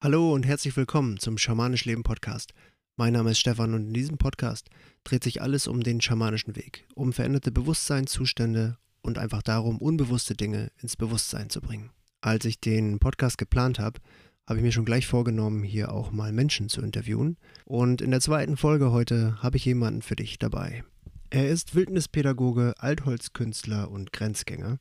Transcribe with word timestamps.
Hallo 0.00 0.32
und 0.32 0.46
herzlich 0.46 0.76
willkommen 0.76 1.18
zum 1.18 1.38
Schamanisch 1.38 1.84
Leben 1.84 2.04
Podcast. 2.04 2.54
Mein 2.96 3.14
Name 3.14 3.32
ist 3.32 3.40
Stefan 3.40 3.74
und 3.74 3.88
in 3.88 3.92
diesem 3.92 4.16
Podcast 4.16 4.70
dreht 5.02 5.24
sich 5.24 5.42
alles 5.42 5.66
um 5.66 5.82
den 5.82 6.00
schamanischen 6.00 6.54
Weg, 6.54 6.86
um 6.94 7.12
veränderte 7.12 7.50
Bewusstseinszustände 7.50 8.78
und 9.02 9.18
einfach 9.18 9.42
darum, 9.42 9.78
unbewusste 9.78 10.34
Dinge 10.34 10.70
ins 10.80 10.94
Bewusstsein 10.96 11.50
zu 11.50 11.60
bringen. 11.60 11.90
Als 12.20 12.44
ich 12.44 12.60
den 12.60 13.00
Podcast 13.00 13.38
geplant 13.38 13.80
habe, 13.80 13.98
habe 14.46 14.60
ich 14.60 14.64
mir 14.64 14.70
schon 14.70 14.84
gleich 14.84 15.08
vorgenommen, 15.08 15.64
hier 15.64 15.90
auch 15.90 16.12
mal 16.12 16.32
Menschen 16.32 16.68
zu 16.68 16.80
interviewen. 16.80 17.36
Und 17.64 18.00
in 18.00 18.12
der 18.12 18.20
zweiten 18.20 18.56
Folge 18.56 18.92
heute 18.92 19.42
habe 19.42 19.56
ich 19.56 19.64
jemanden 19.64 20.02
für 20.02 20.14
dich 20.14 20.38
dabei. 20.38 20.84
Er 21.30 21.48
ist 21.48 21.74
Wildnispädagoge, 21.74 22.74
Altholzkünstler 22.78 23.90
und 23.90 24.12
Grenzgänger. 24.12 24.78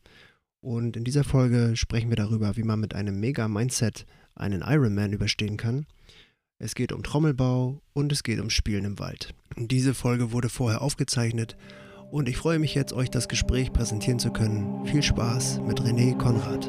Und 0.62 0.96
in 0.96 1.04
dieser 1.04 1.24
Folge 1.24 1.76
sprechen 1.76 2.10
wir 2.10 2.18
darüber, 2.18 2.56
wie 2.56 2.64
man 2.64 2.80
mit 2.80 2.94
einem 2.94 3.20
Mega-Mindset 3.20 4.06
einen 4.38 4.62
Ironman 4.62 5.14
überstehen 5.14 5.58
kann. 5.58 5.86
Es 6.60 6.74
geht 6.74 6.92
um 6.92 7.04
Trommelbau 7.04 7.82
und 7.94 8.12
es 8.12 8.24
geht 8.24 8.40
um 8.40 8.50
Spielen 8.50 8.86
im 8.86 9.00
Wald. 9.00 9.34
Diese 9.56 9.94
Folge 9.94 10.32
wurde 10.32 10.50
vorher 10.50 10.82
aufgezeichnet 10.82 11.56
und 12.10 12.30
ich 12.30 12.38
freue 12.38 12.58
mich 12.58 12.74
jetzt, 12.74 12.94
euch 12.94 13.12
das 13.12 13.28
Gespräch 13.28 13.74
präsentieren 13.74 14.18
zu 14.18 14.32
können. 14.32 14.86
Viel 14.86 15.04
Spaß 15.04 15.62
mit 15.68 15.82
René 15.82 16.18
Konrad. 16.18 16.66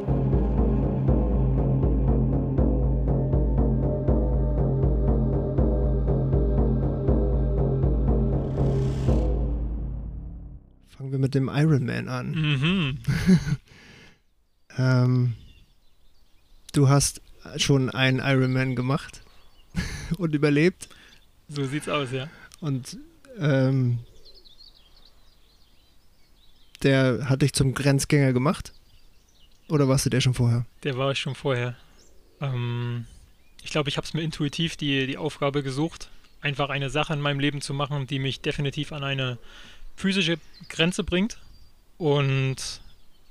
Fangen 10.88 11.12
wir 11.12 11.18
mit 11.18 11.34
dem 11.34 11.48
Ironman 11.48 12.08
an. 12.08 12.30
Mhm. 12.32 12.98
ähm, 14.76 15.34
du 16.72 16.88
hast 16.88 17.22
schon 17.56 17.90
einen 17.90 18.18
Ironman 18.18 18.76
gemacht 18.76 19.22
und 20.18 20.34
überlebt. 20.34 20.88
So 21.48 21.64
sieht's 21.64 21.88
aus, 21.88 22.12
ja. 22.12 22.28
Und 22.60 22.98
ähm, 23.38 24.00
der 26.82 27.28
hat 27.28 27.42
dich 27.42 27.52
zum 27.52 27.74
Grenzgänger 27.74 28.32
gemacht? 28.32 28.72
Oder 29.68 29.88
warst 29.88 30.06
du 30.06 30.10
der 30.10 30.20
schon 30.20 30.34
vorher? 30.34 30.64
Der 30.84 30.96
war 30.96 31.12
ich 31.12 31.18
schon 31.18 31.34
vorher. 31.34 31.76
Ähm, 32.40 33.06
ich 33.62 33.70
glaube, 33.70 33.88
ich 33.88 33.96
habe 33.96 34.06
es 34.06 34.14
mir 34.14 34.22
intuitiv 34.22 34.76
die, 34.76 35.06
die 35.06 35.18
Aufgabe 35.18 35.62
gesucht, 35.62 36.08
einfach 36.40 36.70
eine 36.70 36.90
Sache 36.90 37.12
in 37.12 37.20
meinem 37.20 37.40
Leben 37.40 37.60
zu 37.60 37.74
machen, 37.74 38.06
die 38.06 38.18
mich 38.18 38.40
definitiv 38.40 38.92
an 38.92 39.04
eine 39.04 39.38
physische 39.96 40.38
Grenze 40.68 41.04
bringt. 41.04 41.38
Und 41.98 42.80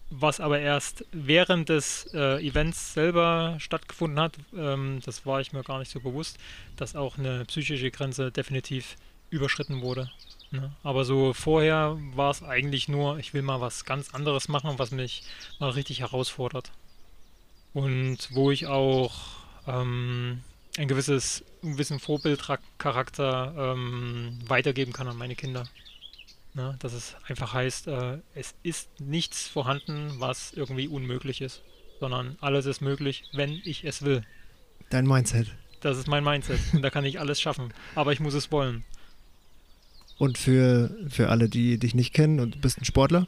was 0.10 0.40
aber 0.40 0.60
erst 0.60 1.06
während 1.12 1.70
des 1.70 2.08
äh, 2.14 2.46
Events 2.46 2.94
selber 2.94 3.58
stattgefunden 3.60 4.20
hat, 4.20 4.38
ähm, 4.56 5.02
das 5.06 5.26
war 5.26 5.42
ich 5.42 5.54
mir 5.54 5.64
gar 5.64 5.80
nicht 5.80 5.92
so 5.92 6.00
bewusst, 6.00 6.38
dass 6.76 6.96
auch 6.96 7.18
eine 7.18 7.46
psychische 7.46 7.92
Grenze 7.92 8.32
definitiv 8.32 8.96
überschritten 9.30 9.82
wurde. 9.82 10.10
Ne? 10.52 10.72
Aber 10.84 11.04
so 11.04 11.34
vorher 11.34 11.98
war 12.16 12.32
es 12.32 12.42
eigentlich 12.42 12.88
nur, 12.88 13.20
ich 13.20 13.34
will 13.34 13.42
mal 13.42 13.60
was 13.60 13.84
ganz 13.84 14.14
anderes 14.14 14.48
machen, 14.48 14.80
was 14.80 14.92
mich 14.92 15.24
mal 15.60 15.72
richtig 15.72 16.00
herausfordert. 16.00 16.72
Und 17.74 18.18
wo 18.32 18.50
ich 18.50 18.68
auch 18.68 19.14
ähm, 19.68 20.42
ein 20.78 20.88
gewisses, 20.88 21.44
einen 21.62 21.74
gewissen 21.74 22.00
Vorbildcharakter 22.00 23.54
ähm, 23.58 24.40
weitergeben 24.48 24.94
kann 24.94 25.08
an 25.08 25.18
meine 25.18 25.36
Kinder. 25.36 25.66
Ne? 26.58 26.76
Dass 26.80 26.94
es 26.94 27.16
einfach 27.28 27.54
heißt, 27.54 27.88
äh, 27.88 28.18
es 28.34 28.56
ist 28.64 28.90
nichts 29.00 29.48
vorhanden, 29.48 30.16
was 30.18 30.54
irgendwie 30.54 30.88
unmöglich 30.88 31.42
ist, 31.42 31.62
sondern 32.00 32.36
alles 32.42 32.66
ist 32.66 32.82
möglich, 32.82 33.26
wenn 33.32 33.62
ich 33.64 33.86
es 33.86 34.02
will. 34.02 34.24
Dein 34.90 35.06
Mindset. 35.06 35.54
Das 35.82 36.00
ist 36.00 36.08
mein 36.08 36.24
Mindset 36.24 36.60
und 36.74 36.82
da 36.82 36.90
kann 36.90 37.06
ich 37.06 37.20
alles 37.20 37.40
schaffen, 37.40 37.72
aber 37.94 38.12
ich 38.12 38.20
muss 38.20 38.34
es 38.34 38.52
wollen. 38.52 38.84
Und 40.18 40.40
für, 40.40 40.90
für 41.08 41.30
alle, 41.30 41.48
die 41.48 41.78
dich 41.78 41.94
nicht 41.94 42.12
kennen 42.12 42.40
und 42.40 42.56
du 42.56 42.60
bist 42.60 42.82
ein 42.82 42.86
Sportler? 42.86 43.28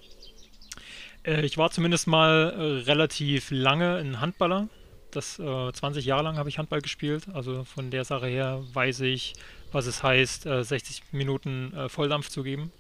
Äh, 1.23 1.46
ich 1.46 1.59
war 1.59 1.69
zumindest 1.69 2.07
mal 2.07 2.51
äh, 2.57 2.61
relativ 2.90 3.51
lange 3.51 3.97
ein 3.97 4.22
Handballer. 4.22 4.69
Das 5.11 5.38
äh, 5.38 5.72
20 5.72 6.03
Jahre 6.03 6.23
lang 6.23 6.38
habe 6.38 6.50
ich 6.50 6.57
Handball 6.57 6.81
gespielt. 6.81 7.28
Also 7.31 7.63
von 7.63 7.91
der 7.91 8.06
Sache 8.06 8.25
her 8.25 8.63
weiß 8.73 9.01
ich, 9.01 9.35
was 9.72 9.85
es 9.85 10.01
heißt, 10.01 10.44
60 10.44 11.00
äh, 11.13 11.16
Minuten 11.16 11.75
äh, 11.75 11.90
Volldampf 11.90 12.29
zu 12.29 12.41
geben. 12.41 12.72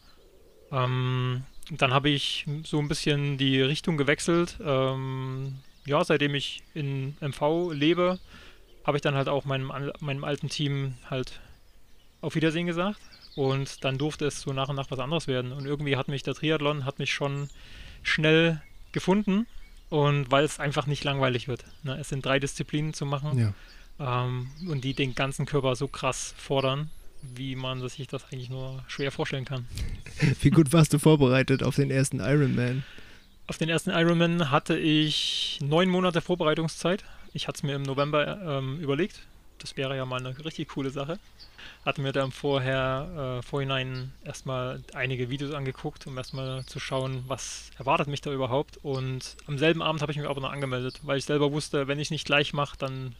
Ähm, 0.71 1.43
dann 1.71 1.93
habe 1.93 2.09
ich 2.09 2.45
so 2.63 2.79
ein 2.79 2.87
bisschen 2.87 3.37
die 3.37 3.61
Richtung 3.61 3.97
gewechselt. 3.97 4.57
Ähm, 4.63 5.55
ja, 5.85 6.03
seitdem 6.03 6.35
ich 6.35 6.63
in 6.73 7.15
MV 7.21 7.71
lebe, 7.73 8.19
habe 8.85 8.97
ich 8.97 9.01
dann 9.01 9.15
halt 9.15 9.29
auch 9.29 9.45
meinem, 9.45 9.71
meinem 9.99 10.23
alten 10.23 10.49
Team 10.49 10.95
halt 11.09 11.39
auf 12.21 12.35
Wiedersehen 12.35 12.67
gesagt. 12.67 12.99
Und 13.35 13.83
dann 13.83 13.97
durfte 13.97 14.25
es 14.25 14.41
so 14.41 14.51
nach 14.51 14.69
und 14.69 14.75
nach 14.75 14.91
was 14.91 14.99
anderes 14.99 15.27
werden. 15.27 15.51
Und 15.51 15.65
irgendwie 15.65 15.95
hat 15.95 16.07
mich 16.07 16.23
der 16.23 16.33
Triathlon, 16.33 16.85
hat 16.85 16.99
mich 16.99 17.13
schon 17.13 17.49
schnell 18.03 18.61
gefunden. 18.91 19.47
Und 19.89 20.29
weil 20.31 20.43
es 20.43 20.59
einfach 20.59 20.87
nicht 20.87 21.03
langweilig 21.03 21.47
wird. 21.47 21.63
Ne? 21.83 21.97
Es 21.99 22.09
sind 22.09 22.25
drei 22.25 22.39
Disziplinen 22.39 22.93
zu 22.93 23.05
machen. 23.05 23.53
Ja. 23.99 24.25
Ähm, 24.25 24.49
und 24.67 24.83
die 24.83 24.93
den 24.93 25.15
ganzen 25.15 25.45
Körper 25.45 25.75
so 25.75 25.87
krass 25.87 26.33
fordern 26.37 26.89
wie 27.21 27.55
man 27.55 27.87
sich 27.87 28.07
das 28.07 28.25
eigentlich 28.25 28.49
nur 28.49 28.83
schwer 28.87 29.11
vorstellen 29.11 29.45
kann. 29.45 29.67
Wie 30.41 30.49
gut 30.49 30.73
warst 30.73 30.93
du 30.93 30.99
vorbereitet 30.99 31.63
auf 31.63 31.75
den 31.75 31.91
ersten 31.91 32.19
Ironman? 32.19 32.83
Auf 33.47 33.57
den 33.57 33.69
ersten 33.69 33.89
Ironman 33.89 34.51
hatte 34.51 34.77
ich 34.77 35.59
neun 35.61 35.89
Monate 35.89 36.21
Vorbereitungszeit. 36.21 37.03
Ich 37.33 37.47
hatte 37.47 37.57
es 37.57 37.63
mir 37.63 37.75
im 37.75 37.83
November 37.83 38.39
ähm, 38.41 38.79
überlegt. 38.79 39.21
Das 39.57 39.75
wäre 39.75 39.95
ja 39.95 40.05
mal 40.05 40.19
eine 40.19 40.45
richtig 40.45 40.69
coole 40.69 40.89
Sache. 40.89 41.19
Hatte 41.85 42.01
mir 42.01 42.11
dann 42.11 42.31
vorher, 42.31 43.39
äh, 43.39 43.41
vorhinein 43.41 44.13
erstmal 44.23 44.81
einige 44.93 45.29
Videos 45.29 45.53
angeguckt, 45.53 46.07
um 46.07 46.17
erstmal 46.17 46.65
zu 46.65 46.79
schauen, 46.79 47.23
was 47.27 47.71
erwartet 47.77 48.07
mich 48.07 48.21
da 48.21 48.31
überhaupt. 48.31 48.77
Und 48.83 49.35
am 49.47 49.57
selben 49.57 49.81
Abend 49.81 50.01
habe 50.01 50.11
ich 50.11 50.17
mich 50.17 50.27
aber 50.27 50.41
noch 50.41 50.51
angemeldet, 50.51 50.99
weil 51.03 51.17
ich 51.17 51.25
selber 51.25 51.51
wusste, 51.51 51.87
wenn 51.87 51.99
ich 51.99 52.07
es 52.07 52.11
nicht 52.11 52.25
gleich 52.25 52.53
mache, 52.53 52.77
dann 52.77 53.15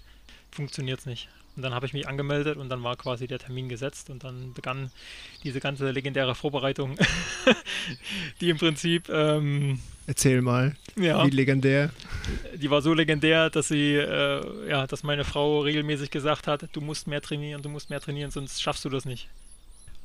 funktioniert 0.52 1.00
es 1.00 1.06
nicht. 1.06 1.30
Und 1.60 1.64
dann 1.64 1.74
habe 1.74 1.86
ich 1.86 1.92
mich 1.92 2.08
angemeldet 2.08 2.56
und 2.56 2.70
dann 2.70 2.84
war 2.84 2.96
quasi 2.96 3.28
der 3.28 3.38
Termin 3.38 3.68
gesetzt 3.68 4.10
und 4.10 4.24
dann 4.24 4.54
begann 4.54 4.92
diese 5.44 5.60
ganze 5.60 5.92
legendäre 5.92 6.34
Vorbereitung, 6.34 6.98
die 8.40 8.50
im 8.50 8.58
Prinzip. 8.58 9.10
Ähm, 9.10 9.82
Erzähl 10.08 10.42
mal, 10.42 10.78
ja, 10.96 11.26
wie 11.26 11.32
legendär. 11.32 11.90
Die 12.56 12.72
war 12.72 12.82
so 12.82 12.94
legendär, 12.94 13.50
dass 13.50 13.68
sie, 13.68 13.96
äh, 13.96 14.70
ja, 14.70 14.88
dass 14.88 15.04
meine 15.04 15.26
Frau 15.26 15.60
regelmäßig 15.60 16.12
gesagt 16.12 16.48
hat, 16.48 16.64
du 16.72 16.80
musst 16.80 17.08
mehr 17.08 17.20
trainieren, 17.20 17.62
du 17.62 17.68
musst 17.68 17.90
mehr 17.90 18.00
trainieren, 18.00 18.32
sonst 18.32 18.62
schaffst 18.62 18.86
du 18.86 18.90
das 18.90 19.04
nicht. 19.04 19.28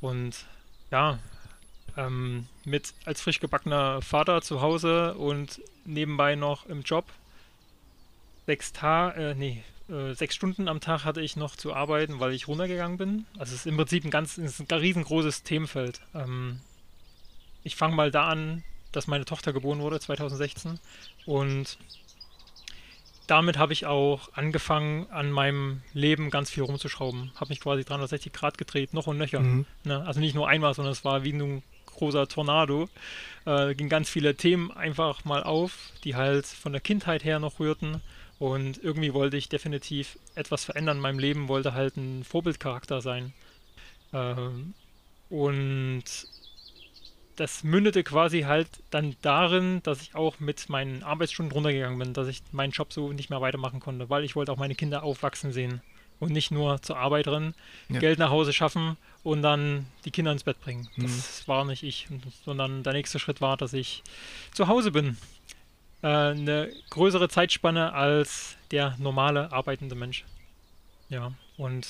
Und 0.01 0.47
ja, 0.91 1.21
ähm, 1.97 2.49
mit 2.65 2.95
als 3.05 3.21
frisch 3.23 3.39
gebackener 3.39 4.03
Vater 4.03 4.43
zu 4.43 4.61
Hause 4.61 5.15
und 5.15 5.61
nebenbei 5.85 6.35
noch 6.35 6.67
im 6.67 6.83
Job 6.83 7.05
sechs 8.47 8.73
Tage, 8.73 9.21
äh, 9.21 9.35
nee, 9.37 9.63
äh, 9.89 10.15
sechs 10.15 10.35
Stunden 10.35 10.69
am 10.69 10.81
Tag 10.81 11.05
hatte 11.05 11.21
ich 11.21 11.37
noch 11.37 11.57
zu 11.57 11.75
arbeiten, 11.75 12.21
weil 12.21 12.33
ich 12.33 12.49
runtergegangen 12.49 12.97
bin. 12.97 13.27
Also 13.39 13.55
es 13.55 13.61
ist 13.61 13.67
im 13.67 13.77
Prinzip 13.77 14.05
ein 14.05 14.11
ganz 14.11 14.39
ein 14.39 14.49
riesengroßes 14.71 15.43
Themenfeld. 15.43 16.01
Ähm, 16.15 16.61
ich 17.63 17.77
fange 17.77 17.95
mal 17.95 18.11
da 18.11 18.29
an, 18.29 18.63
dass 18.93 19.07
meine 19.07 19.25
Tochter 19.25 19.53
geboren 19.53 19.81
wurde 19.81 20.01
2016 20.01 20.79
und 21.27 21.79
damit 23.27 23.57
habe 23.57 23.73
ich 23.73 23.87
auch 23.87 24.29
angefangen, 24.35 25.07
an 25.11 25.31
meinem 25.31 25.81
Leben 25.95 26.31
ganz 26.31 26.51
viel 26.51 26.63
rumzuschrauben. 26.63 27.33
Habe 27.37 27.49
mich 27.49 27.61
quasi 27.61 27.85
360 27.85 28.33
Grad 28.33 28.59
gedreht, 28.59 28.93
noch 28.93 29.07
und 29.07 29.17
nöcher. 29.17 29.41
Mhm. 29.41 29.65
Ne? 29.85 30.05
Also 30.07 30.21
nicht 30.21 30.35
nur 30.35 30.47
einmal, 30.47 30.75
sondern 30.75 30.93
es 30.93 31.05
war 31.05 31.25
wie 31.25 31.33
ein 31.33 31.63
großer 31.87 32.29
Tornado. 32.29 32.89
Äh, 33.47 33.75
ging 33.75 33.89
ganz 33.89 34.11
viele 34.11 34.35
Themen 34.35 34.71
einfach 34.73 35.25
mal 35.25 35.43
auf, 35.43 35.93
die 36.05 36.17
halt 36.17 36.47
von 36.47 36.73
der 36.73 36.83
Kindheit 36.83 37.25
her 37.25 37.39
noch 37.39 37.61
rührten 37.61 38.03
und 38.39 38.83
irgendwie 38.83 39.15
wollte 39.15 39.37
ich 39.37 39.49
definitiv 39.49 40.19
etwas 40.35 40.65
verändern 40.65 40.97
in 40.99 41.03
meinem 41.03 41.19
Leben, 41.19 41.49
wollte 41.49 41.75
halt 41.75 41.97
ein 41.97 42.25
Vorbildcharakter 42.25 43.01
sein. 43.01 43.33
Ähm, 44.13 44.75
und 45.31 46.05
das 47.37 47.65
mündete 47.65 48.05
quasi 48.05 48.43
halt 48.43 48.69
dann 48.91 49.17
darin, 49.23 49.83
dass 49.83 50.03
ich 50.03 50.15
auch 50.15 50.39
mit 50.41 50.69
meinen 50.69 51.03
Arbeitsstunden 51.03 51.53
runtergegangen 51.53 51.99
bin, 51.99 52.13
dass 52.13 52.29
ich 52.29 52.43
meinen 52.53 52.71
Job 52.71 52.93
so 52.93 53.13
nicht 53.13 53.31
mehr 53.31 53.41
weitermachen 53.41 53.81
konnte, 53.81 54.11
weil 54.11 54.25
ich 54.25 54.37
wollte 54.37 54.53
auch 54.53 54.57
meine 54.57 54.75
Kinder 54.75 55.03
aufwachsen 55.03 55.53
sehen 55.53 55.81
und 56.21 56.33
nicht 56.33 56.51
nur 56.51 56.81
zur 56.83 56.97
Arbeit 56.97 57.27
rennen, 57.27 57.55
ja. 57.89 57.99
Geld 57.99 58.19
nach 58.19 58.31
Hause 58.31 58.53
schaffen 58.53 58.97
und 59.25 59.43
dann 59.43 59.87
die 60.05 60.11
Kinder 60.11 60.31
ins 60.31 60.45
Bett 60.45 60.61
bringen. 60.61 60.89
Das 60.97 61.43
mhm. 61.45 61.49
war 61.49 61.65
nicht 61.65 61.83
ich, 61.83 62.07
sondern 62.45 62.83
der 62.83 62.93
nächste 62.93 63.19
Schritt 63.19 63.41
war, 63.41 63.57
dass 63.57 63.73
ich 63.73 64.03
zu 64.53 64.69
Hause 64.69 64.93
bin 64.93 65.17
äh, 66.05 66.07
eine 66.07 66.71
größere 66.91 67.31
Zeitspanne 67.31 67.95
als 67.95 68.57
der 68.71 68.95
normale 68.99 69.51
arbeitende 69.53 69.95
Mensch. 69.95 70.25
Ja, 71.09 71.33
und 71.57 71.87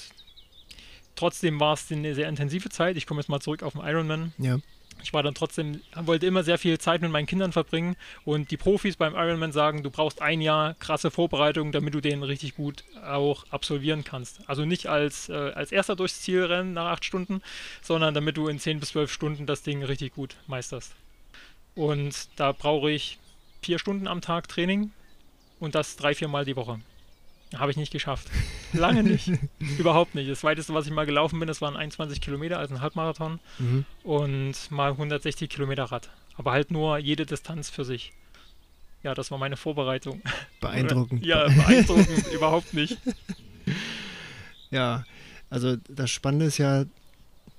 trotzdem 1.16 1.58
war 1.58 1.75
es 1.75 1.90
eine 1.90 2.14
sehr 2.14 2.28
intensive 2.28 2.69
Zeit. 2.69 2.96
Ich 2.96 3.06
komme 3.06 3.20
jetzt 3.20 3.28
mal 3.28 3.40
zurück 3.40 3.64
auf 3.64 3.72
den 3.72 3.82
Ironman. 3.82 4.32
Ja. 4.38 4.58
ich 5.02 5.12
war 5.12 5.25
dann 5.25 5.34
trotzdem, 5.34 5.81
wollte 5.96 6.26
immer 6.26 6.44
sehr 6.44 6.58
viel 6.58 6.78
Zeit 6.78 7.02
mit 7.02 7.11
meinen 7.11 7.26
Kindern 7.26 7.50
verbringen 7.50 7.96
und 8.25 8.52
die 8.52 8.56
Profis 8.56 8.96
beim 8.96 9.16
Ironman 9.16 9.50
sagen, 9.50 9.82
du 9.82 9.90
brauchst 9.90 10.22
ein 10.22 10.40
Jahr 10.40 10.75
krasse 10.75 11.10
Vorbereitung, 11.10 11.72
damit 11.72 11.93
du 11.94 12.00
den 12.00 12.22
richtig 12.22 12.55
gut 12.55 12.84
auch 13.05 13.44
absolvieren 13.50 14.05
kannst. 14.05 14.49
Also 14.49 14.64
nicht 14.64 14.87
als, 14.87 15.28
äh, 15.28 15.32
als 15.32 15.72
erster 15.72 15.96
durchs 15.96 16.20
Ziel 16.20 16.44
rennen 16.44 16.72
nach 16.72 16.93
acht 16.93 17.05
Stunden, 17.05 17.43
sondern 17.82 18.14
damit 18.14 18.37
du 18.37 18.46
in 18.46 18.60
zehn 18.60 18.78
bis 18.78 18.90
zwölf 18.90 19.12
Stunden 19.12 19.44
das 19.44 19.62
Ding 19.62 19.82
richtig 19.82 20.14
gut 20.14 20.37
meisterst. 20.46 20.94
Und 21.75 22.28
da 22.37 22.52
brauche 22.52 22.93
ich 22.93 23.19
vier 23.64 23.78
Stunden 23.78 24.06
am 24.06 24.20
Tag 24.20 24.46
Training 24.49 24.90
und 25.58 25.75
das 25.75 25.96
drei, 25.96 26.14
vier 26.14 26.28
Mal 26.28 26.44
die 26.44 26.55
Woche. 26.55 26.81
Habe 27.56 27.70
ich 27.70 27.76
nicht 27.76 27.93
geschafft. 27.93 28.28
Lange 28.72 29.02
nicht. 29.02 29.31
Überhaupt 29.78 30.14
nicht. 30.14 30.31
Das 30.31 30.44
weiteste, 30.44 30.75
was 30.75 30.87
ich 30.87 30.93
mal 30.93 31.06
gelaufen 31.06 31.38
bin, 31.38 31.46
das 31.46 31.61
waren 31.61 31.76
21 31.76 32.20
Kilometer, 32.20 32.58
also 32.58 32.75
ein 32.75 32.81
Halbmarathon. 32.81 33.40
Mhm. 33.58 33.84
Und 34.02 34.70
mal 34.70 34.90
160 34.90 35.49
Kilometer 35.49 35.84
Rad. 35.84 36.11
Aber 36.37 36.52
halt 36.52 36.70
nur 36.70 36.99
jede 36.99 37.26
Distanz 37.26 37.70
für 37.70 37.84
sich. 37.84 38.12
Ja, 39.02 39.14
das 39.14 39.31
war 39.31 39.38
meine 39.38 39.56
Vorbereitung. 39.56 40.20
Beeindruckend. 40.60 41.25
ja, 41.25 41.46
beeindruckend. 41.46 42.26
überhaupt 42.32 42.75
nicht. 42.75 42.99
Ja, 44.70 45.05
also 45.49 45.76
das 45.88 46.10
Spannende 46.10 46.46
ist 46.46 46.58
ja 46.58 46.84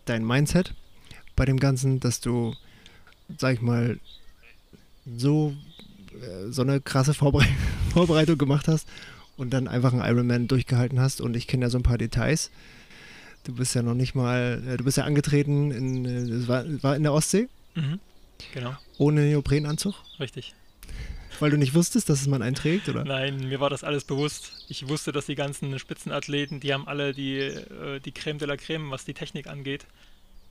dein 0.06 0.26
Mindset 0.26 0.74
bei 1.36 1.46
dem 1.46 1.60
Ganzen, 1.60 2.00
dass 2.00 2.20
du, 2.20 2.54
sag 3.38 3.54
ich 3.56 3.62
mal, 3.62 4.00
so, 5.06 5.56
so 6.50 6.62
eine 6.62 6.82
krasse 6.82 7.14
Vorbereitung 7.94 8.38
gemacht 8.38 8.68
hast 8.68 8.88
und 9.38 9.52
dann 9.52 9.68
einfach 9.68 9.94
einen 9.94 10.04
Ironman 10.04 10.48
durchgehalten 10.48 11.00
hast. 11.00 11.22
Und 11.22 11.36
ich 11.36 11.48
kenne 11.48 11.66
ja 11.66 11.70
so 11.70 11.78
ein 11.78 11.84
paar 11.84 11.98
Details. 11.98 12.52
Du 13.44 13.54
bist 13.54 13.76
ja 13.76 13.84
noch 13.84 13.94
nicht 13.94 14.16
mal, 14.16 14.62
äh, 14.68 14.78
du 14.78 14.84
bist 14.84 14.98
ja 14.98 15.04
angetreten, 15.04 15.72
in, 15.72 16.06
es 16.06 16.46
äh, 16.46 16.48
war, 16.48 16.66
war 16.84 16.96
in 16.96 17.04
der 17.04 17.14
Ostsee. 17.14 17.48
Mhm. 17.76 18.00
Genau. 18.54 18.76
Ohne 18.98 19.22
Neoprenanzug. 19.22 19.96
Richtig. 20.20 20.54
Weil 21.40 21.52
du 21.52 21.58
nicht 21.58 21.74
wusstest, 21.74 22.10
dass 22.10 22.22
es 22.22 22.28
man 22.28 22.42
einträgt, 22.42 22.88
oder? 22.88 23.04
Nein, 23.04 23.50
mir 23.50 23.60
war 23.60 23.70
das 23.70 23.84
alles 23.84 24.06
bewusst. 24.06 24.66
Ich 24.70 24.88
wusste, 24.88 25.12
dass 25.12 25.26
die 25.26 25.36
ganzen 25.36 25.78
Spitzenathleten, 25.80 26.60
die 26.60 26.74
haben 26.74 26.88
alle 26.88 27.14
die, 27.14 27.38
äh, 27.38 28.00
die 28.00 28.12
Creme 28.12 28.40
de 28.40 28.48
la 28.48 28.58
Creme, 28.58 28.90
was 28.92 29.06
die 29.06 29.14
Technik 29.14 29.48
angeht. 29.48 29.86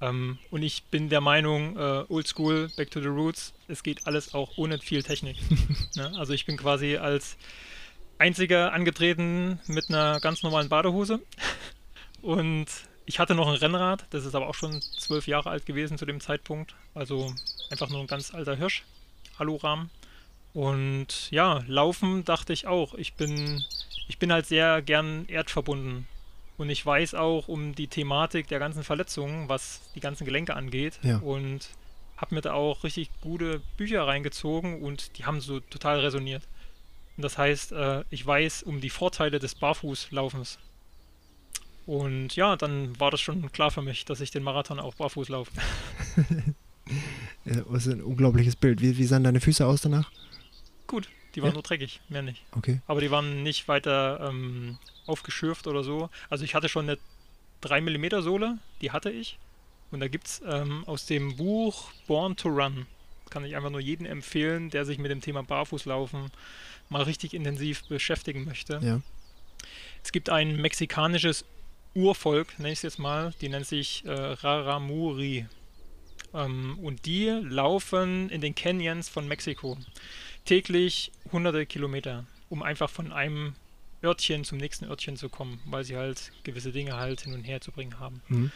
Ähm, 0.00 0.38
und 0.50 0.62
ich 0.62 0.84
bin 0.84 1.08
der 1.08 1.20
Meinung, 1.20 1.76
äh, 1.76 2.04
Old 2.08 2.26
School, 2.26 2.70
Back 2.76 2.90
to 2.90 3.00
the 3.00 3.08
Roots, 3.08 3.52
es 3.68 3.82
geht 3.82 4.06
alles 4.06 4.34
auch 4.34 4.52
ohne 4.56 4.78
viel 4.78 5.02
Technik. 5.02 5.36
ne? 5.96 6.12
Also 6.16 6.32
ich 6.32 6.46
bin 6.46 6.56
quasi 6.56 6.96
als 6.96 7.36
einziger 8.18 8.72
angetreten 8.72 9.60
mit 9.66 9.88
einer 9.88 10.20
ganz 10.20 10.42
normalen 10.42 10.68
Badehose. 10.68 11.20
Und 12.22 12.66
ich 13.06 13.18
hatte 13.18 13.34
noch 13.34 13.48
ein 13.48 13.56
Rennrad, 13.56 14.06
das 14.10 14.24
ist 14.24 14.34
aber 14.34 14.48
auch 14.48 14.54
schon 14.54 14.80
zwölf 14.80 15.26
Jahre 15.26 15.50
alt 15.50 15.66
gewesen 15.66 15.98
zu 15.98 16.06
dem 16.06 16.20
Zeitpunkt. 16.20 16.74
Also 16.94 17.32
einfach 17.70 17.90
nur 17.90 18.00
ein 18.00 18.06
ganz 18.06 18.32
alter 18.32 18.56
Hirsch, 18.56 18.84
Alurahmen. 19.38 19.90
Und 20.54 21.30
ja, 21.30 21.62
laufen 21.66 22.24
dachte 22.24 22.52
ich 22.52 22.66
auch. 22.66 22.94
Ich 22.94 23.14
bin, 23.14 23.62
ich 24.08 24.18
bin 24.18 24.32
halt 24.32 24.46
sehr 24.46 24.80
gern 24.82 25.26
erdverbunden. 25.28 26.06
Und 26.56 26.70
ich 26.70 26.84
weiß 26.84 27.14
auch 27.14 27.48
um 27.48 27.74
die 27.74 27.88
Thematik 27.88 28.46
der 28.48 28.58
ganzen 28.58 28.84
Verletzungen, 28.84 29.48
was 29.48 29.80
die 29.94 30.00
ganzen 30.00 30.24
Gelenke 30.24 30.54
angeht. 30.54 31.00
Ja. 31.02 31.18
Und 31.18 31.68
habe 32.16 32.34
mir 32.34 32.40
da 32.42 32.52
auch 32.52 32.84
richtig 32.84 33.10
gute 33.20 33.60
Bücher 33.76 34.06
reingezogen 34.06 34.82
und 34.82 35.18
die 35.18 35.24
haben 35.24 35.40
so 35.40 35.60
total 35.60 36.00
resoniert. 36.00 36.42
Und 37.16 37.24
das 37.24 37.38
heißt, 37.38 37.72
äh, 37.72 38.04
ich 38.10 38.24
weiß 38.24 38.62
um 38.62 38.80
die 38.80 38.90
Vorteile 38.90 39.38
des 39.38 39.54
Barfußlaufens. 39.56 40.58
Und 41.86 42.34
ja, 42.34 42.56
dann 42.56 42.98
war 42.98 43.10
das 43.10 43.20
schon 43.20 43.50
klar 43.52 43.70
für 43.70 43.82
mich, 43.82 44.04
dass 44.04 44.20
ich 44.20 44.30
den 44.30 44.42
Marathon 44.42 44.80
auch 44.80 44.94
barfuß 44.94 45.28
laufe. 45.28 45.50
ja, 47.44 47.62
was 47.66 47.86
ein 47.88 48.00
unglaubliches 48.00 48.56
Bild. 48.56 48.80
Wie, 48.80 48.96
wie 48.96 49.04
sahen 49.04 49.24
deine 49.24 49.40
Füße 49.40 49.66
aus 49.66 49.82
danach? 49.82 50.10
Gut, 50.86 51.08
die 51.34 51.42
waren 51.42 51.50
ja? 51.50 51.54
nur 51.54 51.62
dreckig, 51.62 52.00
mehr 52.08 52.22
nicht. 52.22 52.42
Okay. 52.52 52.80
Aber 52.86 53.00
die 53.00 53.10
waren 53.10 53.42
nicht 53.42 53.68
weiter 53.68 54.28
ähm, 54.28 54.78
aufgeschürft 55.06 55.66
oder 55.66 55.82
so. 55.82 56.10
Also 56.30 56.44
ich 56.44 56.54
hatte 56.54 56.68
schon 56.68 56.88
eine 56.88 56.98
3 57.62 57.80
mm 57.80 58.20
Sohle, 58.20 58.58
die 58.80 58.90
hatte 58.90 59.10
ich. 59.10 59.38
Und 59.90 60.00
da 60.00 60.08
gibt 60.08 60.26
es 60.26 60.42
ähm, 60.46 60.84
aus 60.86 61.06
dem 61.06 61.36
Buch 61.36 61.92
Born 62.06 62.36
to 62.36 62.48
Run, 62.48 62.86
kann 63.30 63.44
ich 63.44 63.56
einfach 63.56 63.70
nur 63.70 63.80
jedem 63.80 64.06
empfehlen, 64.06 64.70
der 64.70 64.84
sich 64.84 64.98
mit 64.98 65.10
dem 65.10 65.20
Thema 65.20 65.42
Barfußlaufen 65.42 66.30
mal 66.88 67.02
richtig 67.02 67.34
intensiv 67.34 67.84
beschäftigen 67.88 68.44
möchte. 68.44 68.80
Ja. 68.82 69.00
Es 70.02 70.12
gibt 70.12 70.30
ein 70.30 70.56
mexikanisches 70.56 71.44
Urvolk, 71.94 72.58
nenne 72.58 72.72
ich 72.72 72.78
es 72.78 72.82
jetzt 72.82 72.98
mal, 72.98 73.32
die 73.40 73.48
nennt 73.48 73.66
sich 73.66 74.04
äh, 74.04 74.10
Raramuri. 74.12 75.46
Ähm, 76.34 76.78
und 76.82 77.06
die 77.06 77.26
laufen 77.28 78.28
in 78.30 78.40
den 78.40 78.54
Canyons 78.54 79.08
von 79.08 79.26
Mexiko 79.28 79.78
täglich 80.44 81.12
hunderte 81.32 81.66
Kilometer, 81.66 82.24
um 82.48 82.62
einfach 82.62 82.90
von 82.90 83.12
einem 83.12 83.54
Örtchen 84.02 84.44
zum 84.44 84.58
nächsten 84.58 84.84
Örtchen 84.84 85.16
zu 85.16 85.28
kommen, 85.28 85.60
weil 85.64 85.84
sie 85.84 85.96
halt 85.96 86.32
gewisse 86.44 86.72
Dinge 86.72 86.96
halt 86.96 87.22
hin 87.22 87.34
und 87.34 87.44
her 87.44 87.60
zu 87.60 87.72
bringen 87.72 87.98
haben. 87.98 88.22
Mhm. 88.28 88.52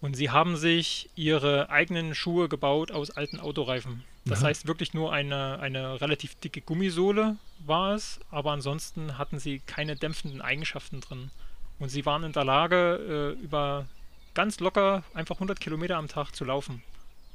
Und 0.00 0.14
sie 0.14 0.30
haben 0.30 0.56
sich 0.56 1.10
ihre 1.16 1.70
eigenen 1.70 2.14
Schuhe 2.14 2.48
gebaut 2.48 2.92
aus 2.92 3.10
alten 3.10 3.40
Autoreifen. 3.40 4.04
Das 4.24 4.42
ja. 4.42 4.48
heißt 4.48 4.66
wirklich 4.66 4.94
nur 4.94 5.12
eine, 5.12 5.58
eine 5.58 6.00
relativ 6.00 6.34
dicke 6.36 6.60
Gummisohle 6.60 7.36
war 7.66 7.94
es, 7.94 8.20
aber 8.30 8.52
ansonsten 8.52 9.18
hatten 9.18 9.38
sie 9.38 9.60
keine 9.60 9.96
dämpfenden 9.96 10.40
Eigenschaften 10.40 11.00
drin. 11.00 11.30
Und 11.78 11.88
sie 11.88 12.06
waren 12.06 12.24
in 12.24 12.32
der 12.32 12.44
Lage, 12.44 13.36
äh, 13.38 13.42
über 13.42 13.86
ganz 14.34 14.60
locker 14.60 15.02
einfach 15.14 15.36
100 15.36 15.58
Kilometer 15.58 15.96
am 15.96 16.08
Tag 16.08 16.32
zu 16.32 16.44
laufen. 16.44 16.82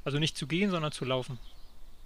Also 0.06 0.20
nicht 0.20 0.38
zu 0.38 0.48
gehen, 0.48 0.70
sondern 0.72 0.92
zu 0.92 1.06
laufen. 1.06 1.40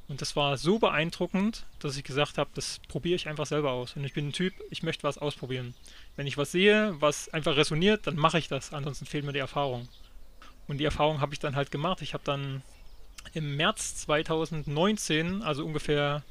Und 0.07 0.21
das 0.21 0.35
war 0.35 0.57
so 0.57 0.79
beeindruckend, 0.79 1.65
dass 1.79 1.97
ich 1.97 2.03
gesagt 2.03 2.37
habe, 2.37 2.49
das 2.53 2.79
probiere 2.87 3.15
ich 3.15 3.27
einfach 3.27 3.45
selber 3.45 3.71
aus. 3.71 3.95
Und 3.95 4.05
ich 4.05 4.13
bin 4.13 4.29
ein 4.29 4.33
Typ, 4.33 4.53
ich 4.69 4.81
möchte 4.81 5.03
was 5.03 5.17
ausprobieren. 5.17 5.73
Wenn 6.15 6.27
ich 6.27 6.37
was 6.37 6.51
sehe, 6.51 6.95
was 6.99 7.27
einfach 7.33 7.57
resoniert, 7.57 8.07
dann 8.07 8.15
mache 8.15 8.39
ich 8.39 8.47
das. 8.47 8.73
Ansonsten 8.73 9.05
fehlt 9.05 9.25
mir 9.25 9.33
die 9.33 9.39
Erfahrung. 9.39 9.89
Und 10.67 10.77
die 10.77 10.85
Erfahrung 10.85 11.19
habe 11.19 11.33
ich 11.33 11.39
dann 11.39 11.55
halt 11.55 11.71
gemacht. 11.71 12.01
Ich 12.01 12.13
habe 12.13 12.23
dann 12.23 12.61
im 13.33 13.57
März 13.57 13.97
2019, 13.97 15.41
also 15.41 15.65
ungefähr 15.65 16.23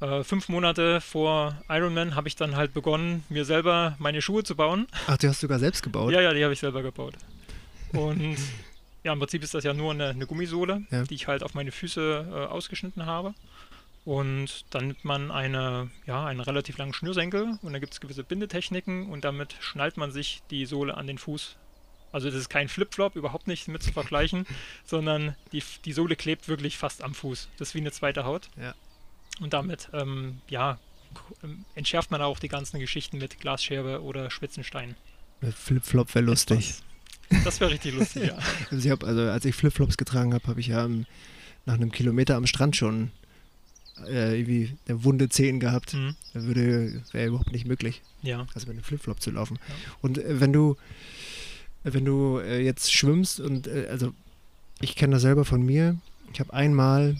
äh, 0.00 0.24
fünf 0.24 0.48
Monate 0.48 1.00
vor 1.02 1.62
Ironman, 1.68 2.14
habe 2.14 2.28
ich 2.28 2.36
dann 2.36 2.56
halt 2.56 2.72
begonnen, 2.72 3.24
mir 3.28 3.44
selber 3.44 3.94
meine 3.98 4.22
Schuhe 4.22 4.42
zu 4.42 4.56
bauen. 4.56 4.86
Ach, 5.06 5.18
die 5.18 5.28
hast 5.28 5.42
du 5.42 5.46
sogar 5.46 5.58
selbst 5.58 5.82
gebaut? 5.82 6.12
Ja, 6.12 6.20
ja, 6.22 6.32
die 6.32 6.42
habe 6.42 6.54
ich 6.54 6.60
selber 6.60 6.82
gebaut. 6.82 7.14
Und 7.92 8.38
ja, 9.04 9.12
im 9.12 9.18
Prinzip 9.18 9.42
ist 9.42 9.54
das 9.54 9.64
ja 9.64 9.74
nur 9.74 9.92
eine, 9.92 10.10
eine 10.10 10.26
Gummisohle, 10.26 10.82
ja. 10.90 11.04
die 11.04 11.14
ich 11.14 11.26
halt 11.26 11.42
auf 11.42 11.54
meine 11.54 11.72
Füße 11.72 12.26
äh, 12.28 12.34
ausgeschnitten 12.46 13.06
habe. 13.06 13.34
Und 14.04 14.64
dann 14.70 14.88
nimmt 14.88 15.04
man 15.04 15.30
eine, 15.30 15.90
ja, 16.06 16.26
einen 16.26 16.40
relativ 16.40 16.76
langen 16.76 16.92
Schnürsenkel 16.92 17.58
und 17.62 17.72
da 17.72 17.78
gibt 17.78 17.92
es 17.92 18.00
gewisse 18.00 18.24
Bindetechniken 18.24 19.08
und 19.08 19.24
damit 19.24 19.54
schnallt 19.60 19.96
man 19.96 20.10
sich 20.10 20.42
die 20.50 20.66
Sohle 20.66 20.96
an 20.96 21.06
den 21.06 21.18
Fuß 21.18 21.56
also 22.12 22.28
das 22.28 22.38
ist 22.38 22.50
kein 22.50 22.68
Flipflop, 22.68 23.16
überhaupt 23.16 23.48
nicht 23.48 23.68
mit 23.68 23.82
zu 23.82 23.92
vergleichen, 23.92 24.46
sondern 24.84 25.34
die, 25.52 25.62
die 25.84 25.92
Sohle 25.92 26.14
klebt 26.14 26.46
wirklich 26.46 26.76
fast 26.76 27.02
am 27.02 27.14
Fuß. 27.14 27.48
Das 27.58 27.68
ist 27.68 27.74
wie 27.74 27.80
eine 27.80 27.90
zweite 27.90 28.24
Haut. 28.24 28.50
Ja. 28.60 28.74
Und 29.40 29.54
damit, 29.54 29.88
ähm, 29.94 30.40
ja, 30.48 30.78
entschärft 31.74 32.10
man 32.10 32.22
auch 32.22 32.38
die 32.38 32.48
ganzen 32.48 32.78
Geschichten 32.78 33.18
mit 33.18 33.40
Glasscherbe 33.40 34.02
oder 34.02 34.30
Spitzenstein. 34.30 34.94
Flipflop 35.40 36.14
wäre 36.14 36.26
lustig. 36.26 36.74
Das 37.44 37.60
wäre 37.60 37.70
richtig 37.70 37.94
lustig, 37.94 38.28
ja. 38.28 38.38
Also, 38.70 38.84
ich 38.84 38.90
hab, 38.90 39.04
also 39.04 39.22
als 39.22 39.44
ich 39.44 39.54
Flipflops 39.54 39.96
getragen 39.96 40.34
habe, 40.34 40.46
habe 40.46 40.60
ich 40.60 40.68
ja 40.68 40.84
um, 40.84 41.06
nach 41.66 41.74
einem 41.74 41.92
Kilometer 41.92 42.36
am 42.36 42.46
Strand 42.46 42.76
schon 42.76 43.10
äh, 44.08 44.38
irgendwie 44.38 44.72
eine 44.88 45.04
wunde 45.04 45.28
Zehen 45.28 45.60
gehabt. 45.60 45.94
Mhm. 45.94 46.16
Da 46.34 46.42
würde 46.42 47.02
wäre 47.12 47.28
überhaupt 47.28 47.52
nicht 47.52 47.66
möglich. 47.66 48.02
Ja. 48.22 48.46
Also 48.54 48.66
mit 48.66 48.76
einem 48.76 48.84
Flipflop 48.84 49.20
zu 49.20 49.30
laufen. 49.30 49.58
Ja. 49.68 49.74
Und 50.00 50.18
äh, 50.18 50.40
wenn 50.40 50.52
du 50.52 50.76
wenn 51.84 52.04
du 52.04 52.38
äh, 52.38 52.62
jetzt 52.62 52.92
schwimmst 52.92 53.40
und 53.40 53.66
äh, 53.66 53.88
also 53.90 54.12
ich 54.80 54.96
kenne 54.96 55.14
das 55.14 55.22
selber 55.22 55.44
von 55.44 55.62
mir. 55.62 55.96
Ich 56.32 56.40
habe 56.40 56.52
einmal 56.52 57.16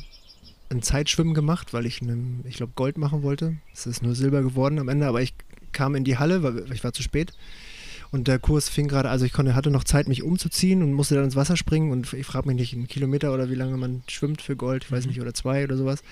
ein 0.70 0.82
Zeitschwimmen 0.82 1.34
gemacht, 1.34 1.72
weil 1.72 1.86
ich, 1.86 2.02
ne, 2.02 2.16
ich 2.44 2.56
glaube, 2.56 2.72
Gold 2.74 2.98
machen 2.98 3.22
wollte. 3.22 3.56
Es 3.72 3.86
ist 3.86 4.02
nur 4.02 4.14
Silber 4.14 4.42
geworden 4.42 4.78
am 4.78 4.88
Ende, 4.88 5.06
aber 5.06 5.20
ich 5.20 5.34
kam 5.72 5.94
in 5.94 6.04
die 6.04 6.18
Halle, 6.18 6.42
weil 6.42 6.70
ich 6.72 6.82
war 6.82 6.92
zu 6.92 7.02
spät. 7.02 7.32
Und 8.12 8.28
der 8.28 8.38
Kurs 8.38 8.68
fing 8.68 8.88
gerade, 8.88 9.08
also 9.08 9.24
ich 9.24 9.32
konnte, 9.32 9.54
hatte 9.54 9.70
noch 9.70 9.84
Zeit, 9.84 10.06
mich 10.06 10.22
umzuziehen 10.22 10.82
und 10.82 10.92
musste 10.92 11.14
dann 11.14 11.24
ins 11.24 11.36
Wasser 11.36 11.56
springen. 11.56 11.90
Und 11.90 12.12
ich 12.12 12.26
frage 12.26 12.46
mich 12.46 12.56
nicht, 12.56 12.74
einen 12.74 12.86
Kilometer 12.86 13.32
oder 13.32 13.50
wie 13.50 13.54
lange 13.54 13.76
man 13.76 14.02
schwimmt 14.06 14.42
für 14.42 14.54
Gold, 14.54 14.84
ich 14.84 14.92
weiß 14.92 15.04
mhm. 15.04 15.10
nicht, 15.10 15.20
oder 15.20 15.34
zwei 15.34 15.64
oder 15.64 15.76
sowas. 15.76 16.02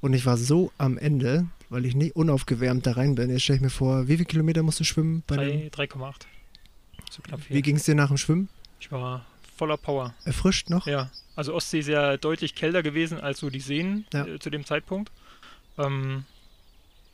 Und 0.00 0.14
ich 0.14 0.26
war 0.26 0.36
so 0.36 0.72
am 0.78 0.96
Ende, 0.96 1.46
weil 1.68 1.84
ich 1.84 1.94
nicht 1.94 2.16
unaufgewärmt 2.16 2.86
da 2.86 2.92
rein 2.92 3.14
bin. 3.14 3.30
Jetzt 3.30 3.42
stelle 3.42 3.58
ich 3.58 3.62
mir 3.62 3.70
vor, 3.70 4.08
wie 4.08 4.14
viele 4.14 4.24
Kilometer 4.24 4.62
musst 4.62 4.80
du 4.80 4.84
schwimmen? 4.84 5.22
3,8 5.28 6.26
so 7.10 7.22
knapp 7.22 7.40
vier. 7.42 7.56
Wie 7.56 7.62
ging 7.62 7.76
es 7.76 7.84
dir 7.84 7.94
nach 7.94 8.08
dem 8.08 8.16
Schwimmen? 8.16 8.48
Ich 8.80 8.90
war 8.92 9.24
voller 9.56 9.76
Power. 9.76 10.14
Erfrischt 10.24 10.70
noch? 10.70 10.86
Ja. 10.86 11.10
Also 11.36 11.54
Ostsee 11.54 11.80
ist 11.80 11.88
ja 11.88 12.16
deutlich 12.16 12.54
kälter 12.54 12.82
gewesen 12.82 13.20
als 13.20 13.38
so 13.40 13.50
die 13.50 13.60
Seen 13.60 14.06
ja. 14.12 14.26
äh, 14.26 14.38
zu 14.38 14.50
dem 14.50 14.64
Zeitpunkt. 14.64 15.12
Ähm, 15.78 16.24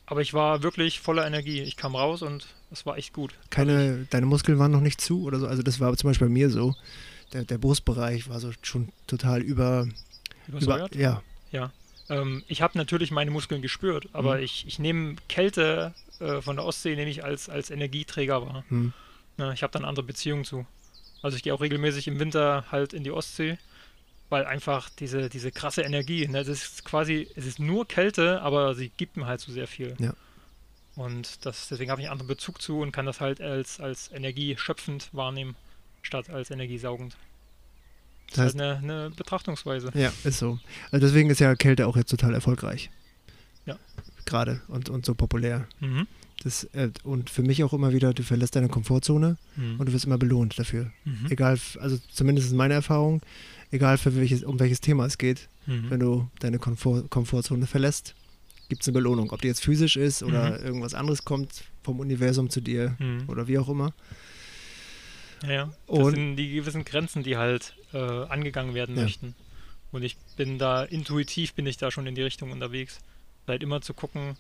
aber 0.07 0.21
ich 0.21 0.35
war 0.35 0.63
wirklich 0.63 1.01
voller 1.01 1.27
Energie. 1.27 1.61
Ich 1.63 1.77
kam 1.77 1.95
raus 1.97 2.23
und 2.23 2.47
es 2.71 2.85
war 2.87 2.97
echt 2.99 3.13
gut. 3.13 3.35
Keine, 3.51 4.07
deine 4.11 4.27
Muskeln 4.27 4.59
waren 4.59 4.71
noch 4.73 4.81
nicht 4.81 5.01
zu 5.01 5.23
oder 5.25 5.39
so? 5.39 5.47
Also 5.47 5.63
das 5.63 5.81
war 5.81 5.97
zum 5.97 6.11
Beispiel 6.11 6.29
bei 6.29 6.33
mir 6.33 6.51
so. 6.51 6.75
Der, 7.33 7.45
der 7.45 7.59
Brustbereich 7.59 8.29
war 8.29 8.41
so 8.41 8.53
schon 8.63 8.91
total 9.07 9.41
über, 9.43 9.89
Übersäuert? 10.47 10.95
Über, 10.95 11.03
ja. 11.03 11.23
Ja. 11.51 11.73
Ähm, 12.11 12.43
ich 12.49 12.61
habe 12.63 12.77
natürlich 12.77 13.11
meine 13.11 13.31
Muskeln 13.31 13.63
gespürt, 13.63 14.09
aber 14.13 14.37
Mhm. 14.37 14.43
ich, 14.43 14.67
ich 14.67 14.79
nehme 14.79 15.17
Kälte 15.29 15.95
äh, 16.21 16.41
von 16.43 16.57
der 16.57 16.65
Ostsee 16.65 16.95
nehme 16.97 17.11
ich 17.11 17.25
als, 17.25 17.49
als 17.49 17.71
Energieträger 17.71 18.43
wahr. 18.47 18.65
Hm. 18.69 18.93
Ja, 19.39 19.53
ich 19.53 19.63
habe 19.63 19.73
da 19.73 19.79
eine 19.79 19.89
andere 19.89 20.05
Beziehung 20.05 20.45
zu. 20.45 20.67
Also 21.23 21.37
ich 21.37 21.43
gehe 21.43 21.55
auch 21.55 21.61
regelmäßig 21.63 22.07
im 22.07 22.21
Winter 22.21 22.67
halt 22.71 22.93
in 22.93 23.03
die 23.05 23.11
Ostsee, 23.11 23.57
weil 24.31 24.45
einfach 24.47 24.89
diese, 24.91 25.29
diese 25.29 25.53
krasse 25.53 25.83
Energie, 25.83 26.27
ne, 26.27 26.45
das 26.45 26.49
ist 26.49 26.85
quasi, 26.85 27.29
es 27.37 27.47
ist 27.47 27.59
nur 27.59 27.87
Kälte, 27.87 28.41
aber 28.43 28.75
sie 28.75 28.91
gibt 28.97 29.17
mir 29.17 29.27
halt 29.27 29.41
so 29.41 29.53
sehr 29.53 29.67
viel. 29.69 29.95
Ja. 29.99 30.15
Und 30.97 31.45
das, 31.45 31.69
deswegen 31.69 31.91
habe 31.91 32.01
ich 32.01 32.07
einen 32.07 32.13
anderen 32.13 32.29
Bezug 32.29 32.63
zu 32.63 32.81
und 32.81 32.93
kann 32.93 33.07
das 33.07 33.21
halt 33.21 33.41
als, 33.41 33.81
als 33.81 34.11
energieschöpfend 34.13 35.09
wahrnehmen, 35.13 35.57
statt 36.03 36.31
als 36.31 36.51
energiesaugend. 36.51 37.17
Das, 38.29 38.37
Das 38.37 38.55
ist 38.55 38.61
halt 38.61 38.79
eine, 38.79 38.93
eine 39.01 39.11
Betrachtungsweise. 39.11 39.91
Ja, 39.95 40.13
ist 40.25 40.39
so. 40.39 40.59
Also 40.91 41.07
deswegen 41.07 41.31
ist 41.31 41.41
ja 41.41 41.55
Kälte 41.57 41.87
auch 41.87 41.97
jetzt 41.97 42.11
total 42.11 42.33
erfolgreich. 42.35 42.91
Ja. 43.67 43.77
Gerade 44.25 44.63
und, 44.69 44.89
und 44.89 45.05
so 45.05 45.15
populär. 45.15 45.67
Mhm. 45.81 46.07
Das, 46.43 46.65
äh, 46.75 46.91
und 47.05 47.31
für 47.31 47.43
mich 47.43 47.63
auch 47.65 47.73
immer 47.73 47.93
wieder, 47.93 48.13
du 48.13 48.23
verlässt 48.23 48.55
deine 48.57 48.69
Komfortzone 48.69 49.37
Mhm. 49.57 49.79
und 49.81 49.87
du 49.89 49.93
wirst 49.93 50.05
immer 50.05 50.19
belohnt 50.19 50.59
dafür. 50.59 50.91
Mhm. 51.05 51.27
Egal, 51.31 51.59
also 51.81 51.99
zumindest 52.13 52.49
ist 52.49 52.55
meine 52.55 52.75
Erfahrung, 52.75 53.23
egal 53.75 53.99
für 53.99 54.15
welches, 54.17 54.43
um 54.45 54.59
welches 54.61 54.81
Thema 54.81 55.05
es 55.07 55.19
geht, 55.19 55.49
Mhm. 55.67 55.91
wenn 55.91 56.01
du 56.01 56.31
deine 56.41 56.59
Komfort, 56.59 57.09
Komfortzone 57.11 57.67
verlässt, 57.67 58.15
gibt 58.69 58.83
es 58.83 58.89
eine 58.89 58.95
Belohnung. 58.95 59.31
Ob 59.33 59.41
die 59.43 59.49
jetzt 59.49 59.63
physisch 59.63 59.97
ist 59.97 60.23
oder 60.23 60.59
Mhm. 60.59 60.65
irgendwas 60.65 60.95
anderes 60.95 61.25
kommt 61.25 61.65
vom 61.83 62.01
Universum 62.01 62.49
zu 62.51 62.61
dir 62.61 62.97
Mhm. 62.99 63.25
oder 63.29 63.47
wie 63.49 63.59
auch 63.59 63.69
immer. 63.69 63.93
Ja, 65.43 65.53
ja. 65.53 65.65
Das 65.87 65.99
Und- 65.99 66.15
sind 66.15 66.37
die 66.37 66.53
gewissen 66.55 66.85
Grenzen, 66.85 67.23
die 67.23 67.37
halt 67.37 67.75
äh, 67.93 67.99
angegangen 67.99 68.75
werden 68.75 68.97
Ja. 68.97 69.03
möchten. 69.05 69.35
Und 69.93 70.03
ich 70.03 70.17
bin 70.37 70.59
da, 70.59 70.83
intuitiv 70.83 71.55
bin 71.55 71.65
ich 71.67 71.77
da 71.77 71.93
schon 71.93 72.07
in 72.09 72.17
die 72.17 72.23
Richtung 72.23 72.51
unterwegs. 72.51 72.99
Halt 73.47 73.63
immer 73.63 73.83
zu 73.83 73.95
gucken, 73.95 74.37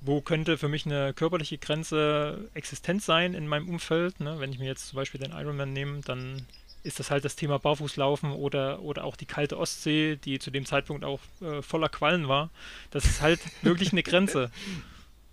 wo 0.00 0.20
könnte 0.20 0.58
für 0.58 0.68
mich 0.68 0.86
eine 0.86 1.12
körperliche 1.12 1.58
Grenze 1.58 2.48
existent 2.54 3.02
sein 3.02 3.34
in 3.34 3.48
meinem 3.48 3.68
Umfeld. 3.68 4.20
Ne? 4.20 4.36
Wenn 4.38 4.52
ich 4.52 4.58
mir 4.60 4.66
jetzt 4.66 4.88
zum 4.88 4.96
Beispiel 4.96 5.20
den 5.20 5.32
Ironman 5.32 5.72
nehme, 5.72 6.02
dann 6.02 6.46
ist 6.82 6.98
das 6.98 7.10
halt 7.10 7.24
das 7.24 7.36
Thema 7.36 7.58
Barfußlaufen 7.58 8.32
oder, 8.32 8.80
oder 8.80 9.04
auch 9.04 9.16
die 9.16 9.26
kalte 9.26 9.58
Ostsee, 9.58 10.16
die 10.16 10.38
zu 10.38 10.50
dem 10.50 10.66
Zeitpunkt 10.66 11.04
auch 11.04 11.20
äh, 11.40 11.62
voller 11.62 11.88
Quallen 11.88 12.28
war. 12.28 12.50
Das 12.90 13.04
ist 13.04 13.20
halt 13.20 13.40
wirklich 13.62 13.92
eine 13.92 14.02
Grenze. 14.02 14.50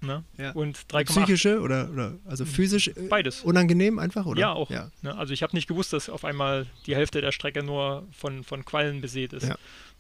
Ne? 0.02 0.24
Ja. 0.38 0.52
Und 0.52 0.78
3,8 0.78 1.04
Psychische 1.06 1.60
oder, 1.60 1.90
oder 1.92 2.14
also 2.26 2.46
physisch 2.46 2.88
äh, 2.88 2.94
beides. 3.10 3.42
unangenehm 3.42 4.00
einfach, 4.00 4.26
oder? 4.26 4.40
Ja, 4.40 4.54
auch. 4.54 4.70
Ja. 4.70 4.92
Ne, 5.02 5.18
also 5.18 5.34
ich 5.34 5.44
habe 5.44 5.56
nicht 5.56 5.68
gewusst, 5.68 5.92
dass 5.92 6.10
auf 6.10 6.24
einmal 6.24 6.68
die 6.86 6.96
Hälfte 6.96 7.20
der 7.20 7.34
Strecke 7.34 7.64
nur 7.64 8.08
von, 8.18 8.44
von 8.46 8.64
Quallen 8.64 9.02
besät 9.02 9.34
ist. 9.34 9.48
Ja. 9.48 9.56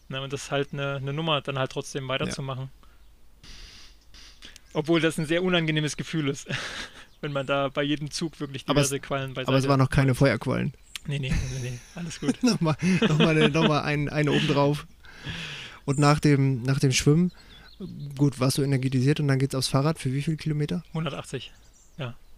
Ne, 0.07 0.21
und 0.21 0.31
das 0.31 0.43
ist 0.43 0.51
halt 0.51 0.69
eine, 0.71 0.95
eine 0.97 1.11
Nummer, 1.11 1.41
dann 1.41 1.59
halt 1.59 1.71
trotzdem 1.71 2.07
weiterzumachen. 2.07 2.69
Obwohl 4.73 5.01
das 5.01 5.17
ein 5.17 5.25
sehr 5.25 5.43
unangenehmes 5.43 5.97
Gefühl 5.97 6.29
ist, 6.29 6.47
wenn 7.21 7.33
man 7.33 7.45
da 7.45 7.67
bei 7.69 7.83
jedem 7.83 8.11
Zug 8.11 8.39
wirklich 8.39 8.63
Aber 8.67 8.81
es- 8.81 8.87
diverse 8.89 8.99
Quallen 9.01 9.33
beiseite 9.33 9.49
Aber 9.49 9.57
es 9.57 9.67
waren 9.67 9.79
noch 9.79 9.89
keine 9.89 10.15
Feuerquallen. 10.15 10.73
Nee, 11.07 11.19
nee, 11.19 11.29
nee, 11.29 11.69
nee, 11.69 11.79
alles 11.95 12.19
gut. 12.19 12.41
nochmal 12.43 12.75
nochmal 13.01 13.29
eine, 13.29 13.49
nochmal 13.49 13.83
ein, 13.83 14.09
eine 14.09 14.31
oben 14.31 14.47
drauf. 14.47 14.85
Und 15.85 15.99
nach 15.99 16.19
dem, 16.19 16.61
nach 16.63 16.79
dem 16.79 16.91
Schwimmen, 16.91 17.31
gut, 18.17 18.39
warst 18.39 18.57
du 18.57 18.61
energetisiert 18.61 19.19
und 19.19 19.27
dann 19.27 19.39
geht's 19.39 19.55
aufs 19.55 19.69
Fahrrad 19.69 19.99
für 19.99 20.13
wie 20.13 20.21
viele 20.21 20.37
Kilometer? 20.37 20.83
180. 20.89 21.51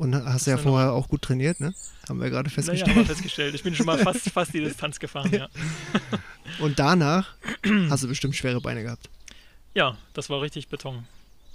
Und 0.01 0.15
hast 0.15 0.47
du 0.47 0.51
ja 0.51 0.57
ja 0.57 0.63
vorher 0.63 0.93
auch 0.93 1.09
gut 1.09 1.21
trainiert, 1.21 1.59
ne? 1.59 1.75
Haben 2.09 2.19
wir 2.19 2.31
gerade 2.31 2.49
festgestellt. 2.49 2.89
haben 2.89 3.01
wir 3.01 3.05
festgestellt. 3.05 3.53
Ich 3.53 3.61
bin 3.61 3.75
schon 3.75 3.85
mal 3.85 3.99
fast, 3.99 4.31
fast 4.31 4.51
die 4.51 4.59
Distanz 4.59 4.99
gefahren, 4.99 5.31
ja. 5.31 5.47
Und 6.59 6.79
danach 6.79 7.35
hast 7.91 8.03
du 8.03 8.07
bestimmt 8.07 8.35
schwere 8.35 8.59
Beine 8.61 8.81
gehabt. 8.81 9.11
Ja, 9.75 9.95
das 10.13 10.27
war 10.31 10.41
richtig 10.41 10.69
Beton. 10.69 11.05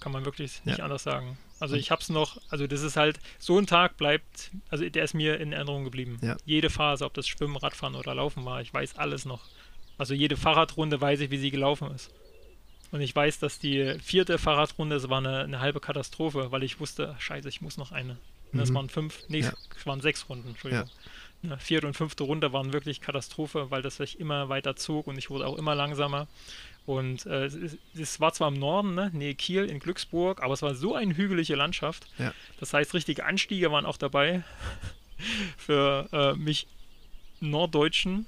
Kann 0.06 0.12
man 0.12 0.24
wirklich 0.24 0.64
nicht 0.64 0.78
Ja. 0.78 0.84
anders 0.84 1.02
sagen. 1.02 1.36
Also 1.58 1.74
ich 1.74 1.90
hab's 1.90 2.10
noch, 2.10 2.40
also 2.48 2.68
das 2.68 2.82
ist 2.82 2.96
halt, 2.96 3.18
so 3.40 3.58
ein 3.58 3.66
Tag 3.66 3.96
bleibt, 3.96 4.52
also 4.68 4.88
der 4.88 5.02
ist 5.02 5.14
mir 5.14 5.40
in 5.40 5.52
Erinnerung 5.52 5.82
geblieben. 5.82 6.20
Ja. 6.22 6.36
Jede 6.44 6.70
Phase, 6.70 7.04
ob 7.04 7.12
das 7.14 7.26
Schwimmen, 7.26 7.56
Radfahren 7.56 7.96
oder 7.96 8.14
Laufen 8.14 8.44
war, 8.44 8.60
ich 8.60 8.72
weiß 8.72 8.98
alles 8.98 9.24
noch. 9.24 9.40
Also 9.98 10.14
jede 10.14 10.36
Fahrradrunde 10.36 11.00
weiß 11.00 11.18
ich, 11.22 11.32
wie 11.32 11.38
sie 11.38 11.50
gelaufen 11.50 11.90
ist. 11.92 12.12
Und 12.92 13.00
ich 13.00 13.16
weiß, 13.16 13.40
dass 13.40 13.58
die 13.58 13.96
vierte 14.00 14.38
Fahrradrunde, 14.38 14.94
es 14.94 15.08
war 15.08 15.18
eine, 15.18 15.40
eine 15.40 15.58
halbe 15.58 15.80
Katastrophe, 15.80 16.52
weil 16.52 16.62
ich 16.62 16.78
wusste, 16.78 17.16
scheiße, 17.18 17.48
ich 17.48 17.60
muss 17.60 17.76
noch 17.76 17.90
eine. 17.90 18.16
Und 18.52 18.60
das 18.60 18.70
Mhm. 18.70 18.74
waren 18.74 18.88
fünf, 18.88 19.24
nee, 19.26 19.40
Ja. 19.40 19.52
es 19.76 19.86
waren 19.86 20.00
sechs 20.00 20.28
Runden, 20.28 20.50
Entschuldigung. 20.50 20.88
Ne, 21.42 21.58
vierte 21.58 21.88
und 21.88 21.94
fünfte 21.94 22.22
Runde 22.22 22.52
waren 22.52 22.72
wirklich 22.72 23.00
Katastrophe, 23.00 23.72
weil 23.72 23.82
das 23.82 23.96
sich 23.96 24.20
immer 24.20 24.48
weiter 24.48 24.76
zog 24.76 25.08
und 25.08 25.18
ich 25.18 25.30
wurde 25.30 25.48
auch 25.48 25.58
immer 25.58 25.74
langsamer. 25.74 26.28
Und 26.86 27.26
äh, 27.26 27.46
es, 27.46 27.76
es 27.98 28.20
war 28.20 28.32
zwar 28.32 28.48
im 28.48 28.54
Norden, 28.54 28.94
ne, 28.94 29.10
Nähe 29.12 29.34
Kiel 29.34 29.64
in 29.64 29.80
Glücksburg, 29.80 30.40
aber 30.42 30.54
es 30.54 30.62
war 30.62 30.74
so 30.76 30.94
eine 30.94 31.16
hügelige 31.16 31.56
Landschaft. 31.56 32.06
Ja. 32.16 32.32
Das 32.60 32.72
heißt, 32.72 32.94
richtige 32.94 33.24
Anstiege 33.24 33.72
waren 33.72 33.84
auch 33.84 33.96
dabei 33.96 34.44
für 35.56 36.08
äh, 36.12 36.34
mich 36.38 36.68
Norddeutschen. 37.40 38.26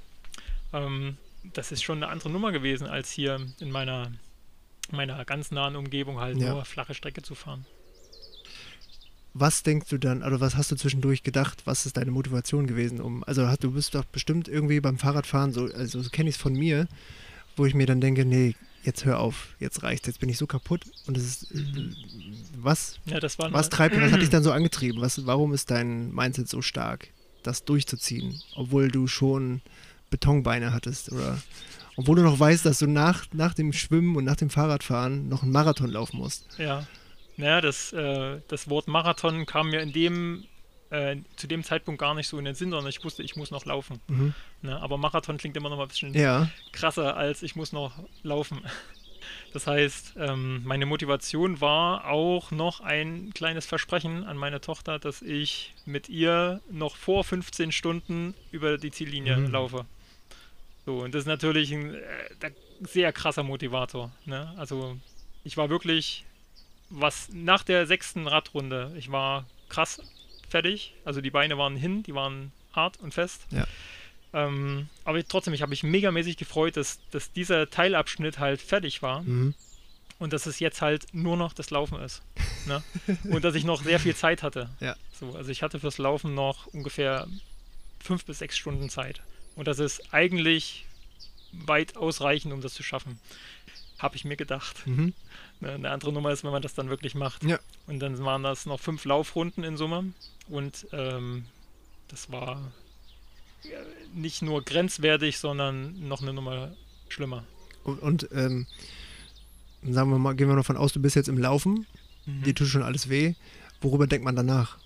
Ähm, 0.73 1.17
das 1.55 1.71
ist 1.73 1.83
schon 1.83 2.03
eine 2.03 2.11
andere 2.13 2.31
Nummer 2.31 2.51
gewesen, 2.53 2.89
als 2.89 3.11
hier 3.13 3.41
in 3.61 3.71
meiner, 3.71 4.11
meiner 4.91 5.25
ganz 5.25 5.51
nahen 5.53 5.77
Umgebung 5.77 6.19
halt 6.19 6.37
Ja. 6.39 6.53
nur 6.55 6.65
flache 6.65 6.95
Strecke 6.95 7.23
zu 7.23 7.35
fahren. 7.37 7.65
Was 9.35 9.63
denkst 9.63 9.89
du 9.89 9.99
dann, 9.99 10.25
oder 10.25 10.41
was 10.41 10.57
hast 10.57 10.73
du 10.73 10.77
zwischendurch 10.77 11.23
gedacht, 11.23 11.63
was 11.65 11.87
ist 11.87 11.97
deine 11.97 12.11
Motivation 12.11 12.67
gewesen, 12.67 13.01
um, 13.01 13.23
also 13.25 13.47
hast, 13.47 13.63
du 13.63 13.71
bist 13.71 13.95
doch 13.95 14.05
bestimmt 14.05 14.49
irgendwie 14.49 14.81
beim 14.81 14.99
Fahrradfahren, 14.99 15.53
so, 15.53 15.67
also 15.67 16.03
so 16.03 16.11
kenne 16.11 16.29
ich 16.29 16.35
es 16.37 16.41
von 16.43 16.55
mir, 16.55 16.89
wo 17.59 17.67
ich 17.67 17.75
mir 17.75 17.87
dann 17.87 18.01
denke, 18.01 18.25
nee, 18.25 18.55
jetzt 18.83 19.05
hör 19.05 19.21
auf, 19.21 19.49
jetzt 19.59 19.83
reicht's, 19.83 20.07
jetzt 20.07 20.21
bin 20.21 20.29
ich 20.29 20.39
so 20.39 20.47
kaputt. 20.47 20.83
Und 21.07 21.17
es 21.17 21.43
ist, 21.43 21.55
was, 22.57 22.99
Ja, 23.05 23.21
das 23.21 23.39
war 23.39 23.53
was 23.53 23.69
treibt, 23.69 24.01
was 24.01 24.13
hat 24.13 24.23
dich 24.23 24.31
dann 24.31 24.43
so 24.43 24.53
angetrieben, 24.53 25.01
was, 25.01 25.27
warum 25.27 25.53
ist 25.53 25.71
dein 25.71 26.13
Mindset 26.13 26.49
so 26.49 26.63
stark, 26.63 27.09
das 27.43 27.65
durchzuziehen, 27.65 28.41
obwohl 28.57 28.89
du 28.89 29.07
schon 29.07 29.61
Betonbeine 30.11 30.73
hattest 30.73 31.13
oder 31.13 31.39
obwohl 31.97 32.17
du 32.17 32.23
noch 32.23 32.39
weißt, 32.39 32.65
dass 32.65 32.79
du 32.79 32.87
nach, 32.87 33.27
nach 33.33 33.55
dem 33.55 33.73
Schwimmen 33.73 34.17
und 34.17 34.25
nach 34.25 34.37
dem 34.37 34.51
Fahrradfahren 34.51 35.29
noch 35.29 35.43
einen 35.43 35.51
Marathon 35.53 35.91
laufen 35.91 36.19
musst. 36.19 36.47
Ja, 36.57 36.87
naja, 37.37 37.61
das, 37.61 37.93
äh, 37.93 38.41
das 38.49 38.69
Wort 38.71 38.89
Marathon 38.89 39.47
kam 39.47 39.71
mir 39.71 39.81
in 39.81 39.93
dem, 39.93 40.45
äh, 40.91 41.17
zu 41.37 41.47
dem 41.47 41.63
Zeitpunkt 41.65 42.01
gar 42.01 42.15
nicht 42.15 42.29
so 42.29 42.39
in 42.39 42.45
den 42.45 42.55
Sinn, 42.55 42.71
sondern 42.71 42.89
ich 42.89 43.03
wusste, 43.05 43.23
ich 43.23 43.37
muss 43.37 43.51
noch 43.51 43.65
laufen. 43.67 44.01
Mhm. 44.09 44.35
Ne? 44.63 44.81
Aber 44.81 44.97
Marathon 44.99 45.37
klingt 45.39 45.57
immer 45.57 45.69
noch 45.69 45.77
mal 45.77 45.83
ein 45.85 45.89
bisschen 45.89 46.15
Ja, 46.15 46.49
krasser 46.73 47.17
als 47.17 47.43
ich 47.43 47.57
muss 47.57 47.73
noch 47.73 47.93
laufen. 48.23 48.61
Das 49.53 49.67
heißt, 49.67 50.15
ähm, 50.19 50.63
meine 50.65 50.87
Motivation 50.87 51.61
war 51.61 52.07
auch 52.07 52.51
noch 52.51 52.81
ein 52.81 53.33
kleines 53.35 53.67
Versprechen 53.67 54.25
an 54.25 54.37
meine 54.39 54.61
Tochter, 54.61 54.99
dass 54.99 55.21
ich 55.23 55.75
mit 55.85 56.09
ihr 56.09 56.61
noch 56.71 56.97
vor 56.97 57.25
15 57.25 57.73
Stunden 57.73 58.35
über 58.53 58.79
die 58.79 58.91
Ziellinie 58.91 59.37
Mhm. 59.37 59.51
laufe. 59.51 59.85
So, 60.87 60.99
und 61.03 61.15
das 61.15 61.21
ist 61.23 61.27
natürlich 61.27 61.73
ein 61.73 61.95
äh, 61.95 62.51
sehr 62.81 63.13
krasser 63.13 63.43
Motivator. 63.43 64.11
Ne? 64.25 64.55
Also 64.57 64.97
ich 65.45 65.57
war 65.59 65.69
wirklich, 65.69 66.25
was 66.89 67.29
nach 67.33 67.63
der 67.65 67.87
sechsten 67.87 68.27
Radrunde, 68.29 68.93
ich 68.97 69.11
war 69.13 69.47
krass 69.69 70.01
fertig. 70.49 70.95
Also 71.05 71.21
die 71.21 71.31
Beine 71.31 71.59
waren 71.59 71.77
hin, 71.77 72.03
die 72.03 72.15
waren 72.15 72.53
hart 72.73 72.99
und 73.01 73.15
fest. 73.15 73.47
Ja. 73.51 73.67
Ähm, 74.33 74.89
aber 75.05 75.27
trotzdem, 75.27 75.55
ich 75.55 75.63
habe 75.63 75.71
mich 75.71 75.83
megamäßig 75.83 76.37
gefreut, 76.37 76.77
dass, 76.77 76.99
dass 77.11 77.33
dieser 77.33 77.71
Teilabschnitt 77.71 78.39
halt 78.39 78.61
fertig 78.61 79.03
war 79.03 79.23
mhm. 79.23 79.55
und 80.19 80.33
dass 80.33 80.47
es 80.47 80.61
jetzt 80.61 80.83
halt 80.83 81.07
nur 81.13 81.37
noch 81.37 81.53
das 81.53 81.71
Laufen 81.71 81.99
ist. 82.01 82.23
Ne? 82.67 82.83
und 83.25 83.45
dass 83.45 83.55
ich 83.55 83.65
noch 83.65 83.83
sehr 83.83 84.01
viel 84.01 84.15
Zeit 84.15 84.43
hatte. 84.43 84.69
Ja. 84.81 84.97
So, 85.19 85.35
also 85.35 85.51
ich 85.51 85.63
hatte 85.63 85.81
fürs 85.81 85.99
Laufen 85.99 86.35
noch 86.35 86.67
ungefähr 86.67 87.27
fünf 88.01 88.25
bis 88.25 88.39
sechs 88.39 88.57
Stunden 88.57 88.91
Zeit. 88.91 89.23
Und 89.57 89.67
das 89.67 89.79
ist 89.79 90.13
eigentlich 90.13 90.85
weit 91.53 91.97
ausreichend, 91.97 92.53
um 92.53 92.61
das 92.61 92.75
zu 92.75 92.83
schaffen. 92.83 93.19
Habe 93.99 94.17
ich 94.17 94.25
mir 94.25 94.37
gedacht. 94.37 94.87
Mhm. 94.87 95.13
Ne, 95.61 95.73
Eine 95.73 95.91
andere 95.91 96.13
Nummer 96.13 96.31
ist, 96.31 96.45
wenn 96.45 96.53
man 96.53 96.63
das 96.63 96.75
dann 96.75 96.89
wirklich 96.89 97.15
macht. 97.15 97.45
Ja. 97.45 97.59
Und 97.87 97.99
dann 98.01 98.19
waren 98.25 98.43
das 98.43 98.65
noch 98.67 98.81
fünf 98.81 99.05
Laufrunden 99.05 99.65
in 99.65 99.77
Summe. 99.77 100.13
Und 100.49 100.87
ähm, 100.93 101.45
das 102.09 102.31
war 102.31 102.61
nicht 104.15 104.41
nur 104.43 104.63
grenzwertig, 104.65 105.39
sondern 105.39 106.07
noch 106.09 106.23
eine 106.23 106.33
Nummer 106.33 106.73
schlimmer. 107.09 107.45
Und, 107.85 108.01
und 108.01 108.29
ähm, 108.33 108.67
sagen 109.83 110.11
wir 110.11 110.19
mal, 110.19 110.35
gehen 110.35 110.49
wir 110.49 110.55
noch 110.57 110.67
von 110.67 110.77
aus, 110.77 110.93
du 110.93 111.01
bist 111.01 111.17
jetzt 111.17 111.29
im 111.29 111.39
Laufen, 111.39 111.87
Mhm. 112.27 112.43
dir 112.43 112.55
tut 112.55 112.69
schon 112.69 112.83
alles 112.83 113.09
weh. 113.09 113.35
Worüber 113.81 114.07
denkt 114.07 114.25
man 114.25 114.37
danach? 114.37 114.77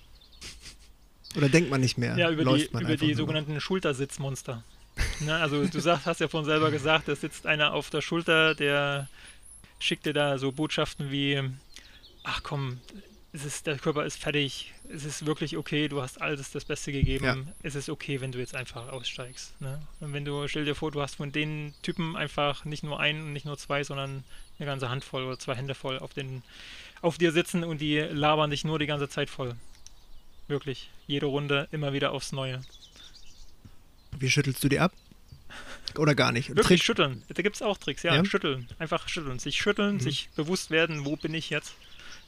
Oder 1.36 1.48
denkt 1.48 1.70
man 1.70 1.80
nicht 1.80 1.98
mehr? 1.98 2.16
Ja, 2.16 2.30
über 2.30 2.44
die, 2.44 2.50
Läuft 2.50 2.72
man 2.72 2.84
über 2.84 2.96
die 2.96 3.14
sogenannten 3.14 3.60
Schultersitzmonster. 3.60 4.62
Ne, 5.20 5.34
also 5.36 5.64
du 5.66 5.80
sagst, 5.80 6.06
hast 6.06 6.20
ja 6.20 6.28
vorhin 6.28 6.46
selber 6.48 6.70
gesagt, 6.70 7.08
da 7.08 7.16
sitzt 7.16 7.46
einer 7.46 7.72
auf 7.72 7.90
der 7.90 8.00
Schulter, 8.02 8.54
der 8.54 9.08
schickt 9.78 10.06
dir 10.06 10.12
da 10.12 10.38
so 10.38 10.52
Botschaften 10.52 11.10
wie, 11.10 11.40
ach 12.24 12.42
komm, 12.42 12.80
ist, 13.32 13.66
der 13.66 13.78
Körper 13.78 14.04
ist 14.04 14.18
fertig, 14.18 14.74
es 14.92 15.04
ist 15.04 15.24
wirklich 15.24 15.56
okay, 15.56 15.88
du 15.88 16.02
hast 16.02 16.20
alles 16.20 16.50
das 16.50 16.66
Beste 16.66 16.92
gegeben, 16.92 17.24
Ja. 17.24 17.36
es 17.62 17.74
ist 17.74 17.88
okay, 17.88 18.20
wenn 18.20 18.30
du 18.30 18.38
jetzt 18.38 18.54
einfach 18.54 18.88
aussteigst. 18.92 19.58
Ne? 19.60 19.80
Und 20.00 20.12
wenn 20.12 20.24
du, 20.26 20.46
stell 20.48 20.66
dir 20.66 20.74
vor, 20.74 20.90
du 20.90 21.00
hast 21.00 21.14
von 21.16 21.32
den 21.32 21.72
Typen 21.82 22.14
einfach 22.14 22.66
nicht 22.66 22.82
nur 22.82 23.00
einen 23.00 23.22
und 23.22 23.32
nicht 23.32 23.46
nur 23.46 23.56
zwei, 23.56 23.84
sondern 23.84 24.22
eine 24.58 24.66
ganze 24.66 24.90
Handvoll 24.90 25.24
oder 25.24 25.38
zwei 25.38 25.54
Hände 25.54 25.74
voll 25.74 25.98
auf, 25.98 26.12
den, 26.12 26.42
auf 27.00 27.16
dir 27.16 27.32
sitzen 27.32 27.64
und 27.64 27.80
die 27.80 27.98
labern 27.98 28.50
dich 28.50 28.64
nur 28.64 28.78
die 28.78 28.86
ganze 28.86 29.08
Zeit 29.08 29.30
voll. 29.30 29.56
Wirklich. 30.46 30.90
Jede 31.06 31.26
Runde 31.26 31.68
immer 31.72 31.94
wieder 31.94 32.12
aufs 32.12 32.32
Neue. 32.32 32.60
Wie 34.22 34.30
schüttelst 34.30 34.62
du 34.64 34.68
die 34.68 34.78
ab? 34.78 34.92
Oder 35.98 36.14
gar 36.14 36.32
nicht? 36.32 36.48
Wirklich 36.50 36.66
Trick- 36.66 36.82
schütteln. 36.84 37.22
Da 37.28 37.42
gibt 37.42 37.56
es 37.56 37.62
auch 37.62 37.76
Tricks, 37.76 38.02
ja, 38.02 38.14
Ja? 38.14 38.24
Schütteln. 38.24 38.68
Einfach 38.78 39.08
schütteln. 39.08 39.38
Sich 39.38 39.56
schütteln, 39.56 39.96
Mhm. 39.96 40.00
sich 40.00 40.30
bewusst 40.36 40.70
werden, 40.70 41.04
wo 41.04 41.16
bin 41.16 41.34
ich 41.34 41.50
jetzt. 41.50 41.74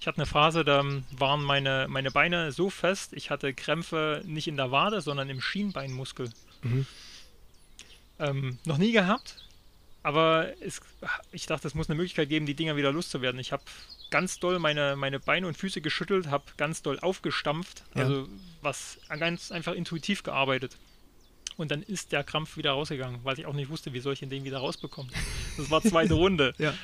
Ich 0.00 0.06
hatte 0.06 0.18
eine 0.18 0.26
Phase, 0.26 0.64
da 0.64 0.84
waren 1.12 1.42
meine, 1.42 1.86
meine 1.88 2.10
Beine 2.10 2.52
so 2.52 2.68
fest, 2.68 3.12
ich 3.14 3.30
hatte 3.30 3.54
Krämpfe 3.54 4.22
nicht 4.26 4.48
in 4.48 4.56
der 4.58 4.70
Wade, 4.70 5.00
sondern 5.00 5.30
im 5.30 5.40
Schienbeinmuskel. 5.40 6.30
Mhm. 6.62 6.84
Ähm, 8.18 8.58
noch 8.64 8.76
nie 8.78 8.92
gehabt, 8.92 9.36
aber 10.02 10.52
es, 10.60 10.80
ich 11.32 11.46
dachte, 11.46 11.66
es 11.66 11.74
muss 11.74 11.88
eine 11.88 11.96
Möglichkeit 11.96 12.28
geben, 12.28 12.44
die 12.46 12.54
Dinger 12.54 12.76
wieder 12.76 12.92
loszuwerden. 12.92 13.40
Ich 13.40 13.50
habe 13.52 13.62
ganz 14.10 14.38
doll 14.38 14.58
meine, 14.58 14.94
meine 14.96 15.18
Beine 15.20 15.46
und 15.48 15.56
Füße 15.56 15.80
geschüttelt, 15.80 16.26
habe 16.28 16.44
ganz 16.56 16.82
doll 16.82 16.98
aufgestampft, 17.00 17.82
Ja. 17.94 18.02
also 18.02 18.28
was 18.62 18.98
ganz 19.18 19.50
einfach 19.52 19.72
intuitiv 19.72 20.22
gearbeitet. 20.22 20.76
Und 21.56 21.70
dann 21.70 21.82
ist 21.82 22.12
der 22.12 22.24
Krampf 22.24 22.56
wieder 22.56 22.72
rausgegangen, 22.72 23.20
weil 23.22 23.38
ich 23.38 23.46
auch 23.46 23.52
nicht 23.52 23.70
wusste, 23.70 23.92
wie 23.92 24.00
soll 24.00 24.14
ich 24.14 24.20
den 24.20 24.44
wieder 24.44 24.58
rausbekommen. 24.58 25.12
Das 25.56 25.70
war 25.70 25.82
zweite 25.82 26.14
Runde. 26.14 26.54
Ja. 26.58 26.74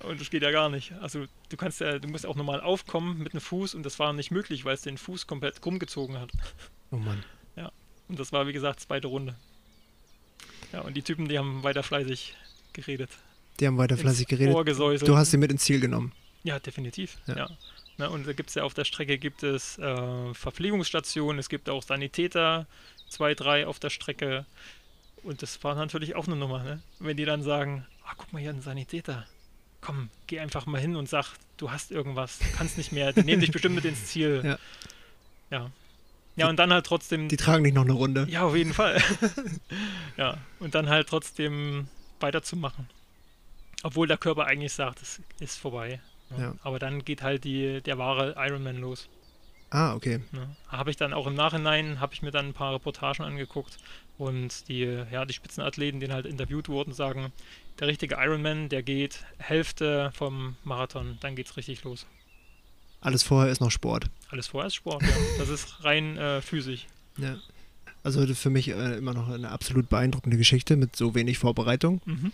Und 0.00 0.20
das 0.20 0.30
geht 0.30 0.42
ja 0.42 0.50
gar 0.50 0.68
nicht. 0.70 0.92
Also 1.00 1.26
du 1.48 1.56
kannst 1.56 1.80
ja, 1.80 1.98
du 1.98 2.08
musst 2.08 2.26
auch 2.26 2.34
nochmal 2.34 2.60
aufkommen 2.60 3.18
mit 3.18 3.34
dem 3.34 3.40
Fuß 3.40 3.74
und 3.74 3.84
das 3.84 3.98
war 3.98 4.12
nicht 4.12 4.30
möglich, 4.30 4.64
weil 4.64 4.74
es 4.74 4.82
den 4.82 4.98
Fuß 4.98 5.26
komplett 5.26 5.60
krumm 5.60 5.78
gezogen 5.78 6.18
hat. 6.18 6.30
Oh 6.90 6.96
Mann. 6.96 7.22
Und 8.10 8.18
das 8.18 8.32
war, 8.32 8.48
wie 8.48 8.52
gesagt, 8.52 8.80
zweite 8.80 9.06
Runde. 9.06 9.36
Ja, 10.72 10.80
und 10.80 10.94
die 10.94 11.02
Typen, 11.02 11.28
die 11.28 11.38
haben 11.38 11.62
weiter 11.62 11.84
fleißig 11.84 12.34
geredet. 12.72 13.08
Die 13.60 13.66
haben 13.68 13.78
weiter 13.78 13.96
fleißig 13.96 14.26
geredet. 14.26 14.52
Du 15.06 15.16
hast 15.16 15.30
sie 15.30 15.36
mit 15.36 15.52
ins 15.52 15.62
Ziel 15.62 15.78
genommen. 15.78 16.12
Ja, 16.42 16.58
definitiv. 16.58 17.18
Ja. 17.28 17.36
Ja. 17.36 17.50
Ne, 17.98 18.10
und 18.10 18.26
da 18.26 18.32
gibt 18.32 18.48
es 18.48 18.56
ja 18.56 18.64
auf 18.64 18.74
der 18.74 18.84
Strecke 18.84 19.16
gibt 19.16 19.44
es 19.44 19.78
äh, 19.78 20.34
Verpflegungsstationen, 20.34 21.38
es 21.38 21.48
gibt 21.48 21.68
auch 21.68 21.84
Sanitäter, 21.84 22.66
zwei, 23.10 23.34
drei 23.34 23.66
auf 23.66 23.78
der 23.78 23.90
Strecke. 23.90 24.46
Und 25.22 25.42
das 25.42 25.62
war 25.62 25.74
natürlich 25.74 26.16
auch 26.16 26.26
eine 26.26 26.36
Nummer, 26.36 26.62
ne? 26.62 26.80
Wenn 26.98 27.16
die 27.16 27.26
dann 27.26 27.42
sagen, 27.42 27.86
ah, 28.06 28.12
guck 28.16 28.32
mal 28.32 28.38
hier, 28.40 28.50
ein 28.50 28.62
Sanitäter. 28.62 29.26
Komm, 29.82 30.08
geh 30.26 30.40
einfach 30.40 30.64
mal 30.66 30.80
hin 30.80 30.96
und 30.96 31.08
sag, 31.08 31.34
du 31.58 31.70
hast 31.70 31.90
irgendwas, 31.90 32.38
du 32.38 32.46
kannst 32.56 32.78
nicht 32.78 32.92
mehr, 32.92 33.12
die 33.12 33.22
nehmen 33.22 33.40
dich 33.40 33.50
bestimmt 33.50 33.74
mit 33.74 33.84
ins 33.84 34.06
Ziel. 34.06 34.40
Ja. 34.44 34.58
Ja. 35.50 35.70
Ja, 36.36 36.48
und 36.48 36.56
dann 36.58 36.72
halt 36.72 36.86
trotzdem 36.86 37.28
Die 37.28 37.36
tragen 37.36 37.64
dich 37.64 37.74
noch 37.74 37.82
eine 37.84 37.92
Runde. 37.92 38.26
ja, 38.30 38.42
auf 38.42 38.54
jeden 38.56 38.72
Fall. 38.72 39.02
ja, 40.16 40.38
und 40.58 40.74
dann 40.74 40.88
halt 40.88 41.08
trotzdem 41.08 41.88
weiterzumachen. 42.20 42.88
Obwohl 43.82 44.06
der 44.06 44.16
Körper 44.16 44.46
eigentlich 44.46 44.72
sagt, 44.72 45.02
es 45.02 45.20
ist 45.40 45.56
vorbei. 45.58 46.00
ne? 46.30 46.42
Ja. 46.42 46.54
Aber 46.62 46.78
dann 46.78 47.04
geht 47.04 47.22
halt 47.22 47.44
die, 47.44 47.80
der 47.82 47.98
wahre 47.98 48.34
Ironman 48.38 48.76
los. 48.78 49.08
Ah, 49.70 49.94
okay. 49.94 50.20
Ne? 50.32 50.48
Habe 50.68 50.90
ich 50.90 50.96
dann 50.96 51.12
auch 51.12 51.26
im 51.26 51.34
Nachhinein, 51.34 52.00
habe 52.00 52.12
ich 52.12 52.22
mir 52.22 52.32
dann 52.32 52.48
ein 52.48 52.52
paar 52.52 52.74
Reportagen 52.74 53.24
angeguckt 53.24 53.78
und 54.18 54.68
die, 54.68 54.80
ja, 54.80 55.24
die 55.24 55.32
Spitzenathleten, 55.32 56.00
die 56.00 56.10
halt 56.10 56.26
interviewt 56.26 56.68
wurden, 56.68 56.92
sagen, 56.92 57.32
der 57.78 57.86
richtige 57.86 58.16
Ironman, 58.16 58.68
der 58.68 58.82
geht 58.82 59.24
Hälfte 59.38 60.10
vom 60.14 60.56
Marathon, 60.64 61.18
dann 61.20 61.36
geht's 61.36 61.56
richtig 61.56 61.84
los. 61.84 62.04
Alles 63.00 63.22
vorher 63.22 63.50
ist 63.50 63.60
noch 63.60 63.70
Sport. 63.70 64.06
Alles 64.28 64.48
vorher 64.48 64.66
ist 64.66 64.74
Sport, 64.74 65.02
ja. 65.02 65.08
Das 65.38 65.48
ist 65.48 65.84
rein 65.84 66.18
äh, 66.18 66.42
physisch. 66.42 66.86
Ja. 67.16 67.38
Also 68.02 68.26
für 68.34 68.50
mich 68.50 68.68
äh, 68.68 68.96
immer 68.96 69.14
noch 69.14 69.28
eine 69.28 69.50
absolut 69.50 69.88
beeindruckende 69.88 70.36
Geschichte 70.36 70.76
mit 70.76 70.96
so 70.96 71.14
wenig 71.14 71.38
Vorbereitung. 71.38 72.00
Mhm. 72.04 72.32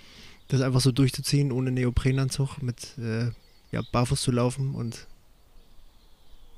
Das 0.48 0.60
einfach 0.60 0.80
so 0.80 0.92
durchzuziehen, 0.92 1.52
ohne 1.52 1.70
Neoprenanzug, 1.70 2.62
mit 2.62 2.96
äh, 2.98 3.30
ja, 3.72 3.82
barfuß 3.92 4.22
zu 4.22 4.32
laufen 4.32 4.74
und 4.74 5.06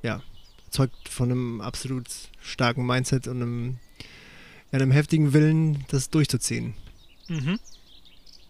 ja, 0.03 0.23
zeugt 0.71 1.09
von 1.09 1.31
einem 1.31 1.61
absolut 1.61 2.07
starken 2.41 2.87
Mindset 2.87 3.27
und 3.29 3.43
einem, 3.43 3.77
ja, 4.73 4.79
einem 4.79 4.91
heftigen 4.91 5.33
Willen, 5.33 5.85
das 5.89 6.11
durchzuziehen. 6.11 6.75
Mhm. 7.29 7.59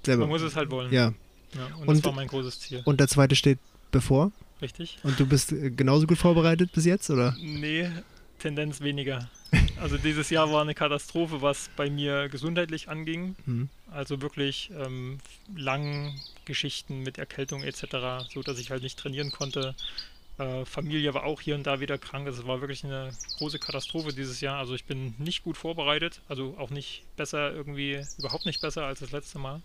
Selber. 0.05 0.23
Man 0.23 0.31
muss 0.31 0.43
es 0.43 0.57
halt 0.57 0.71
wollen. 0.71 0.93
ja. 0.93 1.13
Ja, 1.55 1.65
und, 1.77 1.89
Und- 1.89 1.97
das 1.99 2.05
war 2.05 2.13
mein 2.13 2.29
großes 2.29 2.61
Ziel. 2.61 2.83
Und 2.85 3.01
der 3.01 3.09
zweite 3.09 3.35
steht 3.35 3.59
bevor. 3.91 4.33
Richtig? 4.61 4.99
Und 5.03 5.19
du 5.19 5.25
bist 5.27 5.53
äh, 5.53 5.71
genauso 5.71 6.07
gut 6.07 6.19
vorbereitet 6.19 6.73
bis 6.73 6.85
jetzt, 6.85 7.09
oder? 7.11 7.35
Nee, 7.41 7.89
Tendenz 8.39 8.81
weniger. 8.81 9.29
Also 9.81 9.97
dieses 9.97 10.29
Jahr 10.29 10.51
war 10.53 10.61
eine 10.61 10.75
Katastrophe, 10.75 11.41
was 11.41 11.71
bei 11.77 11.89
mir 11.89 12.29
gesundheitlich 12.29 12.89
anging. 12.89 13.37
Hm. 13.47 13.69
Also 13.93 14.21
wirklich 14.21 14.71
ähm, 14.77 15.21
lang 15.57 16.13
Geschichten 16.47 17.05
mit 17.05 17.17
Erkältung 17.17 17.63
etc., 17.63 18.27
so 18.35 18.43
dass 18.43 18.59
ich 18.59 18.73
halt 18.73 18.83
nicht 18.83 18.99
trainieren 18.99 19.31
konnte. 19.31 19.77
Äh, 20.39 20.65
Familie 20.65 21.15
war 21.15 21.25
auch 21.25 21.41
hier 21.41 21.55
und 21.55 21.67
da 21.67 21.81
wieder 21.81 21.99
krank. 21.99 22.27
Es 22.29 22.47
war 22.47 22.61
wirklich 22.61 22.85
eine 22.85 23.11
große 23.39 23.59
Katastrophe 23.59 24.13
dieses 24.13 24.41
Jahr. 24.41 24.59
Also 24.59 24.75
ich 24.75 24.85
bin 24.85 25.15
nicht 25.19 25.43
gut 25.45 25.57
vorbereitet, 25.57 26.21
also 26.29 26.55
auch 26.59 26.71
nicht 26.71 27.03
besser 27.17 27.53
irgendwie, 27.53 28.03
überhaupt 28.19 28.47
nicht 28.47 28.61
besser 28.61 28.85
als 28.85 29.01
das 29.01 29.11
letzte 29.11 29.39
Mal. 29.39 29.61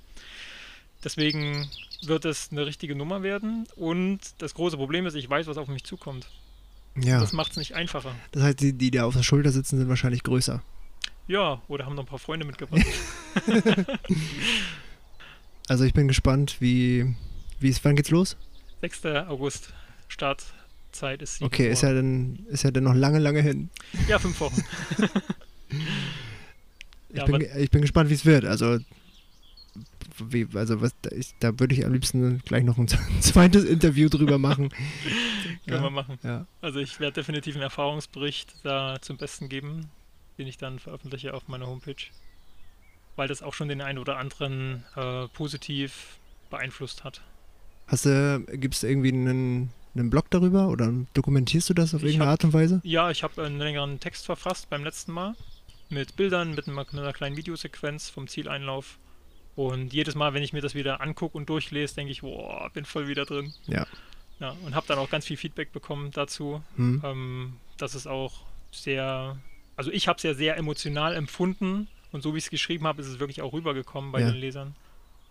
Deswegen 1.04 1.70
wird 2.06 2.26
es 2.26 2.50
eine 2.52 2.66
richtige 2.66 2.96
Nummer 2.96 3.24
werden. 3.24 3.68
Und 3.76 4.20
das 4.40 4.54
große 4.54 4.78
Problem 4.78 5.06
ist, 5.06 5.16
ich 5.16 5.30
weiß, 5.30 5.48
was 5.48 5.58
auf 5.58 5.68
mich 5.68 5.84
zukommt. 5.84 6.28
Ja. 6.96 7.20
Das 7.20 7.34
macht 7.34 7.52
es 7.52 7.58
nicht 7.58 7.76
einfacher. 7.76 8.16
Das 8.32 8.44
heißt, 8.44 8.62
die, 8.62 8.74
die 8.74 8.92
da 8.92 9.06
auf 9.06 9.16
der 9.16 9.24
Schulter 9.24 9.52
sitzen, 9.52 9.78
sind 9.78 9.90
wahrscheinlich 9.90 10.24
größer. 10.24 10.62
Ja, 11.28 11.62
oder 11.68 11.86
haben 11.86 11.96
noch 11.96 12.04
ein 12.04 12.08
paar 12.08 12.20
Freunde 12.20 12.46
mitgebracht. 12.46 12.86
Also 15.70 15.86
ich 15.86 15.94
bin 15.94 16.08
gespannt, 16.08 16.58
wie, 16.60 17.16
wie 17.60 17.70
es, 17.70 17.84
wann 17.86 17.96
geht's 17.96 18.10
los? 18.10 18.36
6. 18.82 19.06
August, 19.28 19.74
Startzeit 20.94 21.22
ist 21.22 21.36
7 21.40 21.46
Okay, 21.48 21.66
Uhr. 21.68 21.72
ist 21.72 21.82
ja 21.82 21.94
dann, 21.94 22.46
ist 22.50 22.64
ja 22.64 22.72
dann 22.72 22.84
noch 22.84 22.94
lange, 22.94 23.20
lange 23.20 23.42
hin. 23.42 23.70
ja, 24.08 24.20
fünf 24.20 24.40
Wochen. 24.40 24.64
Ich, 27.10 27.18
Ja, 27.20 27.26
bin, 27.26 27.46
ich 27.58 27.70
bin 27.70 27.82
gespannt, 27.82 28.10
wie 28.10 28.16
es 28.16 28.26
wird. 28.26 28.44
Also, 28.46 28.80
wie, 30.18 30.48
also 30.56 30.82
was, 30.82 30.96
da, 31.04 31.12
ich, 31.12 31.34
da 31.40 31.60
würde 31.60 31.74
ich 31.76 31.86
am 31.86 31.94
liebsten 31.94 32.40
gleich 32.40 32.64
noch 32.64 32.78
ein 32.80 32.88
zweites 33.22 33.64
Interview 33.66 34.10
drüber 34.10 34.38
machen. 34.40 34.70
Können 35.68 35.78
Ja. 35.78 35.84
wir 35.84 35.90
machen. 35.92 36.18
Ja, 36.24 36.48
Also 36.62 36.80
ich 36.80 37.00
werde 37.00 37.14
definitiv 37.14 37.54
einen 37.56 37.62
Erfahrungsbericht 37.64 38.56
da 38.64 38.98
zum 39.02 39.18
Besten 39.18 39.48
geben, 39.50 39.90
den 40.40 40.48
ich 40.48 40.58
dann 40.58 40.80
veröffentliche 40.80 41.34
auf 41.36 41.48
meiner 41.48 41.68
Homepage. 41.68 41.96
Weil 43.16 43.28
das 43.28 43.44
auch 43.44 43.54
schon 43.54 43.68
den 43.68 43.82
einen 43.82 44.00
oder 44.00 44.18
anderen 44.18 44.84
äh, 44.96 45.28
positiv 45.30 46.18
beeinflusst 46.50 47.04
hat. 47.04 47.22
Hast 47.88 48.06
du, 48.08 48.44
gibt 48.54 48.74
es 48.74 48.84
irgendwie 48.84 49.10
einen, 49.12 49.70
einen 49.96 50.10
Blog 50.10 50.30
darüber 50.32 50.70
oder 50.70 50.92
dokumentierst 51.14 51.70
du 51.70 51.74
das 51.74 51.94
auf 51.94 52.02
irgendeine 52.02 52.26
hab- 52.26 52.32
Art 52.34 52.44
und 52.46 52.54
Weise? 52.54 52.82
Ja, 52.84 53.12
ich 53.12 53.24
habe 53.24 53.44
einen 53.44 53.60
längeren 53.60 54.00
Text 54.00 54.26
verfasst 54.26 54.70
beim 54.70 54.84
letzten 54.84 55.12
Mal. 55.14 55.36
Mit 55.90 56.16
Bildern, 56.16 56.56
mit 56.56 56.68
einer, 56.68 56.76
mit 56.76 56.94
einer 56.94 57.14
kleinen 57.14 57.38
Videosequenz 57.38 58.10
vom 58.10 58.28
Zieleinlauf. 58.28 58.98
Und 59.56 59.94
jedes 59.94 60.16
Mal, 60.16 60.34
wenn 60.34 60.42
ich 60.42 60.52
mir 60.54 60.62
das 60.62 60.74
wieder 60.74 61.02
angucke 61.02 61.38
und 61.38 61.48
durchlese, 61.48 61.94
denke 61.96 62.12
ich, 62.12 62.22
boah, 62.22 62.70
bin 62.74 62.86
voll 62.86 63.08
wieder 63.08 63.26
drin. 63.26 63.54
Ja. 63.68 63.86
Ja, 64.40 64.56
und 64.66 64.74
habe 64.74 64.88
dann 64.88 64.98
auch 64.98 65.10
ganz 65.12 65.26
viel 65.26 65.38
Feedback 65.38 65.72
bekommen 65.72 66.10
dazu. 66.12 66.64
Hm? 66.76 67.02
Ähm, 67.06 67.54
das 67.78 67.94
ist 67.94 68.08
auch 68.08 68.34
sehr, 68.72 69.38
also 69.76 69.92
ich 69.92 70.08
habe 70.08 70.18
es 70.18 70.24
ja 70.24 70.34
sehr 70.34 70.58
emotional 70.58 71.16
empfunden 71.16 71.88
und 72.12 72.24
so 72.24 72.34
wie 72.34 72.40
ich 72.40 72.46
es 72.46 72.50
geschrieben 72.50 72.88
habe, 72.88 73.00
ist 73.02 73.08
es 73.08 73.20
wirklich 73.20 73.44
auch 73.44 73.54
rübergekommen 73.54 74.12
bei 74.12 74.22
Ja. 74.22 74.32
den 74.32 74.40
Lesern 74.40 74.76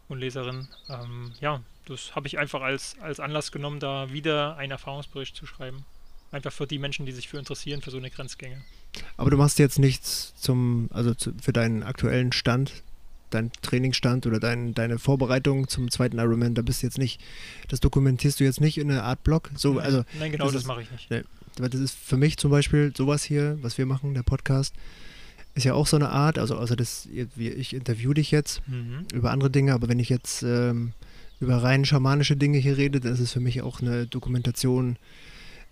und 0.08 0.18
Leserinnen. 0.20 0.68
Ähm, 0.88 1.32
ja, 1.40 1.60
das 1.86 2.14
habe 2.14 2.26
ich 2.26 2.38
einfach 2.38 2.60
als, 2.60 2.96
als 3.00 3.20
Anlass 3.20 3.52
genommen, 3.52 3.80
da 3.80 4.12
wieder 4.12 4.56
einen 4.56 4.72
Erfahrungsbericht 4.72 5.36
zu 5.36 5.46
schreiben. 5.46 5.84
Einfach 6.30 6.52
für 6.52 6.66
die 6.66 6.78
Menschen, 6.78 7.04
die 7.06 7.12
sich 7.12 7.28
für 7.28 7.38
interessieren, 7.38 7.82
für 7.82 7.90
so 7.90 7.98
eine 7.98 8.10
Grenzgänge. 8.10 8.62
Aber 9.16 9.30
du 9.30 9.36
machst 9.36 9.58
jetzt 9.58 9.78
nichts 9.78 10.34
zum, 10.36 10.88
also 10.92 11.14
zu, 11.14 11.32
für 11.40 11.52
deinen 11.52 11.82
aktuellen 11.82 12.32
Stand, 12.32 12.82
deinen 13.30 13.50
Trainingsstand 13.62 14.26
oder 14.26 14.38
dein, 14.40 14.74
deine 14.74 14.98
Vorbereitung 14.98 15.68
zum 15.68 15.90
zweiten 15.90 16.18
Ironman, 16.18 16.54
da 16.54 16.62
bist 16.62 16.82
du 16.82 16.86
jetzt 16.86 16.98
nicht, 16.98 17.20
das 17.68 17.80
dokumentierst 17.80 18.40
du 18.40 18.44
jetzt 18.44 18.60
nicht 18.60 18.78
in 18.78 18.90
einer 18.90 19.04
Art 19.04 19.24
Blog. 19.24 19.50
So, 19.56 19.74
Nein, 19.74 19.84
also 19.84 20.04
Nein, 20.18 20.32
genau 20.32 20.44
das 20.46 20.54
das, 20.54 20.64
mache 20.66 20.82
ich 20.82 20.90
nicht. 20.90 21.10
weil 21.58 21.68
das 21.70 21.80
ist 21.80 21.96
für 21.96 22.16
mich 22.16 22.36
zum 22.38 22.50
Beispiel 22.50 22.92
sowas 22.96 23.24
hier, 23.24 23.58
was 23.62 23.78
wir 23.78 23.86
machen, 23.86 24.14
der 24.14 24.22
Podcast, 24.22 24.74
ist 25.54 25.64
ja 25.64 25.74
auch 25.74 25.86
so 25.86 25.96
eine 25.96 26.08
Art, 26.10 26.38
also 26.38 26.56
außer 26.56 26.76
das, 26.76 27.08
wie 27.34 27.48
ich 27.50 27.74
interview 27.74 28.12
dich 28.14 28.30
jetzt 28.30 28.62
Mhm. 28.68 29.06
über 29.12 29.30
andere 29.30 29.50
Dinge, 29.50 29.72
aber 29.74 29.88
wenn 29.88 29.98
ich 29.98 30.08
jetzt 30.08 30.42
ähm, 30.42 30.92
über 31.42 31.62
rein 31.62 31.84
schamanische 31.84 32.36
Dinge 32.36 32.58
hier 32.58 32.76
rede, 32.76 33.00
dann 33.00 33.12
ist 33.12 33.20
es 33.20 33.32
für 33.32 33.40
mich 33.40 33.62
auch 33.62 33.80
eine 33.80 34.06
Dokumentation. 34.06 34.96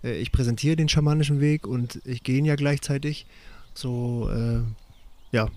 Äh, 0.03 0.17
ich 0.17 0.31
präsentiere 0.31 0.75
den 0.75 0.89
schamanischen 0.89 1.39
Weg 1.39 1.65
und 1.65 2.01
ich 2.05 2.23
gehe 2.23 2.37
ihn 2.37 2.45
ja 2.45 2.55
gleichzeitig. 2.55 3.25
So, 3.73 4.29
äh, 4.29 4.61
ja, 5.31 5.49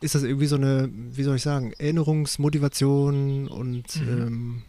ist 0.00 0.14
das 0.14 0.22
irgendwie 0.22 0.46
so 0.46 0.56
eine, 0.56 0.88
wie 0.92 1.22
soll 1.22 1.36
ich 1.36 1.42
sagen, 1.42 1.72
Erinnerungsmotivation 1.78 3.48
und 3.48 3.96
Mhm. 4.00 4.08
ähm, 4.08 4.62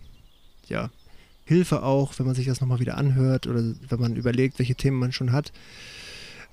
ja, 0.67 0.89
Hilfe 1.45 1.83
auch, 1.83 2.17
wenn 2.17 2.25
man 2.25 2.35
sich 2.35 2.45
das 2.45 2.61
nochmal 2.61 2.79
wieder 2.79 2.97
anhört 2.97 3.47
oder 3.47 3.61
wenn 3.89 3.99
man 3.99 4.15
überlegt, 4.15 4.59
welche 4.59 4.75
Themen 4.75 4.97
man 4.97 5.11
schon 5.11 5.31
hat. 5.31 5.51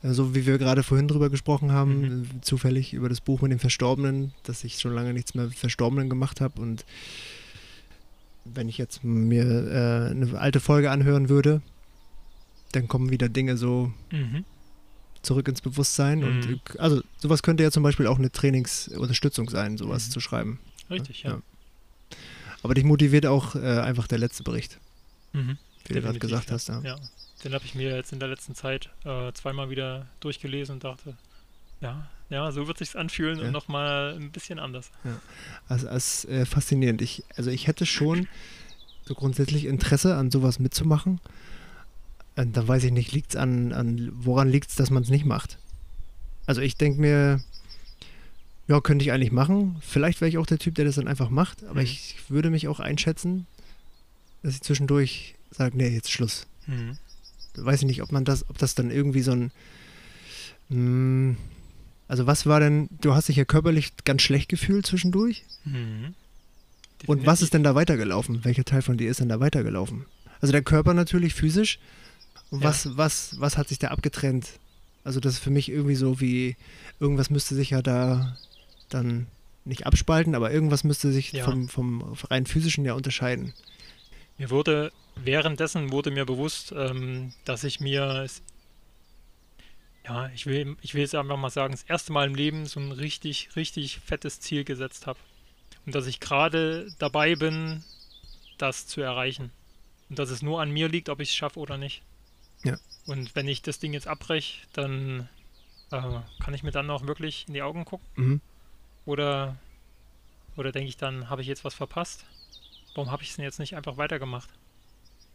Äh, 0.02 0.12
so 0.12 0.34
wie 0.34 0.46
wir 0.46 0.58
gerade 0.58 0.82
vorhin 0.82 1.08
drüber 1.08 1.30
gesprochen 1.30 1.72
haben, 1.72 2.00
mhm. 2.00 2.22
Äh, 2.24 2.40
zufällig 2.42 2.92
über 2.92 3.08
das 3.08 3.20
Buch 3.20 3.40
mit 3.40 3.52
dem 3.52 3.58
Verstorbenen, 3.58 4.32
dass 4.42 4.64
ich 4.64 4.78
schon 4.78 4.94
lange 4.94 5.12
nichts 5.12 5.34
mehr 5.34 5.46
mit 5.46 5.54
Verstorbenen 5.54 6.10
gemacht 6.10 6.40
habe. 6.40 6.60
Und 6.60 6.84
wenn 8.44 8.68
ich 8.68 8.78
jetzt 8.78 9.04
mir 9.04 9.44
äh, 9.44 10.10
eine 10.10 10.38
alte 10.38 10.60
Folge 10.60 10.90
anhören 10.90 11.28
würde, 11.28 11.62
dann 12.72 12.88
kommen 12.88 13.10
wieder 13.10 13.28
Dinge 13.28 13.56
so 13.56 13.92
mhm. 14.10 14.44
zurück 15.22 15.48
ins 15.48 15.60
Bewusstsein. 15.60 16.20
Mhm. 16.20 16.24
Und 16.24 16.80
also 16.80 17.02
sowas 17.18 17.42
könnte 17.42 17.62
ja 17.62 17.70
zum 17.70 17.82
Beispiel 17.82 18.06
auch 18.06 18.18
eine 18.18 18.30
Trainingsunterstützung 18.30 19.48
sein, 19.50 19.76
sowas 19.76 20.08
mhm. 20.08 20.12
zu 20.12 20.20
schreiben. 20.20 20.60
Richtig, 20.90 21.22
ja. 21.22 21.30
ja. 21.30 21.42
Aber 22.62 22.74
dich 22.74 22.84
motiviert 22.84 23.26
auch 23.26 23.54
äh, 23.54 23.80
einfach 23.80 24.06
der 24.06 24.18
letzte 24.18 24.42
Bericht. 24.42 24.78
Mhm. 25.32 25.58
Wie 25.86 25.94
du 25.94 26.02
gerade 26.02 26.18
gesagt 26.18 26.48
ja. 26.48 26.54
hast. 26.54 26.68
Ja. 26.68 26.80
ja. 26.82 26.96
Den 27.44 27.54
habe 27.54 27.64
ich 27.64 27.74
mir 27.74 27.96
jetzt 27.96 28.12
in 28.12 28.20
der 28.20 28.28
letzten 28.28 28.54
Zeit 28.54 28.90
äh, 29.04 29.32
zweimal 29.32 29.70
wieder 29.70 30.06
durchgelesen 30.20 30.74
und 30.74 30.84
dachte, 30.84 31.16
ja, 31.80 32.08
ja, 32.30 32.50
so 32.52 32.66
wird 32.66 32.78
sich's 32.78 32.96
anfühlen 32.96 33.38
ja. 33.38 33.46
und 33.46 33.52
nochmal 33.52 34.16
ein 34.18 34.30
bisschen 34.30 34.58
anders. 34.58 34.90
Ja. 35.04 35.20
Also, 35.68 35.88
als 35.88 36.24
äh, 36.26 36.46
faszinierend. 36.46 37.02
Ich, 37.02 37.24
also 37.36 37.50
ich 37.50 37.66
hätte 37.66 37.86
schon 37.86 38.28
so 39.04 39.14
grundsätzlich 39.14 39.64
Interesse 39.64 40.16
an 40.16 40.30
sowas 40.30 40.60
mitzumachen. 40.60 41.20
Und 42.36 42.48
äh, 42.48 42.50
da 42.52 42.66
weiß 42.66 42.84
ich 42.84 42.92
nicht, 42.92 43.12
liegt's 43.12 43.36
an, 43.36 43.72
an 43.72 44.10
woran 44.14 44.48
liegt 44.48 44.70
es, 44.70 44.76
dass 44.76 44.90
man 44.90 45.02
es 45.02 45.10
nicht 45.10 45.24
macht? 45.24 45.58
Also 46.46 46.60
ich 46.60 46.76
denke 46.76 47.00
mir, 47.00 47.40
ja, 48.68 48.80
könnte 48.80 49.04
ich 49.04 49.10
eigentlich 49.10 49.32
machen. 49.32 49.76
Vielleicht 49.80 50.20
wäre 50.20 50.28
ich 50.28 50.38
auch 50.38 50.46
der 50.46 50.58
Typ, 50.58 50.76
der 50.76 50.84
das 50.84 50.94
dann 50.94 51.08
einfach 51.08 51.30
macht, 51.30 51.64
aber 51.64 51.80
mhm. 51.80 51.86
ich 51.86 52.14
würde 52.28 52.50
mich 52.50 52.68
auch 52.68 52.78
einschätzen, 52.78 53.46
dass 54.44 54.54
ich 54.54 54.62
zwischendurch 54.62 55.34
sage, 55.50 55.76
nee, 55.76 55.88
jetzt 55.88 56.10
Schluss. 56.12 56.46
Mhm. 56.68 56.96
Weiß 57.56 57.80
ich 57.80 57.86
nicht, 57.86 58.02
ob 58.02 58.12
man 58.12 58.24
das, 58.24 58.48
ob 58.48 58.58
das 58.58 58.76
dann 58.76 58.92
irgendwie 58.92 59.22
so 59.22 59.32
ein 59.32 59.50
mh, 60.68 60.76
hm, 60.76 61.36
also 62.10 62.26
was 62.26 62.44
war 62.44 62.58
denn, 62.58 62.88
du 63.00 63.14
hast 63.14 63.28
dich 63.28 63.36
ja 63.36 63.44
körperlich 63.44 63.92
ganz 64.04 64.22
schlecht 64.22 64.48
gefühlt 64.48 64.84
zwischendurch. 64.84 65.44
Mhm. 65.64 66.16
Und 67.06 67.24
was 67.24 67.40
ist 67.40 67.54
denn 67.54 67.62
da 67.62 67.76
weitergelaufen? 67.76 68.44
Welcher 68.44 68.64
Teil 68.64 68.82
von 68.82 68.96
dir 68.96 69.08
ist 69.08 69.20
denn 69.20 69.28
da 69.28 69.38
weitergelaufen? 69.38 70.06
Also 70.40 70.50
der 70.50 70.62
Körper 70.62 70.92
natürlich 70.92 71.34
physisch. 71.34 71.78
Und 72.50 72.64
was, 72.64 72.82
ja. 72.82 72.90
was, 72.96 73.38
was 73.38 73.56
hat 73.56 73.68
sich 73.68 73.78
da 73.78 73.88
abgetrennt? 73.88 74.48
Also 75.04 75.20
das 75.20 75.34
ist 75.34 75.38
für 75.38 75.50
mich 75.50 75.68
irgendwie 75.68 75.94
so 75.94 76.20
wie, 76.20 76.56
irgendwas 76.98 77.30
müsste 77.30 77.54
sich 77.54 77.70
ja 77.70 77.80
da 77.80 78.36
dann 78.88 79.28
nicht 79.64 79.86
abspalten, 79.86 80.34
aber 80.34 80.50
irgendwas 80.50 80.82
müsste 80.82 81.12
sich 81.12 81.30
ja. 81.30 81.44
vom, 81.44 81.68
vom 81.68 82.16
rein 82.28 82.44
physischen 82.44 82.84
ja 82.84 82.94
unterscheiden. 82.94 83.52
Mir 84.36 84.50
wurde, 84.50 84.90
währenddessen 85.14 85.92
wurde 85.92 86.10
mir 86.10 86.26
bewusst, 86.26 86.74
ähm, 86.76 87.32
dass 87.44 87.62
ich 87.62 87.78
mir 87.78 88.26
ja, 90.06 90.28
ich 90.30 90.46
will, 90.46 90.76
ich 90.80 90.94
will 90.94 91.02
jetzt 91.02 91.14
einfach 91.14 91.36
mal 91.36 91.50
sagen, 91.50 91.72
das 91.72 91.82
erste 91.82 92.12
Mal 92.12 92.26
im 92.26 92.34
Leben 92.34 92.66
so 92.66 92.80
ein 92.80 92.92
richtig, 92.92 93.54
richtig 93.56 94.00
fettes 94.00 94.40
Ziel 94.40 94.64
gesetzt 94.64 95.06
habe. 95.06 95.18
Und 95.86 95.94
dass 95.94 96.06
ich 96.06 96.20
gerade 96.20 96.92
dabei 96.98 97.34
bin, 97.34 97.84
das 98.58 98.86
zu 98.86 99.00
erreichen. 99.00 99.50
Und 100.08 100.18
dass 100.18 100.30
es 100.30 100.42
nur 100.42 100.60
an 100.60 100.70
mir 100.70 100.88
liegt, 100.88 101.08
ob 101.08 101.20
ich 101.20 101.30
es 101.30 101.34
schaffe 101.34 101.60
oder 101.60 101.76
nicht. 101.76 102.02
Ja. 102.64 102.78
Und 103.06 103.34
wenn 103.34 103.48
ich 103.48 103.62
das 103.62 103.78
Ding 103.78 103.92
jetzt 103.92 104.06
abbreche, 104.06 104.66
dann 104.72 105.28
äh, 105.90 106.20
kann 106.40 106.54
ich 106.54 106.62
mir 106.62 106.72
dann 106.72 106.86
noch 106.86 107.06
wirklich 107.06 107.46
in 107.48 107.54
die 107.54 107.62
Augen 107.62 107.84
gucken. 107.84 108.06
Mhm. 108.16 108.40
Oder, 109.06 109.56
oder 110.56 110.72
denke 110.72 110.88
ich 110.88 110.96
dann, 110.96 111.30
habe 111.30 111.42
ich 111.42 111.48
jetzt 111.48 111.64
was 111.64 111.74
verpasst? 111.74 112.24
Warum 112.94 113.10
habe 113.10 113.22
ich 113.22 113.30
es 113.30 113.36
denn 113.36 113.44
jetzt 113.44 113.58
nicht 113.58 113.76
einfach 113.76 113.96
weitergemacht? 113.96 114.50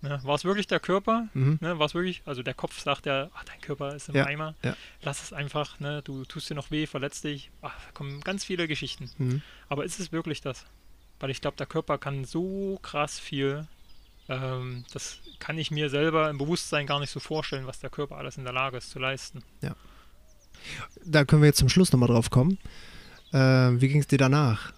Ne? 0.01 0.19
War 0.23 0.35
es 0.35 0.45
wirklich 0.45 0.67
der 0.67 0.79
Körper? 0.79 1.27
Mhm. 1.33 1.57
Ne? 1.61 1.79
War 1.79 1.85
es 1.87 1.93
wirklich, 1.93 2.21
also 2.25 2.43
der 2.43 2.53
Kopf 2.53 2.79
sagt 2.79 3.05
ja, 3.05 3.29
ach, 3.33 3.43
dein 3.45 3.59
Körper 3.61 3.95
ist 3.95 4.09
im 4.09 4.15
ja, 4.15 4.25
Eimer, 4.25 4.55
ja. 4.63 4.75
lass 5.01 5.23
es 5.23 5.33
einfach, 5.33 5.79
ne? 5.79 6.01
du 6.03 6.25
tust 6.25 6.49
dir 6.49 6.55
noch 6.55 6.71
weh, 6.71 6.85
verletzt 6.85 7.23
dich. 7.23 7.49
Ach, 7.61 7.73
da 7.73 7.91
kommen 7.93 8.21
ganz 8.21 8.45
viele 8.45 8.67
Geschichten. 8.67 9.09
Mhm. 9.17 9.41
Aber 9.69 9.83
ist 9.83 9.99
es 9.99 10.11
wirklich 10.11 10.41
das? 10.41 10.65
Weil 11.19 11.29
ich 11.29 11.41
glaube, 11.41 11.57
der 11.57 11.65
Körper 11.65 11.97
kann 11.97 12.25
so 12.25 12.79
krass 12.81 13.19
viel, 13.19 13.67
ähm, 14.27 14.85
das 14.91 15.19
kann 15.39 15.57
ich 15.57 15.71
mir 15.71 15.89
selber 15.89 16.29
im 16.29 16.37
Bewusstsein 16.37 16.87
gar 16.87 16.99
nicht 16.99 17.11
so 17.11 17.19
vorstellen, 17.19 17.67
was 17.67 17.79
der 17.79 17.89
Körper 17.89 18.17
alles 18.17 18.37
in 18.37 18.43
der 18.43 18.53
Lage 18.53 18.77
ist 18.77 18.91
zu 18.91 18.99
leisten. 18.99 19.43
Ja. 19.61 19.75
Da 21.03 21.25
können 21.25 21.41
wir 21.41 21.47
jetzt 21.47 21.59
zum 21.59 21.69
Schluss 21.69 21.91
nochmal 21.91 22.09
drauf 22.09 22.29
kommen. 22.29 22.57
Äh, 23.31 23.37
wie 23.37 23.87
ging 23.87 23.99
es 23.99 24.07
dir 24.07 24.17
danach? 24.17 24.73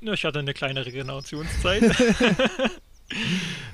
Ja, 0.00 0.12
ich 0.12 0.24
hatte 0.24 0.38
eine 0.38 0.54
kleine 0.54 0.84
Regenerationszeit. 0.84 1.82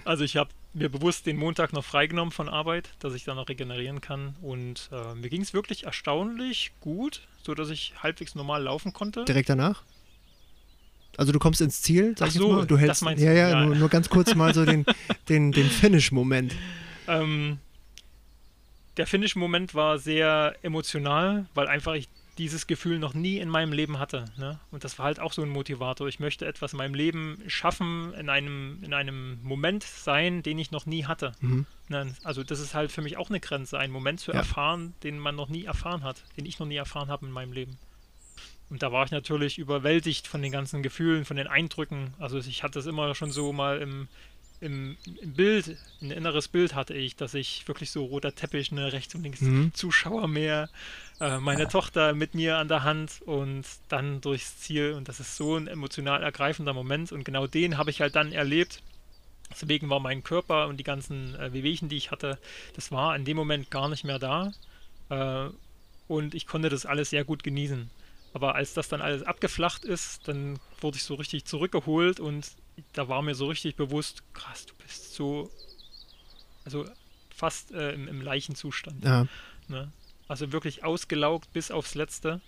Also 0.05 0.25
ich 0.25 0.37
habe 0.37 0.51
mir 0.73 0.88
bewusst 0.88 1.27
den 1.27 1.37
Montag 1.37 1.73
noch 1.73 1.85
freigenommen 1.85 2.33
von 2.33 2.49
Arbeit, 2.49 2.90
dass 3.01 3.14
ich 3.14 3.25
dann 3.25 3.37
noch 3.37 3.49
regenerieren 3.49 4.01
kann. 4.01 4.35
Und 4.43 4.88
äh, 4.93 5.14
mir 5.14 5.29
ging 5.29 5.43
es 5.43 5.53
wirklich 5.53 5.85
erstaunlich 5.85 6.73
gut, 6.81 7.23
sodass 7.43 7.71
ich 7.71 7.95
halbwegs 8.03 8.35
normal 8.35 8.62
laufen 8.62 8.93
konnte. 8.93 9.25
Direkt 9.25 9.49
danach? 9.49 9.83
Also 11.16 11.33
du 11.33 11.38
kommst 11.38 11.61
ins 11.61 11.83
Ziel, 11.83 12.14
sag 12.16 12.29
Ach 12.29 12.33
so, 12.33 12.47
ich 12.47 12.57
mal. 12.57 12.66
Du 12.66 12.79
hältst, 12.79 13.03
ja, 13.03 13.12
ja, 13.14 13.33
ja. 13.51 13.64
Nur, 13.64 13.75
nur, 13.75 13.88
ganz 13.88 14.09
kurz 14.09 14.35
mal 14.35 14.55
so 14.55 14.64
den, 14.64 14.87
den, 15.29 15.53
den 15.53 15.69
Finish-Moment. 15.69 16.55
Ähm, 17.09 17.59
der 18.97 19.07
Finish-Moment 19.07 19.75
war 19.75 19.99
sehr 19.99 20.57
emotional, 20.62 21.47
weil 21.55 21.66
einfach 21.66 21.95
ich 21.95 22.09
dieses 22.40 22.66
Gefühl 22.66 22.98
noch 22.98 23.12
nie 23.12 23.37
in 23.37 23.50
meinem 23.50 23.74
Leben 23.74 23.98
hatte. 23.98 24.24
Ne? 24.38 24.59
Und 24.70 24.83
das 24.83 24.98
war 24.98 25.05
halt 25.05 25.20
auch 25.20 25.35
so 25.35 25.42
ein 25.42 25.50
Motivator. 25.50 26.09
Ich 26.09 26.20
möchte 26.20 26.46
etwas 26.46 26.72
in 26.72 26.79
meinem 26.79 26.94
Leben 26.94 27.42
schaffen, 27.48 28.14
in 28.14 28.31
einem, 28.31 28.79
in 28.83 28.94
einem 28.94 29.38
Moment 29.42 29.83
sein, 29.83 30.42
den 30.42 30.59
ich 30.59 30.70
noch 30.70 30.87
nie 30.87 31.05
hatte. 31.05 31.33
Mhm. 31.40 31.66
Ne? 31.88 32.14
Also 32.24 32.42
das 32.42 32.59
ist 32.59 32.72
halt 32.74 32.90
für 32.92 33.03
mich 33.03 33.18
auch 33.18 33.29
eine 33.29 33.40
Grenze, 33.40 33.79
einen 33.79 33.92
Moment 33.92 34.20
zu 34.20 34.33
ja. 34.33 34.38
erfahren, 34.38 34.94
den 35.03 35.18
man 35.18 35.37
noch 35.37 35.50
nie 35.50 35.64
erfahren 35.64 36.03
hat, 36.03 36.24
den 36.38 36.46
ich 36.46 36.59
noch 36.59 36.66
nie 36.66 36.76
erfahren 36.76 37.09
habe 37.09 37.26
in 37.26 37.33
meinem 37.33 37.53
Leben. 37.53 37.76
Und 38.70 38.83
da 38.83 38.90
war 38.90 39.05
ich 39.05 39.11
natürlich 39.11 39.59
überwältigt 39.59 40.26
von 40.26 40.40
den 40.40 40.53
ganzen 40.53 40.83
Gefühlen, 40.83 41.26
von 41.26 41.37
den 41.37 41.46
Eindrücken. 41.46 42.14
Also 42.18 42.38
ich 42.38 42.62
hatte 42.62 42.79
es 42.79 42.87
immer 42.87 43.14
schon 43.14 43.33
so 43.33 43.53
mal 43.53 43.83
im, 43.83 44.09
im, 44.61 44.96
im, 45.20 45.35
Bild, 45.35 45.76
ein 46.00 46.11
inneres 46.11 46.48
Bild 46.48 46.74
hatte 46.74 46.94
ich, 46.94 47.16
dass 47.16 47.35
ich 47.35 47.68
wirklich 47.68 47.90
so 47.90 48.05
roter 48.05 48.35
Teppich, 48.35 48.72
ne, 48.72 48.92
rechts 48.92 49.14
und 49.14 49.24
links 49.24 49.42
mhm. 49.42 49.74
Zuschauer 49.74 50.29
mehr, 50.29 50.70
äh, 51.20 51.38
meine. 51.38 51.68
Tochter 51.68 52.14
mit 52.14 52.35
mir 52.35 52.59
an 52.59 52.68
der 52.68 52.83
Hand 52.83 53.22
und 53.22 53.64
dann 53.88 54.20
durchs 54.20 54.59
Ziel. 54.59 54.92
Und 54.92 55.09
das 55.09 55.20
ist 55.20 55.37
so 55.37 55.56
ein 55.56 55.66
emotional 55.66 56.22
ergreifender 56.22 56.72
Moment. 56.72 57.12
Und 57.12 57.24
genau 57.24 57.46
den 57.46 57.78
habe 57.78 57.90
ich 57.90 58.00
halt 58.00 58.16
dann 58.16 58.33
erlebt. 58.33 58.83
Deswegen 59.50 59.90
war 59.90 60.00
mein 60.00 60.22
Körper 60.22 60.68
und 60.68 60.78
die 60.78 60.85
ganzen 60.85 61.35
äh, 61.35 61.52
Wehwehchen, 61.52 61.88
die 61.88 61.96
ich 61.96 62.11
hatte, 62.11 62.38
das 62.74 62.92
war 62.92 63.16
in 63.16 63.24
dem 63.24 63.37
Moment 63.37 63.70
gar 63.70 63.88
nicht 63.88 64.04
mehr 64.04 64.18
da. 64.18 64.52
Äh, 65.11 65.50
und 66.09 66.35
ich 66.35 66.46
konnte 66.46 66.68
das 66.68 66.87
alles 66.87 67.11
sehr 67.11 67.24
gut 67.24 67.42
genießen. 67.42 67.90
Aber 68.33 68.54
als 68.54 68.74
das 68.74 68.88
dann 68.88 69.00
alles 69.00 69.22
abgeflacht 69.22 69.85
ist, 69.85 70.28
dann 70.28 70.59
wurde 70.80 70.96
ich 70.96 71.04
so 71.04 71.14
richtig 71.14 71.44
zurückgeholt 71.44 72.20
und 72.20 72.48
da 72.92 73.09
war 73.09 73.22
mir 73.22 73.35
so 73.35 73.46
richtig 73.46 73.76
bewusst, 73.76 74.22
krass, 74.33 74.66
du 74.66 74.74
bist 74.76 75.14
so, 75.14 75.50
also 76.64 76.85
fast 77.35 77.72
äh, 77.72 77.92
im, 77.92 78.06
im 78.06 78.20
Leichenzustand. 78.20 79.04
Ja. 79.04 79.26
Ne? 79.68 79.92
Also 80.31 80.53
wirklich 80.53 80.85
ausgelaugt 80.85 81.53
bis 81.53 81.71
aufs 81.71 81.97
Letzte 81.97 82.40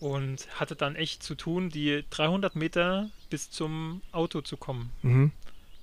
und 0.00 0.48
hatte 0.58 0.74
dann 0.74 0.96
echt 0.96 1.22
zu 1.22 1.34
tun, 1.34 1.70
die 1.70 2.04
300 2.10 2.56
Meter 2.56 3.08
bis 3.30 3.50
zum 3.50 4.02
Auto 4.10 4.40
zu 4.40 4.56
kommen, 4.56 4.90
mhm. 5.02 5.32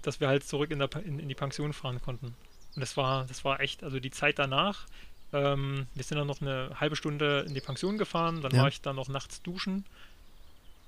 dass 0.02 0.20
wir 0.20 0.28
halt 0.28 0.44
zurück 0.46 0.72
in, 0.72 0.80
der, 0.80 0.90
in, 1.06 1.20
in, 1.20 1.30
die 1.30 1.36
Pension 1.36 1.72
fahren 1.72 2.02
konnten. 2.02 2.36
Und 2.76 2.82
das 2.82 2.98
war, 2.98 3.26
das 3.28 3.46
war 3.46 3.62
echt, 3.62 3.82
also 3.82 4.00
die 4.00 4.12
Zeit 4.12 4.40
danach, 4.40 4.88
ähm, 5.32 5.88
wir 5.94 6.04
sind 6.04 6.18
dann 6.18 6.28
noch 6.28 6.42
eine 6.42 6.72
halbe 6.82 6.98
Stunde 6.98 7.46
in 7.48 7.54
die 7.54 7.62
Pension 7.62 7.98
gefahren, 7.98 8.42
dann 8.42 8.54
ja. 8.54 8.64
war 8.64 8.68
ich 8.68 8.82
dann 8.82 8.98
noch 8.98 9.08
nachts 9.08 9.42
duschen 9.42 9.86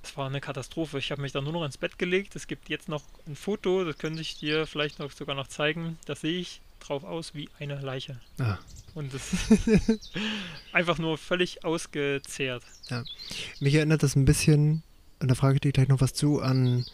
das 0.07 0.15
war 0.15 0.27
eine 0.27 0.39
Katastrophe. 0.39 0.99
Ich 0.99 1.11
habe 1.11 1.21
mich 1.21 1.33
dann 1.33 1.43
nur 1.43 1.51
noch 1.53 1.65
ins 1.65 1.77
Bett 1.77 1.97
gelegt. 1.97 2.35
Es 2.37 2.47
gibt 2.47 2.69
jetzt 2.69 2.87
noch 2.87 3.03
ein 3.25 3.35
Foto, 3.35 3.83
das 3.83 3.97
könnte 3.97 4.21
ich 4.21 4.37
dir 4.37 4.65
vielleicht 4.65 4.99
noch 4.99 5.11
sogar 5.11 5.35
noch 5.35 5.47
zeigen. 5.47 5.97
Da 6.05 6.15
sehe 6.15 6.39
ich 6.39 6.61
drauf 6.79 7.03
aus 7.03 7.33
wie 7.33 7.49
eine 7.59 7.79
Leiche. 7.79 8.19
Ah. 8.39 8.57
Und 8.93 9.13
das 9.13 9.31
einfach 10.73 10.97
nur 10.97 11.17
völlig 11.17 11.63
ausgezehrt. 11.63 12.63
Ja. 12.89 13.03
Mich 13.59 13.75
erinnert 13.75 14.03
das 14.03 14.15
ein 14.15 14.25
bisschen, 14.25 14.83
und 15.19 15.29
da 15.29 15.35
frage 15.35 15.55
ich 15.55 15.61
dich 15.61 15.73
gleich 15.73 15.87
noch 15.87 16.01
was 16.01 16.13
zu, 16.13 16.41
an. 16.41 16.85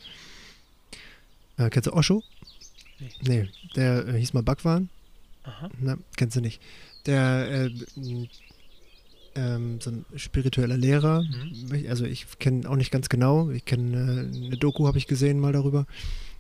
Äh, 1.58 1.70
kennst 1.70 1.88
du 1.88 1.94
Osho? 1.94 2.24
Nee. 3.00 3.12
Nee, 3.22 3.50
der 3.76 4.08
äh, 4.08 4.20
hieß 4.20 4.34
mal 4.34 4.44
Bhagwan. 4.44 4.90
Aha. 5.44 5.70
Na, 5.80 5.98
kennst 6.16 6.36
du 6.36 6.42
nicht. 6.42 6.62
Der 7.06 7.68
äh, 7.68 7.72
ähm, 9.36 9.80
so 9.82 9.92
ein 9.92 10.06
spiritueller 10.16 10.78
Lehrer. 10.78 11.24
Mhm. 11.24 11.86
Also 11.90 12.06
ich 12.06 12.28
kenne 12.40 12.70
auch 12.70 12.76
nicht 12.76 12.92
ganz 12.92 13.10
genau. 13.10 13.50
Ich 13.50 13.66
kenne 13.66 14.30
äh, 14.32 14.46
eine 14.46 14.58
Doku, 14.58 14.88
habe 14.88 14.98
ich 14.98 15.08
gesehen 15.08 15.40
mal 15.40 15.54
darüber. 15.54 15.86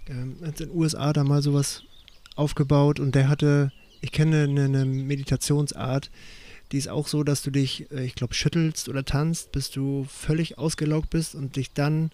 Ähm, 0.07 0.37
hat 0.41 0.59
in 0.59 0.69
den 0.69 0.77
USA 0.77 1.13
da 1.13 1.23
mal 1.23 1.41
sowas 1.41 1.83
aufgebaut 2.35 2.99
und 2.99 3.15
der 3.15 3.27
hatte, 3.29 3.71
ich 4.01 4.11
kenne 4.11 4.43
eine, 4.43 4.65
eine 4.65 4.85
Meditationsart, 4.85 6.09
die 6.71 6.77
ist 6.77 6.89
auch 6.89 7.07
so, 7.07 7.23
dass 7.23 7.43
du 7.43 7.51
dich, 7.51 7.91
äh, 7.91 8.03
ich 8.05 8.15
glaube, 8.15 8.33
schüttelst 8.33 8.89
oder 8.89 9.05
tanzt, 9.05 9.51
bis 9.51 9.69
du 9.69 10.05
völlig 10.09 10.57
ausgelaugt 10.57 11.09
bist 11.09 11.35
und 11.35 11.55
dich 11.55 11.71
dann 11.73 12.11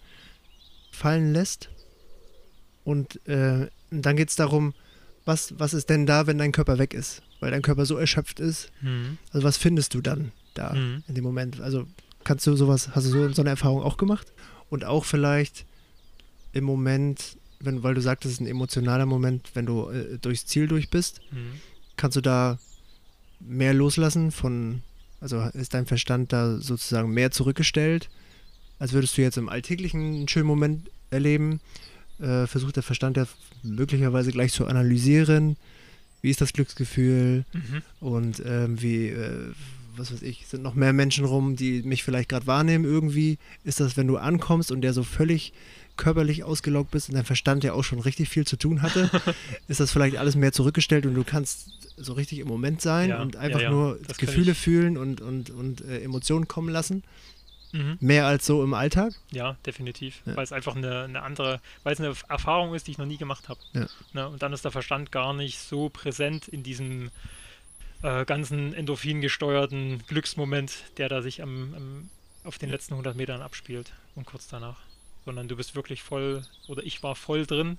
fallen 0.90 1.32
lässt. 1.32 1.70
Und 2.84 3.26
äh, 3.28 3.68
dann 3.90 4.16
geht 4.16 4.30
es 4.30 4.36
darum, 4.36 4.74
was, 5.24 5.58
was 5.58 5.74
ist 5.74 5.88
denn 5.90 6.06
da, 6.06 6.26
wenn 6.26 6.38
dein 6.38 6.52
Körper 6.52 6.78
weg 6.78 6.94
ist? 6.94 7.22
Weil 7.40 7.50
dein 7.50 7.62
Körper 7.62 7.86
so 7.86 7.96
erschöpft 7.96 8.40
ist. 8.40 8.70
Mhm. 8.80 9.18
Also 9.32 9.46
was 9.46 9.56
findest 9.56 9.94
du 9.94 10.00
dann 10.00 10.32
da 10.54 10.72
Mhm. 10.74 11.04
in 11.08 11.14
dem 11.14 11.24
Moment? 11.24 11.60
Also 11.60 11.86
kannst 12.24 12.46
du 12.46 12.56
sowas, 12.56 12.90
hast 12.94 13.06
du 13.06 13.10
so, 13.10 13.32
so 13.32 13.42
eine 13.42 13.50
Erfahrung 13.50 13.82
auch 13.82 13.96
gemacht? 13.96 14.32
Und 14.68 14.84
auch 14.84 15.04
vielleicht 15.04 15.64
im 16.52 16.64
Moment, 16.64 17.36
wenn, 17.60 17.82
weil 17.82 17.94
du 17.94 18.00
sagtest, 18.00 18.32
es 18.34 18.40
ist 18.40 18.40
ein 18.40 18.46
emotionaler 18.50 19.06
Moment, 19.06 19.50
wenn 19.54 19.66
du 19.66 19.88
äh, 19.90 20.18
durchs 20.18 20.46
Ziel 20.46 20.66
durch 20.66 20.90
bist, 20.90 21.20
Mhm. 21.30 21.60
kannst 21.96 22.16
du 22.16 22.20
da 22.20 22.58
mehr 23.40 23.74
loslassen 23.74 24.30
von, 24.32 24.82
also 25.20 25.40
ist 25.54 25.74
dein 25.74 25.86
Verstand 25.86 26.32
da 26.32 26.58
sozusagen 26.58 27.10
mehr 27.12 27.30
zurückgestellt, 27.30 28.08
als 28.78 28.92
würdest 28.92 29.16
du 29.16 29.22
jetzt 29.22 29.36
im 29.38 29.48
Alltäglichen 29.48 30.00
einen 30.00 30.28
schönen 30.28 30.46
Moment 30.46 30.90
erleben? 31.10 31.60
Äh, 32.18 32.46
versucht 32.46 32.76
der 32.76 32.82
Verstand 32.82 33.16
ja 33.16 33.26
möglicherweise 33.62 34.30
gleich 34.32 34.52
zu 34.52 34.66
analysieren, 34.66 35.56
wie 36.22 36.30
ist 36.30 36.40
das 36.40 36.52
Glücksgefühl 36.52 37.44
Mhm. 37.52 37.82
und 38.00 38.42
ähm, 38.44 38.80
wie, 38.82 39.08
äh, 39.08 39.52
was 39.96 40.12
weiß 40.12 40.22
ich, 40.22 40.46
sind 40.46 40.62
noch 40.62 40.74
mehr 40.74 40.92
Menschen 40.92 41.24
rum, 41.24 41.56
die 41.56 41.82
mich 41.82 42.04
vielleicht 42.04 42.28
gerade 42.28 42.46
wahrnehmen 42.46 42.84
irgendwie? 42.84 43.38
Ist 43.64 43.80
das, 43.80 43.96
wenn 43.96 44.06
du 44.06 44.16
ankommst 44.18 44.70
und 44.70 44.82
der 44.82 44.92
so 44.92 45.02
völlig 45.02 45.52
körperlich 46.00 46.42
ausgelaugt 46.42 46.90
bist 46.90 47.10
und 47.10 47.14
dein 47.14 47.26
Verstand 47.26 47.62
ja 47.62 47.74
auch 47.74 47.84
schon 47.84 48.00
richtig 48.00 48.30
viel 48.30 48.46
zu 48.46 48.56
tun 48.56 48.82
hatte, 48.82 49.10
ist 49.68 49.80
das 49.80 49.92
vielleicht 49.92 50.16
alles 50.16 50.34
mehr 50.34 50.52
zurückgestellt 50.52 51.04
und 51.04 51.14
du 51.14 51.22
kannst 51.22 51.68
so 51.96 52.14
richtig 52.14 52.38
im 52.38 52.48
Moment 52.48 52.80
sein 52.80 53.10
Ja, 53.10 53.20
und 53.20 53.34
ja, 53.34 53.40
einfach 53.40 53.60
ja, 53.60 53.70
nur 53.70 53.98
das 54.08 54.16
Gefühle 54.16 54.54
fühlen 54.54 54.96
und, 54.96 55.20
und, 55.20 55.50
und 55.50 55.82
äh, 55.82 56.00
Emotionen 56.00 56.48
kommen 56.48 56.70
lassen? 56.70 57.04
Mhm. 57.72 57.98
Mehr 58.00 58.26
als 58.26 58.46
so 58.46 58.64
im 58.64 58.72
Alltag? 58.74 59.12
Ja, 59.30 59.56
definitiv. 59.66 60.22
Ja. 60.24 60.36
Weil 60.36 60.44
es 60.44 60.52
einfach 60.52 60.74
eine, 60.74 61.04
eine 61.04 61.22
andere, 61.22 61.60
weil 61.84 61.92
es 61.92 62.00
eine 62.00 62.14
Erfahrung 62.28 62.74
ist, 62.74 62.86
die 62.86 62.92
ich 62.92 62.98
noch 62.98 63.06
nie 63.06 63.18
gemacht 63.18 63.48
habe. 63.48 63.60
Ja. 63.74 63.86
Ne? 64.14 64.28
Und 64.28 64.42
dann 64.42 64.52
ist 64.54 64.64
der 64.64 64.72
Verstand 64.72 65.12
gar 65.12 65.34
nicht 65.34 65.58
so 65.58 65.90
präsent 65.90 66.48
in 66.48 66.62
diesem 66.62 67.10
äh, 68.02 68.24
ganzen 68.24 68.72
Endorphin 68.72 69.20
gesteuerten 69.20 70.02
Glücksmoment, 70.08 70.72
der 70.96 71.10
da 71.10 71.20
sich 71.20 71.42
am, 71.42 71.74
am, 71.74 72.10
auf 72.42 72.58
den 72.58 72.70
letzten 72.70 72.94
100 72.94 73.14
Metern 73.14 73.42
abspielt 73.42 73.92
und 74.14 74.26
kurz 74.26 74.48
danach. 74.48 74.78
Sondern 75.24 75.48
du 75.48 75.56
bist 75.56 75.74
wirklich 75.74 76.02
voll, 76.02 76.42
oder 76.66 76.82
ich 76.82 77.02
war 77.02 77.14
voll 77.14 77.46
drin, 77.46 77.78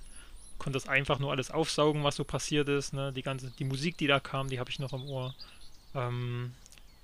konnte 0.58 0.76
das 0.76 0.88
einfach 0.88 1.18
nur 1.18 1.32
alles 1.32 1.50
aufsaugen, 1.50 2.04
was 2.04 2.16
so 2.16 2.24
passiert 2.24 2.68
ist. 2.68 2.92
Ne? 2.92 3.12
Die 3.12 3.22
ganze, 3.22 3.50
die 3.58 3.64
Musik, 3.64 3.96
die 3.98 4.06
da 4.06 4.20
kam, 4.20 4.48
die 4.48 4.60
habe 4.60 4.70
ich 4.70 4.78
noch 4.78 4.92
im 4.92 5.02
Ohr. 5.04 5.34
Ähm, 5.94 6.52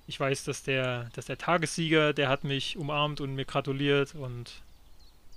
ich 0.07 0.19
weiß, 0.19 0.45
dass 0.45 0.63
der, 0.63 1.09
dass 1.13 1.25
der 1.25 1.37
Tagessieger, 1.37 2.13
der 2.13 2.29
hat 2.29 2.43
mich 2.43 2.77
umarmt 2.77 3.21
und 3.21 3.35
mir 3.35 3.45
gratuliert 3.45 4.15
und 4.15 4.61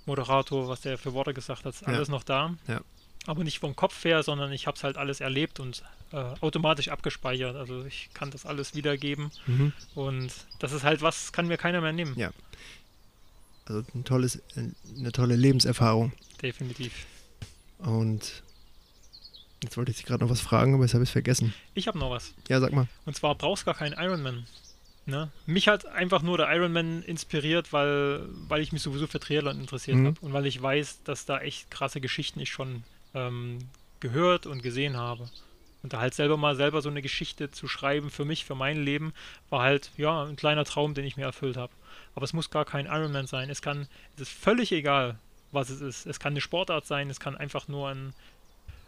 Moderator, 0.05 0.67
was 0.67 0.81
der 0.81 0.97
für 0.97 1.13
Worte 1.13 1.33
gesagt 1.33 1.65
hat, 1.65 1.73
ist 1.75 1.81
Ja. 1.81 1.87
alles 1.89 2.09
noch 2.09 2.23
da. 2.23 2.55
Ja. 2.67 2.81
Aber 3.25 3.43
nicht 3.43 3.59
vom 3.59 3.75
Kopf 3.75 4.03
her, 4.03 4.21
sondern 4.23 4.51
ich 4.51 4.67
habe 4.67 4.75
es 4.75 4.83
halt 4.83 4.97
alles 4.97 5.21
erlebt 5.21 5.59
und 5.61 5.81
äh, 6.11 6.17
automatisch 6.41 6.89
abgespeichert. 6.89 7.55
Also 7.55 7.85
ich 7.85 8.09
kann 8.13 8.31
das 8.31 8.45
alles 8.45 8.75
wiedergeben 8.75 9.31
Mhm. 9.47 9.71
und 9.95 10.31
das 10.59 10.71
ist 10.73 10.83
halt 10.83 11.01
was, 11.01 11.31
kann 11.31 11.47
mir 11.47 11.57
keiner 11.57 11.79
mehr 11.81 11.93
nehmen. 11.93 12.17
Ja. 12.19 12.31
Also 13.65 13.83
ein 13.95 14.03
tolles, 14.03 14.41
eine 14.97 15.11
tolle 15.11 15.35
Lebenserfahrung. 15.35 16.11
Definitiv. 16.41 17.05
Und 17.79 18.43
jetzt 19.63 19.77
wollte 19.77 19.91
ich 19.91 19.97
dich 19.97 20.05
gerade 20.05 20.23
noch 20.23 20.31
was 20.31 20.41
fragen, 20.41 20.73
aber 20.73 20.83
jetzt 20.83 20.93
habe 20.93 21.03
ich 21.03 21.09
es 21.09 21.13
vergessen. 21.13 21.53
Ich 21.73 21.87
habe 21.87 21.97
noch 21.99 22.09
was. 22.11 22.33
Ja, 22.49 22.59
sag 22.59 22.73
mal. 22.73 22.87
Und 23.05 23.15
zwar 23.15 23.35
brauchst 23.35 23.65
gar 23.65 23.75
keinen 23.75 23.93
Ironman. 23.93 24.45
Ne? 25.05 25.29
Mich 25.45 25.67
hat 25.67 25.85
einfach 25.85 26.21
nur 26.21 26.37
der 26.37 26.53
Ironman 26.53 27.03
inspiriert, 27.03 27.73
weil, 27.73 28.21
weil 28.47 28.61
ich 28.61 28.71
mich 28.71 28.81
sowieso 28.81 29.05
für 29.07 29.19
Triathlon 29.19 29.59
interessiert 29.59 29.97
Mhm. 29.97 30.07
habe 30.07 30.19
und 30.21 30.31
weil 30.33 30.45
ich 30.45 30.61
weiß, 30.61 31.03
dass 31.03 31.25
da 31.25 31.39
echt 31.39 31.69
krasse 31.69 31.99
Geschichten 31.99 32.39
ich 32.39 32.49
schon 32.51 32.83
ähm, 33.13 33.59
gehört 33.99 34.45
und 34.45 34.63
gesehen 34.63 34.95
habe. 34.97 35.29
Und 35.83 35.91
da 35.91 35.99
halt 35.99 36.13
selber 36.13 36.37
mal 36.37 36.55
selber 36.55 36.81
so 36.81 36.89
eine 36.89 37.01
Geschichte 37.01 37.51
zu 37.51 37.67
schreiben 37.67 38.09
für 38.09 38.23
mich, 38.23 38.45
für 38.45 38.55
mein 38.55 38.81
Leben, 38.81 39.13
war 39.49 39.61
halt 39.61 39.91
ja 39.97 40.23
ein 40.23 40.37
kleiner 40.37 40.63
Traum, 40.63 40.93
den 40.93 41.03
ich 41.03 41.17
mir 41.17 41.25
erfüllt 41.25 41.57
habe. 41.57 41.73
Aber 42.15 42.23
es 42.23 42.31
muss 42.31 42.49
gar 42.49 42.63
kein 42.63 42.85
Ironman 42.85 43.27
sein. 43.27 43.49
Es 43.49 43.61
kann, 43.61 43.87
es 44.15 44.21
ist 44.21 44.31
völlig 44.31 44.71
egal, 44.71 45.19
was 45.51 45.69
es 45.69 45.81
ist. 45.81 46.05
Es 46.05 46.21
kann 46.21 46.33
eine 46.33 46.41
Sportart 46.41 46.85
sein, 46.85 47.09
es 47.09 47.19
kann 47.19 47.35
einfach 47.35 47.67
nur 47.67 47.89
ein, 47.89 48.13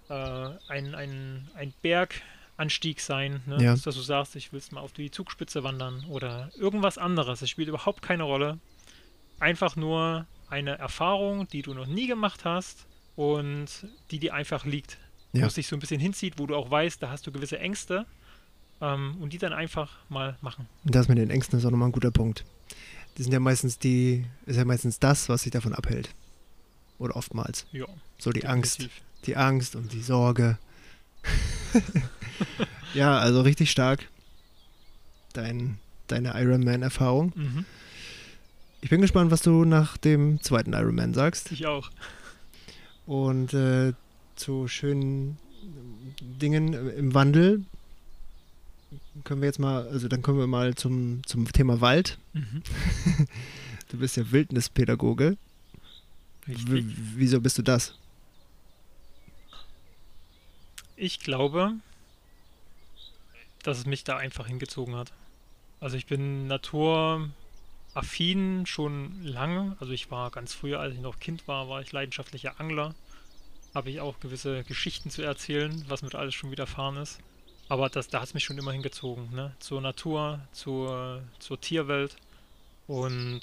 äh, 0.10 0.50
ein, 0.70 0.96
ein, 0.96 1.50
ein 1.56 1.74
Berganstieg 1.82 3.02
sein, 3.02 3.42
ne? 3.46 3.62
Ja. 3.62 3.74
dass 3.74 3.84
du 3.84 4.02
sagst, 4.02 4.38
ich 4.38 4.54
will 4.54 4.62
mal 4.72 4.80
auf 4.80 4.94
die 4.94 5.12
Zugspitze 5.12 5.66
wandern 5.66 6.06
oder 6.10 6.50
irgendwas 6.56 6.98
anderes. 6.98 7.42
Es 7.42 7.50
spielt 7.50 7.68
überhaupt 7.68 8.02
keine 8.04 8.24
Rolle. 8.24 8.58
Einfach 9.40 9.76
nur 9.76 10.28
eine 10.50 10.78
Erfahrung, 10.78 11.48
die 11.50 11.62
du 11.62 11.74
noch 11.74 11.88
nie 11.88 12.08
gemacht 12.08 12.46
hast 12.46 12.88
und 13.18 13.68
die 14.12 14.20
dir 14.20 14.34
einfach 14.34 14.64
liegt. 14.64 14.98
Ja. 15.36 15.44
Wo 15.44 15.48
es 15.48 15.54
dich 15.56 15.68
so 15.68 15.76
ein 15.76 15.80
bisschen 15.80 16.00
hinzieht, 16.00 16.36
wo 16.38 16.46
du 16.48 16.56
auch 16.56 16.70
weißt, 16.72 17.02
da 17.02 17.10
hast 17.10 17.26
du 17.28 17.32
gewisse 17.32 17.60
Ängste 17.60 18.06
ähm, 18.82 19.16
und 19.20 19.34
die 19.34 19.38
dann 19.38 19.54
einfach 19.54 19.92
mal 20.10 20.38
machen. 20.42 20.68
Und 20.86 20.96
das 20.96 21.08
mit 21.08 21.18
den 21.18 21.30
Ängsten 21.30 21.60
ist 21.60 21.66
auch 21.66 21.72
nochmal 21.72 21.90
ein 21.90 21.94
guter 21.94 22.12
Punkt. 22.12 22.46
Die 23.18 23.24
sind 23.24 23.32
ja 23.32 23.40
meistens 23.40 23.80
die, 23.80 24.26
ist 24.46 24.58
ja 24.58 24.66
meistens 24.66 25.00
das, 25.00 25.30
was 25.30 25.44
sich 25.44 25.52
davon 25.52 25.74
abhält. 25.74 26.10
Oder 26.98 27.16
oftmals. 27.16 27.66
Ja, 27.72 27.86
So 28.18 28.32
die 28.32 28.46
Angst. 28.46 28.80
definitiv. 28.80 29.02
Die 29.26 29.36
Angst 29.36 29.76
und 29.76 29.92
die 29.92 30.02
Sorge. 30.02 30.58
ja, 32.94 33.18
also 33.18 33.42
richtig 33.42 33.72
stark. 33.72 34.08
Dein, 35.34 35.80
deine 36.08 36.40
Ironman-Erfahrung. 36.42 37.34
Mhm. 37.36 37.66
Ich 38.82 38.90
bin 38.90 39.02
gespannt, 39.02 39.32
was 39.32 39.42
du 39.42 39.66
nach 39.66 39.98
dem 39.98 40.42
zweiten 40.42 40.74
Ironman 40.74 41.14
sagst. 41.14 41.52
Ich 41.52 41.66
auch. 41.66 41.90
Und 43.06 43.54
äh, 43.54 43.94
zu 44.36 44.68
schönen 44.68 45.38
Dingen 46.22 46.74
im 46.74 47.14
Wandel 47.14 47.66
können 49.24 49.42
wir 49.42 49.48
jetzt 49.48 49.60
mal, 49.60 49.88
also 49.88 50.08
dann 50.08 50.22
kommen 50.22 50.40
wir 50.40 50.48
mal 50.48 50.76
zum, 50.76 51.26
zum 51.26 51.52
Thema 51.52 51.82
Wald. 51.82 52.18
Mhm. 52.34 52.62
Du 53.90 54.00
bist 54.00 54.18
ja 54.18 54.32
Wildnispädagoge. 54.32 55.38
Wieso 56.48 57.40
bist 57.40 57.60
du 57.60 57.62
das? 57.62 57.94
Ich 60.96 61.20
glaube, 61.20 61.74
dass 63.62 63.78
es 63.78 63.86
mich 63.86 64.04
da 64.04 64.18
einfach 64.18 64.48
hingezogen 64.48 64.96
hat. 64.96 65.14
Also 65.80 65.98
ich 65.98 66.08
bin 66.08 66.48
naturaffin 66.48 67.30
schon 68.66 69.24
lange. 69.24 69.78
Also 69.80 69.94
ich 69.94 70.10
war 70.10 70.32
ganz 70.32 70.56
früher, 70.56 70.80
als 70.80 70.96
ich 70.96 71.00
noch 71.00 71.20
Kind 71.20 71.48
war, 71.48 71.70
war 71.70 71.82
ich 71.82 71.92
leidenschaftlicher 71.92 72.60
Angler. 72.60 72.96
Habe 73.76 73.90
ich 73.92 74.00
auch 74.00 74.20
gewisse 74.20 74.64
Geschichten 74.64 75.10
zu 75.12 75.22
erzählen, 75.22 75.84
was 75.88 76.02
mit 76.02 76.16
alles 76.16 76.34
schon 76.34 76.50
widerfahren 76.50 76.98
ist. 76.98 77.20
Aber 77.68 77.90
das, 77.90 78.08
da 78.08 78.22
hat 78.22 78.28
es 78.30 78.34
mich 78.34 78.44
schon 78.44 78.58
immer 78.58 78.72
hingezogen, 78.72 79.34
ne? 79.34 79.54
Zur 79.60 79.82
Natur, 79.82 80.40
zur, 80.52 81.22
zur 81.40 81.60
Tierwelt. 81.60 82.16
Und 82.88 83.42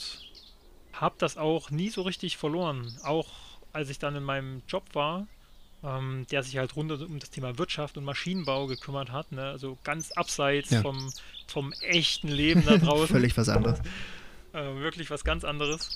habe 0.92 1.14
das 1.18 1.36
auch 1.36 1.70
nie 1.70 1.90
so 1.90 2.02
richtig 2.02 2.36
verloren. 2.36 2.96
Auch 3.02 3.28
als 3.72 3.90
ich 3.90 3.98
dann 3.98 4.14
in 4.16 4.22
meinem 4.22 4.62
Job 4.68 4.84
war, 4.94 5.26
ähm, 5.82 6.26
der 6.30 6.42
sich 6.44 6.56
halt 6.58 6.76
rund 6.76 6.92
um 6.92 7.18
das 7.18 7.30
Thema 7.30 7.58
Wirtschaft 7.58 7.96
und 7.98 8.04
Maschinenbau 8.04 8.66
gekümmert 8.68 9.10
hat, 9.10 9.32
ne? 9.32 9.42
also 9.50 9.76
ganz 9.82 10.12
abseits 10.12 10.70
Ja. 10.70 10.82
vom, 10.82 11.12
vom 11.48 11.72
echten 11.80 12.28
Leben 12.28 12.64
da 12.64 12.76
draußen. 12.78 13.08
Völlig 13.08 13.36
was 13.36 13.48
anderes. 13.48 13.80
Äh, 14.52 14.62
wirklich 14.76 15.10
was 15.10 15.24
ganz 15.24 15.44
anderes. 15.44 15.90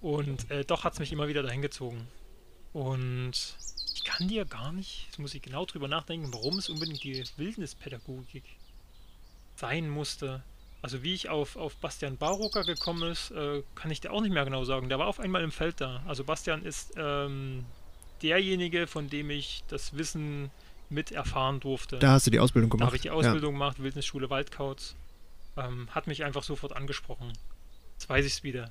Und 0.00 0.50
äh, 0.50 0.64
doch 0.64 0.84
hat 0.84 0.94
es 0.94 0.98
mich 1.00 1.12
immer 1.12 1.28
wieder 1.28 1.42
dahin 1.42 1.60
gezogen. 1.60 2.06
Und 2.72 3.32
ich 3.94 4.04
kann 4.04 4.28
dir 4.28 4.44
gar 4.44 4.72
nicht, 4.72 5.06
jetzt 5.06 5.18
muss 5.18 5.34
ich 5.34 5.42
genau 5.42 5.64
drüber 5.64 5.88
nachdenken, 5.88 6.32
warum 6.32 6.58
es 6.58 6.68
unbedingt 6.68 7.02
die 7.02 7.24
Wildnispädagogik 7.36 8.44
sein 9.56 9.88
musste. 9.88 10.42
Also 10.80 11.02
wie 11.02 11.14
ich 11.14 11.28
auf, 11.28 11.56
auf 11.56 11.74
Bastian 11.76 12.16
Barocker 12.16 12.62
gekommen 12.62 13.10
ist, 13.10 13.32
äh, 13.32 13.62
kann 13.74 13.90
ich 13.90 14.00
dir 14.00 14.12
auch 14.12 14.20
nicht 14.20 14.32
mehr 14.32 14.44
genau 14.44 14.64
sagen. 14.64 14.88
Der 14.88 14.98
war 14.98 15.08
auf 15.08 15.18
einmal 15.18 15.42
im 15.42 15.50
Feld 15.50 15.80
da. 15.80 16.02
Also 16.06 16.22
Bastian 16.22 16.64
ist 16.64 16.92
ähm, 16.96 17.64
derjenige, 18.22 18.86
von 18.86 19.08
dem 19.10 19.30
ich 19.30 19.64
das 19.68 19.96
Wissen 19.96 20.50
mit 20.88 21.10
erfahren 21.10 21.58
durfte. 21.60 21.98
Da 21.98 22.12
hast 22.12 22.26
du 22.26 22.30
die 22.30 22.38
Ausbildung 22.38 22.70
Da 22.70 22.76
gemacht. 22.76 22.86
habe 22.86 22.96
ich 22.96 23.02
die 23.02 23.10
Ausbildung 23.10 23.54
gemacht, 23.54 23.82
Wildnisschule 23.82 24.30
Waldkauz. 24.30 24.94
Ähm, 25.56 25.88
hat 25.90 26.06
mich 26.06 26.22
einfach 26.24 26.44
sofort 26.44 26.74
angesprochen. 26.76 27.32
Jetzt 27.94 28.08
weiß 28.08 28.24
ich 28.24 28.34
es 28.34 28.42
wieder. 28.44 28.70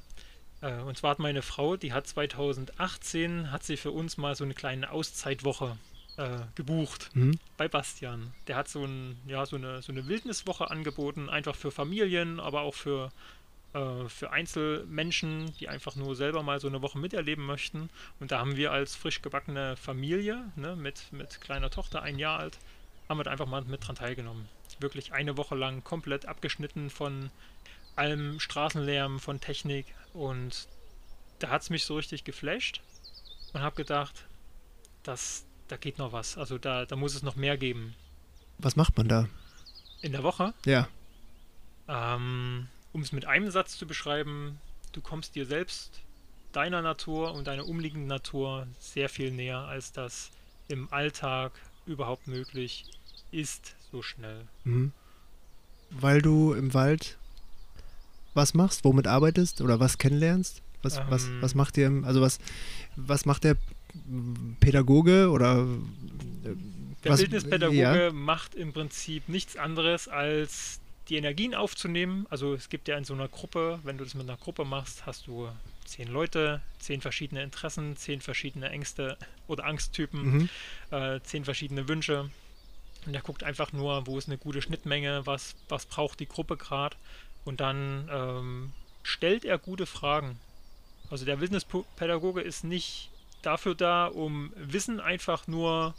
Äh, 0.62 0.80
und 0.82 0.98
zwar 0.98 1.12
hat 1.12 1.20
meine 1.20 1.41
Frau, 1.41 1.78
die 1.78 1.93
hat 1.93 2.08
2018, 2.08 3.52
hat 3.52 3.63
sie 3.63 3.78
für 3.78 3.91
uns 3.91 4.17
mal 4.17 4.36
so 4.36 4.43
eine 4.43 4.54
kleine 4.54 4.91
Auszeitwoche 4.91 5.78
äh, 6.17 6.39
gebucht. 6.56 7.12
Mhm. 7.13 7.39
bei 7.58 7.67
Bastian. 7.67 8.34
Der 8.48 8.56
hat 8.56 8.67
so, 8.67 8.84
ein, 8.84 9.17
ja, 9.28 9.46
so, 9.46 9.56
eine, 9.56 9.82
so 9.82 9.91
eine 9.91 10.08
Wildniswoche 10.08 10.70
angeboten, 10.70 11.30
einfach 11.30 11.56
für 11.56 11.72
Familien, 11.72 12.39
aber 12.39 12.62
auch 12.62 12.74
für, 12.74 13.12
äh, 13.74 14.10
für 14.10 14.32
Einzelmenschen, 14.32 15.54
die 15.60 15.70
einfach 15.70 15.96
nur 15.96 16.15
selber 16.15 16.43
mal 16.43 16.60
so 16.60 16.67
eine 16.67 16.82
Woche 16.82 16.98
miterleben 16.98 17.46
möchten. 17.46 17.89
Und 18.20 18.32
da 18.32 18.39
haben 18.39 18.56
wir 18.56 18.72
als 18.72 18.96
frisch 18.96 19.22
gebackene 19.22 19.76
Familie 19.78 20.52
ne, 20.56 20.76
mit, 20.76 21.12
mit 21.12 21.39
kleiner 21.41 21.70
Tochter, 21.70 22.02
ein 22.02 22.20
Jahr 22.20 22.39
alt, 22.39 22.58
haben 23.08 23.20
wir 23.20 23.24
da 23.24 23.32
einfach 23.32 23.48
mal 23.48 23.63
mit 23.63 23.88
dran 23.88 23.96
teilgenommen. 23.96 24.50
Wirklich 24.80 25.13
eine 25.13 25.38
Woche 25.38 25.56
lang 25.56 25.84
komplett 25.84 26.26
abgeschnitten 26.26 26.89
von 26.89 27.32
allem 27.96 28.39
Straßenlärm, 28.39 29.20
von 29.20 29.39
Technik. 29.39 29.86
Und 30.18 30.68
da 31.38 31.50
hat 31.50 31.62
es 31.62 31.70
mich 31.70 31.86
so 31.86 31.96
richtig 31.96 32.24
geflasht 32.24 32.82
und 33.54 33.62
habe 33.62 33.76
gedacht, 33.76 34.26
das, 35.04 35.46
da 35.68 35.78
geht 35.78 36.00
noch 36.00 36.12
was. 36.12 36.38
Also 36.40 36.58
da, 36.58 36.86
da 36.86 36.96
muss 36.96 37.14
es 37.14 37.22
noch 37.22 37.36
mehr 37.36 37.56
geben. 37.56 37.94
Was 38.58 38.76
macht 38.76 38.98
man 38.98 39.08
da? 39.08 39.30
In 40.02 40.14
der 40.14 40.24
Woche? 40.24 40.56
Ja. 40.66 40.88
Ähm, 41.88 42.68
um 42.94 43.02
es 43.02 43.12
mit 43.12 43.26
einem 43.26 43.52
Satz 43.52 43.78
zu 43.78 43.86
beschreiben, 43.86 44.60
du 44.92 45.02
kommst 45.02 45.36
dir 45.36 45.46
selbst, 45.46 46.02
deiner 46.52 46.82
Natur 46.82 47.36
und 47.36 47.46
deiner 47.46 47.68
umliegenden 47.68 48.08
Natur 48.08 48.68
sehr 48.80 49.10
viel 49.10 49.32
näher, 49.32 49.60
als 49.60 49.92
das 49.92 50.32
im 50.68 50.92
Alltag 50.92 51.52
überhaupt 51.86 52.28
möglich 52.28 52.86
ist, 53.30 53.76
so 53.92 54.02
schnell. 54.02 54.48
Mhm. 54.64 54.94
Weil 55.92 56.24
du 56.24 56.54
im 56.54 56.74
Wald 56.74 57.20
was 58.34 58.54
machst, 58.54 58.84
womit 58.84 59.08
arbeitest 59.08 59.62
oder 59.62 59.80
was 59.80 59.98
kennenlernst? 59.98 60.62
Was, 60.82 60.98
Ähm. 60.98 61.06
was, 61.10 61.30
was 61.42 61.56
macht 61.56 61.76
dir, 61.76 61.92
also 62.04 62.22
was, 62.22 62.40
was 62.96 63.26
macht 63.26 63.44
der 63.44 63.58
Pädagoge 64.60 65.30
oder 65.30 65.66
Der 67.04 67.12
was, 67.12 67.20
Bildnispädagoge 67.20 68.06
ja, 68.06 68.12
macht 68.12 68.56
im 68.56 68.74
Prinzip 68.74 69.28
nichts 69.28 69.58
anderes, 69.58 70.08
als 70.08 70.80
die 71.10 71.16
Energien 71.16 71.56
aufzunehmen. 71.56 72.28
Also 72.30 72.54
es 72.54 72.70
gibt 72.70 72.88
ja 72.88 72.98
in 72.98 73.06
so 73.06 73.13
einer 73.13 73.28
Gruppe, 73.28 73.80
wenn 73.84 73.98
du 73.98 74.04
das 74.04 74.13
mit 74.13 74.28
einer 74.28 74.38
Gruppe 74.38 74.66
machst, 74.66 75.06
hast 75.06 75.28
du 75.28 75.50
zehn 75.86 76.10
Leute, 76.10 76.62
zehn 76.80 77.02
verschiedene 77.02 77.44
Interessen, 77.44 77.96
zehn 77.96 78.22
verschiedene 78.22 78.70
Ängste 78.70 79.18
oder 79.48 79.66
Angsttypen, 79.66 80.38
mhm. 80.38 80.50
äh, 80.92 81.22
zehn 81.22 81.46
verschiedene 81.46 81.88
Wünsche. 81.88 82.30
Und 83.06 83.13
der 83.13 83.22
guckt 83.22 83.44
einfach 83.44 83.72
nur, 83.72 84.06
wo 84.06 84.18
ist 84.18 84.28
eine 84.28 84.38
gute 84.38 84.62
Schnittmenge, 84.62 85.26
was, 85.26 85.56
was 85.70 85.86
braucht 85.86 86.20
die 86.20 86.28
Gruppe 86.28 86.58
gerade. 86.58 86.98
Und 87.48 87.62
dann 87.62 88.10
ähm, 88.12 88.74
stellt 89.04 89.46
er 89.46 89.58
gute 89.58 89.86
Fragen. 89.86 90.38
Also 91.10 91.24
der 91.24 91.40
Wildnispädagoge 91.40 92.42
ist 92.42 92.66
nicht 92.66 93.10
dafür 93.42 93.74
da, 93.74 94.08
um 94.08 94.52
Wissen 94.58 95.00
einfach 95.00 95.48
nur 95.48 95.96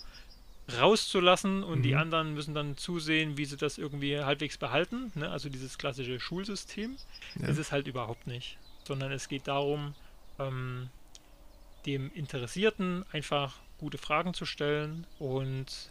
rauszulassen 0.78 1.64
und 1.64 1.82
die 1.82 1.92
Mhm. 1.92 1.98
anderen 2.00 2.34
müssen 2.34 2.52
dann 2.54 2.76
zusehen, 2.76 3.38
wie 3.38 3.46
sie 3.46 3.56
das 3.56 3.78
irgendwie 3.78 4.20
halbwegs 4.20 4.58
behalten. 4.58 5.10
Ne? 5.14 5.30
Also 5.30 5.48
dieses 5.48 5.78
klassische 5.78 6.20
Schulsystem 6.20 6.96
Ja. 7.40 7.48
ist 7.48 7.56
es 7.56 7.72
halt 7.72 7.86
überhaupt 7.88 8.26
nicht. 8.26 8.58
Sondern 8.86 9.10
es 9.10 9.28
geht 9.28 9.48
darum, 9.48 9.94
ähm, 10.38 10.90
dem 11.86 12.12
Interessierten 12.12 13.06
einfach 13.12 13.54
gute 13.78 13.96
Fragen 13.96 14.34
zu 14.34 14.44
stellen 14.44 15.06
und 15.18 15.90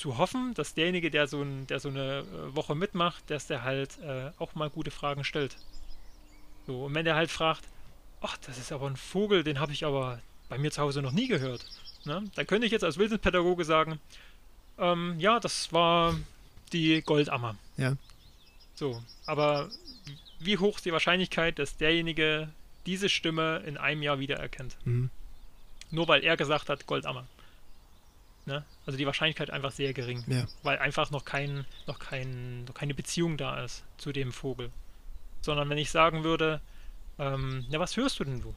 zu 0.00 0.16
hoffen, 0.16 0.54
dass 0.54 0.74
derjenige, 0.74 1.10
der 1.10 1.26
so, 1.28 1.42
ein, 1.42 1.66
der 1.66 1.78
so 1.78 1.90
eine 1.90 2.20
äh, 2.20 2.56
Woche 2.56 2.74
mitmacht, 2.74 3.22
dass 3.28 3.46
der 3.46 3.62
halt 3.62 3.98
äh, 3.98 4.30
auch 4.38 4.54
mal 4.54 4.70
gute 4.70 4.90
Fragen 4.90 5.24
stellt. 5.24 5.56
So, 6.66 6.86
und 6.86 6.94
wenn 6.94 7.04
der 7.04 7.16
halt 7.16 7.30
fragt, 7.30 7.64
ach, 8.22 8.36
das 8.38 8.58
ist 8.58 8.72
aber 8.72 8.86
ein 8.86 8.96
Vogel, 8.96 9.44
den 9.44 9.60
habe 9.60 9.72
ich 9.72 9.84
aber 9.84 10.20
bei 10.48 10.58
mir 10.58 10.70
zu 10.70 10.80
Hause 10.80 11.02
noch 11.02 11.12
nie 11.12 11.28
gehört. 11.28 11.64
Ne? 12.04 12.24
Dann 12.34 12.46
könnte 12.46 12.66
ich 12.66 12.72
jetzt 12.72 12.84
als 12.84 12.96
Wildnispädagoge 12.96 13.64
sagen, 13.64 14.00
ähm, 14.78 15.16
ja, 15.18 15.38
das 15.38 15.72
war 15.72 16.18
die 16.72 17.02
Goldammer. 17.02 17.56
Ja. 17.76 17.94
So, 18.74 19.02
aber 19.26 19.68
wie 20.38 20.56
hoch 20.56 20.76
ist 20.76 20.86
die 20.86 20.92
Wahrscheinlichkeit, 20.92 21.58
dass 21.58 21.76
derjenige 21.76 22.48
diese 22.86 23.10
Stimme 23.10 23.62
in 23.66 23.76
einem 23.76 24.02
Jahr 24.02 24.18
wiedererkennt? 24.18 24.76
Mhm. 24.86 25.10
Nur 25.90 26.08
weil 26.08 26.24
er 26.24 26.38
gesagt 26.38 26.70
hat, 26.70 26.86
Goldammer. 26.86 27.26
Ne? 28.50 28.64
Also 28.84 28.98
die 28.98 29.06
Wahrscheinlichkeit 29.06 29.50
einfach 29.50 29.70
sehr 29.70 29.92
gering, 29.92 30.24
Ja. 30.26 30.44
weil 30.64 30.78
einfach 30.78 31.12
noch, 31.12 31.24
kein, 31.24 31.64
noch, 31.86 32.00
kein, 32.00 32.64
noch 32.64 32.74
keine 32.74 32.94
Beziehung 32.94 33.36
da 33.36 33.62
ist 33.64 33.84
zu 33.96 34.10
dem 34.12 34.32
Vogel. 34.32 34.70
Sondern 35.40 35.70
wenn 35.70 35.78
ich 35.78 35.90
sagen 35.92 36.24
würde, 36.24 36.60
ähm, 37.20 37.64
ja, 37.70 37.78
was 37.78 37.96
hörst 37.96 38.18
du 38.18 38.24
denn 38.24 38.42
du? 38.42 38.52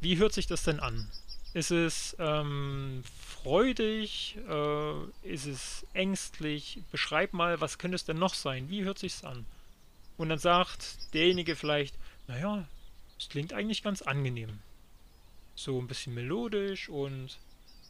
Wie 0.00 0.16
hört 0.18 0.32
sich 0.32 0.46
das 0.46 0.62
denn 0.62 0.78
an? 0.78 1.08
Ist 1.54 1.72
es 1.72 2.16
ähm, 2.20 3.02
freudig? 3.42 4.38
Äh, 4.48 4.94
ist 5.28 5.46
es 5.46 5.84
ängstlich? 5.92 6.78
Beschreib 6.92 7.32
mal, 7.32 7.60
was 7.60 7.78
könnte 7.78 7.96
es 7.96 8.04
denn 8.04 8.18
noch 8.18 8.34
sein? 8.34 8.70
Wie 8.70 8.84
hört 8.84 8.98
sich's 9.00 9.24
an? 9.24 9.44
Und 10.16 10.28
dann 10.28 10.38
sagt 10.38 11.12
derjenige 11.14 11.56
vielleicht, 11.56 11.96
naja, 12.28 12.64
es 13.18 13.28
klingt 13.28 13.52
eigentlich 13.52 13.82
ganz 13.82 14.02
angenehm. 14.02 14.60
So 15.56 15.80
ein 15.80 15.88
bisschen 15.88 16.14
melodisch 16.14 16.88
und 16.88 17.38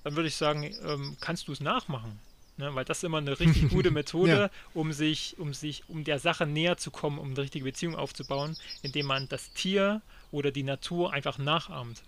dann 0.05 0.17
würde 0.17 0.29
ich 0.29 0.37
sagen, 0.37 0.75
ähm, 0.85 1.17
kannst 1.21 1.49
du 1.49 1.53
es 1.53 1.61
nachmachen? 1.61 2.19
Ne? 2.57 2.75
Weil 2.75 2.85
das 2.85 2.99
ist 2.99 3.05
immer 3.05 3.19
eine 3.19 3.39
richtig 3.39 3.71
gute 3.71 3.91
Methode, 4.01 4.33
Ja. 4.33 4.51
um 4.75 4.93
sich, 4.93 5.39
um 5.39 5.55
sich, 5.55 5.85
um 5.89 6.05
der 6.05 6.19
Sache 6.19 6.47
näher 6.47 6.77
zu 6.77 6.91
kommen, 6.91 7.19
um 7.19 7.29
eine 7.31 7.39
richtige 7.39 7.65
Beziehung 7.65 7.95
aufzubauen, 7.97 8.57
indem 8.83 9.07
man 9.07 9.29
das 9.29 9.53
Tier 9.53 10.03
oder 10.31 10.51
die 10.51 10.63
Natur 10.63 11.13
einfach 11.13 11.39
nachahmt. 11.39 12.03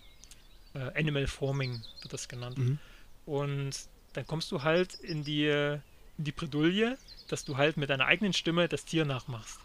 Äh, 0.74 0.90
Animal 0.98 1.26
Forming 1.26 1.82
wird 2.02 2.12
das 2.12 2.28
genannt. 2.28 2.58
Mhm. 2.58 2.78
Und 3.26 3.72
dann 4.12 4.26
kommst 4.26 4.50
du 4.52 4.62
halt 4.62 4.94
in 4.94 5.24
die, 5.24 5.46
in 5.46 5.80
die 6.24 6.32
Bredouille, 6.32 6.98
dass 7.28 7.44
du 7.44 7.56
halt 7.56 7.76
mit 7.76 7.90
deiner 7.90 8.06
eigenen 8.06 8.32
Stimme 8.32 8.68
das 8.68 8.84
Tier 8.84 9.04
nachmachst. 9.04 9.58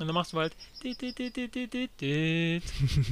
Und 0.00 0.06
dann 0.06 0.14
machst 0.14 0.32
du 0.32 0.38
halt. 0.38 0.56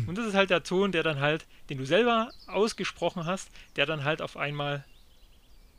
Und 0.06 0.18
das 0.18 0.26
ist 0.26 0.34
halt 0.34 0.48
der 0.48 0.62
Ton, 0.62 0.90
der 0.90 1.02
dann 1.02 1.20
halt, 1.20 1.46
den 1.68 1.76
du 1.76 1.84
selber 1.84 2.32
ausgesprochen 2.46 3.26
hast, 3.26 3.50
der 3.76 3.84
dann 3.84 4.04
halt 4.04 4.22
auf 4.22 4.38
einmal 4.38 4.86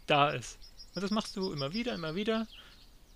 da 0.05 0.29
ist. 0.29 0.59
Und 0.93 1.01
das 1.01 1.09
machst 1.09 1.35
du 1.35 1.51
immer 1.51 1.73
wieder, 1.73 1.95
immer 1.95 2.13
wieder. 2.13 2.47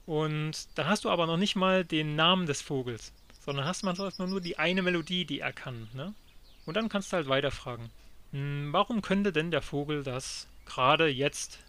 Und 0.08 0.68
dann 0.76 0.88
hast 0.88 1.06
du 1.06 1.12
aber 1.12 1.28
noch 1.28 1.38
nicht 1.38 1.56
mal 1.56 1.86
den 1.86 2.16
Namen 2.16 2.48
des 2.48 2.62
Vogels, 2.62 3.14
sondern 3.46 3.66
hast 3.66 3.84
man 3.84 3.96
erstmal 3.96 4.28
nur 4.28 4.42
die 4.42 4.58
eine 4.58 4.82
Melodie, 4.82 5.26
die 5.26 5.40
er 5.40 5.54
kann. 5.54 5.88
Ne? 5.94 6.16
Und 6.66 6.76
dann 6.76 6.90
kannst 6.90 7.12
du 7.12 7.18
halt 7.18 7.30
weiterfragen. 7.30 7.92
Hm, 8.32 8.74
warum 8.74 9.04
könnte 9.04 9.32
denn 9.32 9.52
der 9.52 9.62
Vogel 9.62 10.02
das 10.02 10.48
gerade 10.66 11.08
jetzt 11.08 11.60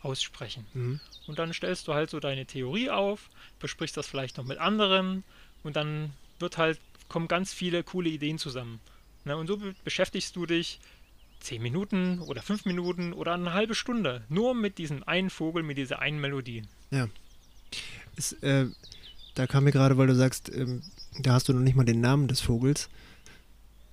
aussprechen? 0.00 0.66
Mhm. 0.74 1.00
Und 1.28 1.38
dann 1.38 1.52
stellst 1.52 1.86
du 1.86 1.94
halt 1.94 2.10
so 2.10 2.18
deine 2.18 2.46
Theorie 2.46 2.90
auf, 2.90 3.30
besprichst 3.60 3.96
das 3.96 4.08
vielleicht 4.08 4.36
noch 4.36 4.44
mit 4.44 4.58
anderen 4.58 5.22
und 5.62 5.76
dann 5.76 6.12
wird 6.38 6.58
halt, 6.58 6.78
kommen 7.08 7.28
ganz 7.28 7.52
viele 7.52 7.82
coole 7.82 8.08
Ideen 8.08 8.38
zusammen. 8.38 8.80
Ne? 9.24 9.36
Und 9.36 9.46
so 9.46 9.56
be 9.56 9.74
beschäftigst 9.84 10.36
du 10.36 10.46
dich 10.46 10.80
zehn 11.40 11.62
Minuten 11.62 12.20
oder 12.20 12.42
fünf 12.42 12.64
Minuten 12.64 13.12
oder 13.12 13.34
eine 13.34 13.52
halbe 13.52 13.74
Stunde 13.74 14.24
nur 14.28 14.54
mit 14.54 14.78
diesem 14.78 15.02
einen 15.04 15.30
Vogel, 15.30 15.62
mit 15.62 15.78
dieser 15.78 15.98
einen 15.98 16.20
Melodie. 16.20 16.62
Ist, 18.16 18.42
äh, 18.42 18.66
da 19.34 19.46
kam 19.46 19.64
mir 19.64 19.72
gerade, 19.72 19.96
weil 19.98 20.06
du 20.06 20.14
sagst, 20.14 20.50
ähm, 20.54 20.82
da 21.20 21.32
hast 21.32 21.48
du 21.48 21.52
noch 21.52 21.60
nicht 21.60 21.76
mal 21.76 21.84
den 21.84 22.00
Namen 22.00 22.28
des 22.28 22.40
Vogels. 22.40 22.88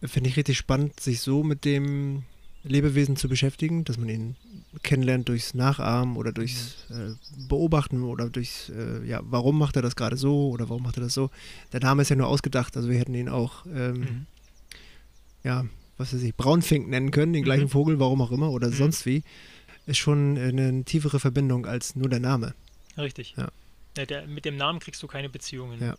Finde 0.03 0.29
ich 0.29 0.38
richtig 0.38 0.58
spannend, 0.58 0.99
sich 0.99 1.21
so 1.21 1.43
mit 1.43 1.65
dem 1.65 2.23
Lebewesen 2.63 3.15
zu 3.15 3.29
beschäftigen, 3.29 3.85
dass 3.85 3.97
man 3.97 4.09
ihn 4.09 4.35
kennenlernt 4.83 5.29
durchs 5.29 5.53
Nachahmen 5.53 6.17
oder 6.17 6.31
durchs 6.31 6.75
äh, 6.89 7.13
Beobachten 7.47 8.03
oder 8.03 8.29
durchs, 8.29 8.69
äh, 8.69 9.03
ja, 9.05 9.21
warum 9.23 9.57
macht 9.57 9.75
er 9.77 9.81
das 9.81 9.95
gerade 9.95 10.17
so 10.17 10.49
oder 10.49 10.69
warum 10.69 10.83
macht 10.83 10.97
er 10.97 11.03
das 11.03 11.13
so. 11.13 11.29
Der 11.71 11.79
Name 11.79 12.01
ist 12.01 12.09
ja 12.09 12.15
nur 12.15 12.27
ausgedacht, 12.27 12.75
also 12.75 12.89
wir 12.89 12.99
hätten 12.99 13.13
ihn 13.15 13.29
auch, 13.29 13.65
ähm, 13.67 13.99
Mhm. 13.99 14.25
ja, 15.43 15.65
was 15.97 16.13
weiß 16.13 16.21
ich, 16.21 16.35
Braunfink 16.35 16.87
nennen 16.89 17.11
können, 17.11 17.33
den 17.33 17.43
gleichen 17.43 17.65
Mhm. 17.65 17.69
Vogel, 17.69 17.99
warum 17.99 18.21
auch 18.21 18.31
immer 18.31 18.51
oder 18.51 18.67
Mhm. 18.69 18.73
sonst 18.73 19.05
wie. 19.05 19.23
Ist 19.85 19.97
schon 19.97 20.37
eine 20.37 20.83
tiefere 20.83 21.19
Verbindung 21.19 21.65
als 21.65 21.95
nur 21.95 22.09
der 22.09 22.19
Name. 22.19 22.53
Richtig. 22.97 23.33
Ja. 23.37 23.47
Ja, 23.97 24.05
der, 24.05 24.27
mit 24.27 24.45
dem 24.45 24.55
Namen 24.57 24.79
kriegst 24.79 25.01
du 25.01 25.07
keine 25.07 25.29
Beziehungen. 25.29 25.81
Ja. 25.81 25.95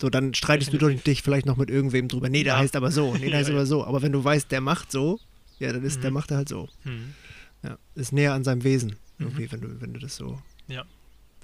So, 0.00 0.10
dann 0.10 0.34
streitest 0.34 0.72
du 0.72 0.78
doch 0.78 0.88
Definitiv. 0.88 1.04
dich 1.04 1.22
vielleicht 1.22 1.46
noch 1.46 1.56
mit 1.56 1.70
irgendwem 1.70 2.08
drüber. 2.08 2.28
Nee, 2.28 2.42
der 2.44 2.54
Ja. 2.54 2.58
heißt 2.58 2.76
aber 2.76 2.90
so, 2.90 3.14
nee, 3.14 3.30
der 3.30 3.38
heißt 3.38 3.50
aber 3.50 3.64
so. 3.64 3.82
Aber 3.84 4.02
wenn 4.02 4.12
du 4.12 4.22
weißt, 4.22 4.50
der 4.52 4.60
macht 4.60 4.92
so, 4.92 5.18
ja, 5.58 5.72
dann 5.72 5.84
ist, 5.84 6.02
der 6.02 6.10
Mhm. 6.10 6.14
macht 6.14 6.30
er 6.30 6.38
halt 6.38 6.48
so. 6.48 6.68
Mhm. 6.84 7.14
Ja. 7.62 7.78
Ist 7.94 8.12
näher 8.12 8.32
an 8.34 8.44
seinem 8.44 8.64
Wesen, 8.64 8.96
irgendwie, 9.18 9.44
Mhm. 9.44 9.52
wenn 9.52 9.60
du, 9.60 9.80
wenn 9.80 9.94
du 9.94 10.00
das 10.00 10.16
so, 10.16 10.40
Ja. 10.68 10.84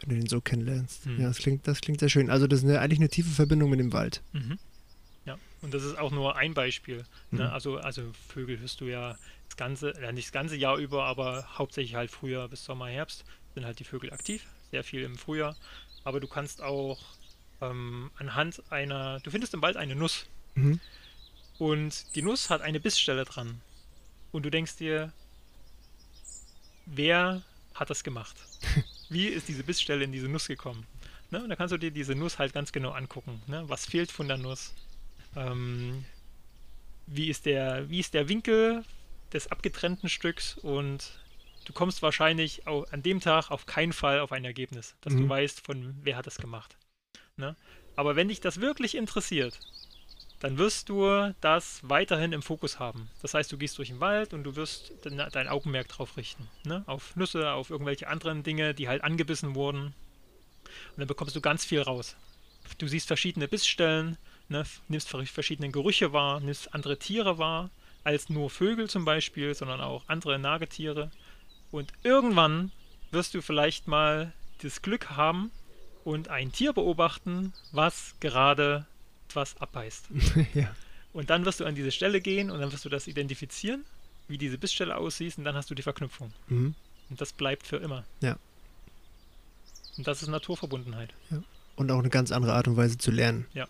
wenn 0.01 0.09
du 0.11 0.15
den 0.17 0.27
so 0.29 0.41
kennenlernst. 0.41 1.07
Mhm. 1.07 1.21
Ja, 1.21 1.29
das 1.29 1.39
klingt, 1.39 1.67
das 1.67 1.81
klingt 1.81 2.01
sehr 2.01 2.09
schön. 2.09 2.31
Also 2.31 2.47
das 2.47 2.61
ist 2.61 2.65
eine, 2.69 2.81
eigentlich 2.81 2.99
eine 3.01 3.09
tiefe 3.09 3.31
Verbindung 3.31 3.71
mit 3.71 3.81
dem 3.81 3.93
Wald. 3.93 4.23
Mhm. 4.33 4.59
Ja, 5.25 5.39
und 5.63 5.73
das 5.73 5.83
ist 5.85 5.97
auch 5.99 6.11
nur 6.11 6.37
ein 6.37 6.55
Beispiel. 6.55 7.05
Mhm. 7.31 7.39
Ne? 7.39 7.53
Also, 7.53 7.79
also 7.79 8.03
Vögel 8.29 8.59
hörst 8.61 8.81
du 8.81 8.87
ja 8.87 9.17
das 9.49 9.57
ganze, 9.57 9.93
ja 10.01 10.13
nicht 10.13 10.29
das 10.29 10.33
ganze 10.33 10.57
Jahr 10.57 10.77
über, 10.79 11.05
aber 11.05 11.47
hauptsächlich 11.59 11.95
halt 11.95 12.11
Frühjahr 12.11 12.49
bis 12.49 12.65
Sommer, 12.65 12.89
Herbst 12.89 13.25
sind 13.55 13.65
halt 13.65 13.79
die 13.79 13.85
Vögel 13.85 14.13
aktiv, 14.13 14.47
sehr 14.71 14.83
viel 14.85 15.03
im 15.03 15.17
Frühjahr. 15.17 15.57
Aber 16.05 16.21
du 16.21 16.27
kannst 16.27 16.63
auch 16.63 17.01
ähm, 17.61 18.11
anhand 18.19 18.63
einer, 18.71 19.21
du 19.21 19.31
findest 19.31 19.55
im 19.55 19.63
Wald 19.63 19.77
eine 19.77 19.95
Nuss 19.95 20.27
Mhm. 20.57 20.81
und 21.59 22.15
die 22.17 22.23
Nuss 22.23 22.51
hat 22.51 22.61
eine 22.61 22.81
Bissstelle 22.81 23.25
dran. 23.25 23.61
Und 24.33 24.43
du 24.45 24.51
denkst 24.51 24.77
dir, 24.77 25.13
wer 26.87 27.43
hat 27.75 27.91
das 27.91 28.03
gemacht? 28.05 28.37
Wie 29.09 29.27
ist 29.27 29.49
diese 29.49 29.63
Bissstelle 29.63 30.05
in 30.05 30.13
diese 30.13 30.29
Nuss 30.29 30.49
gekommen? 30.49 30.87
Ne? 31.31 31.43
Und 31.43 31.49
da 31.51 31.57
kannst 31.57 31.73
du 31.73 31.79
dir 31.79 31.91
diese 31.91 32.15
Nuss 32.15 32.39
halt 32.39 32.53
ganz 32.53 32.73
genau 32.73 32.91
angucken. 32.93 33.43
Ne? 33.47 33.63
Was 33.69 33.87
fehlt 33.87 34.11
von 34.11 34.29
der 34.29 34.39
Nuss? 34.39 34.73
Ähm, 35.37 36.05
wie, 37.07 37.29
ist 37.29 37.47
der, 37.47 37.89
wie 37.91 38.01
ist 38.01 38.15
der 38.15 38.29
Winkel 38.29 38.85
des 39.33 39.49
abgetrennten 39.49 40.09
Stücks? 40.09 40.57
Und 40.59 41.19
du 41.67 41.73
kommst 41.73 42.03
wahrscheinlich 42.03 42.67
an 42.67 43.03
dem 43.03 43.21
Tag 43.21 43.51
auf 43.51 43.67
keinen 43.67 43.93
Fall 43.93 44.21
auf 44.21 44.33
ein 44.33 44.45
Ergebnis, 44.45 44.95
dass 45.03 45.15
du 45.15 45.21
Mhm. 45.21 45.29
weißt, 45.29 45.61
von 45.65 45.95
wer 46.03 46.17
hat 46.17 46.27
das 46.27 46.37
gemacht. 46.39 46.77
Ne? 47.37 47.57
Aber 47.97 48.17
wenn 48.17 48.29
dich 48.29 48.41
das 48.41 48.61
wirklich 48.61 48.95
interessiert, 48.95 49.59
dann 50.43 50.59
wirst 50.59 50.89
du 50.89 51.33
das 51.41 51.79
weiterhin 51.85 52.33
im 52.33 52.43
Fokus 52.43 52.81
haben. 52.81 53.09
Das 53.23 53.33
heißt, 53.33 53.53
du 53.53 53.57
gehst 53.57 53.79
durch 53.79 53.91
den 53.91 54.01
Wald 54.01 54.35
und 54.35 54.43
du 54.43 54.57
wirst 54.57 54.93
dein, 55.05 55.47
Augenmerk 55.47 55.87
drauf 55.87 56.17
richten. 56.17 56.49
Ne? 56.65 56.83
Auf 56.87 57.15
Nüsse, 57.15 57.53
auf 57.53 57.71
irgendwelche 57.71 58.09
anderen 58.09 58.43
Dinge, 58.43 58.75
die 58.75 58.89
halt 58.89 59.05
angebissen 59.05 59.55
wurden. 59.55 59.95
Und 60.65 60.99
dann 60.99 61.07
bekommst 61.07 61.37
du 61.37 61.41
ganz 61.41 61.65
viel 61.65 61.81
raus. 61.81 62.17
Du 62.79 62.89
siehst 62.89 63.07
verschiedene 63.07 63.47
Bissstellen, 63.47 64.19
ne? 64.49 64.65
nimmst 64.89 65.09
verschiedene 65.09 65.71
Gerüche 65.71 66.13
wahr, 66.13 66.41
nimmst 66.41 66.75
andere 66.75 66.99
Tiere 66.99 67.39
wahr, 67.39 67.71
als 68.03 68.29
nur 68.29 68.51
Vögel 68.51 68.91
zum 68.91 69.05
Beispiel, 69.05 69.55
sondern 69.55 69.81
auch 69.81 70.03
andere 70.09 70.41
Nagetiere. 70.41 71.13
Und 71.71 71.93
irgendwann 72.03 72.73
wirst 73.13 73.35
du 73.35 73.43
vielleicht 73.43 73.87
mal 73.87 74.33
das 74.61 74.83
Glück 74.83 75.11
haben 75.11 75.53
und 76.03 76.31
ein 76.31 76.51
Tier 76.51 76.73
beobachten, 76.73 77.53
was 77.71 78.17
gerade 78.19 78.87
was 79.37 79.57
abbeißt. 79.61 80.07
ja. 80.55 80.75
Und 81.13 81.31
dann 81.31 81.45
wirst 81.45 81.61
du 81.61 81.65
an 81.65 81.75
diese 81.75 81.91
Stelle 81.93 82.21
gehen 82.21 82.51
und 82.51 82.61
dann 82.61 82.73
wirst 82.73 82.85
du 82.85 82.89
das 82.89 83.07
identifizieren, 83.07 83.85
wie 84.29 84.39
diese 84.39 84.57
Bissstelle 84.59 84.97
aussieht 84.97 85.37
und 85.39 85.45
dann 85.45 85.55
hast 85.55 85.71
du 85.71 85.75
die 85.75 85.83
Verknüpfung. 85.83 86.33
Mhm. 86.49 86.75
Und 87.11 87.21
das 87.21 87.33
bleibt 87.33 87.67
für 87.67 87.77
immer. 87.77 88.05
Ja. 88.21 88.37
Und 89.99 90.07
das 90.07 90.23
ist 90.23 90.29
Naturverbundenheit. 90.29 91.13
ja. 91.31 91.43
Und 91.77 91.91
auch 91.91 91.99
eine 91.99 92.11
ganz 92.11 92.33
andere 92.33 92.53
Art 92.55 92.69
und 92.69 92.77
Weise 92.77 92.99
zu 92.99 93.11
lernen. 93.11 93.47
Ja. 93.55 93.67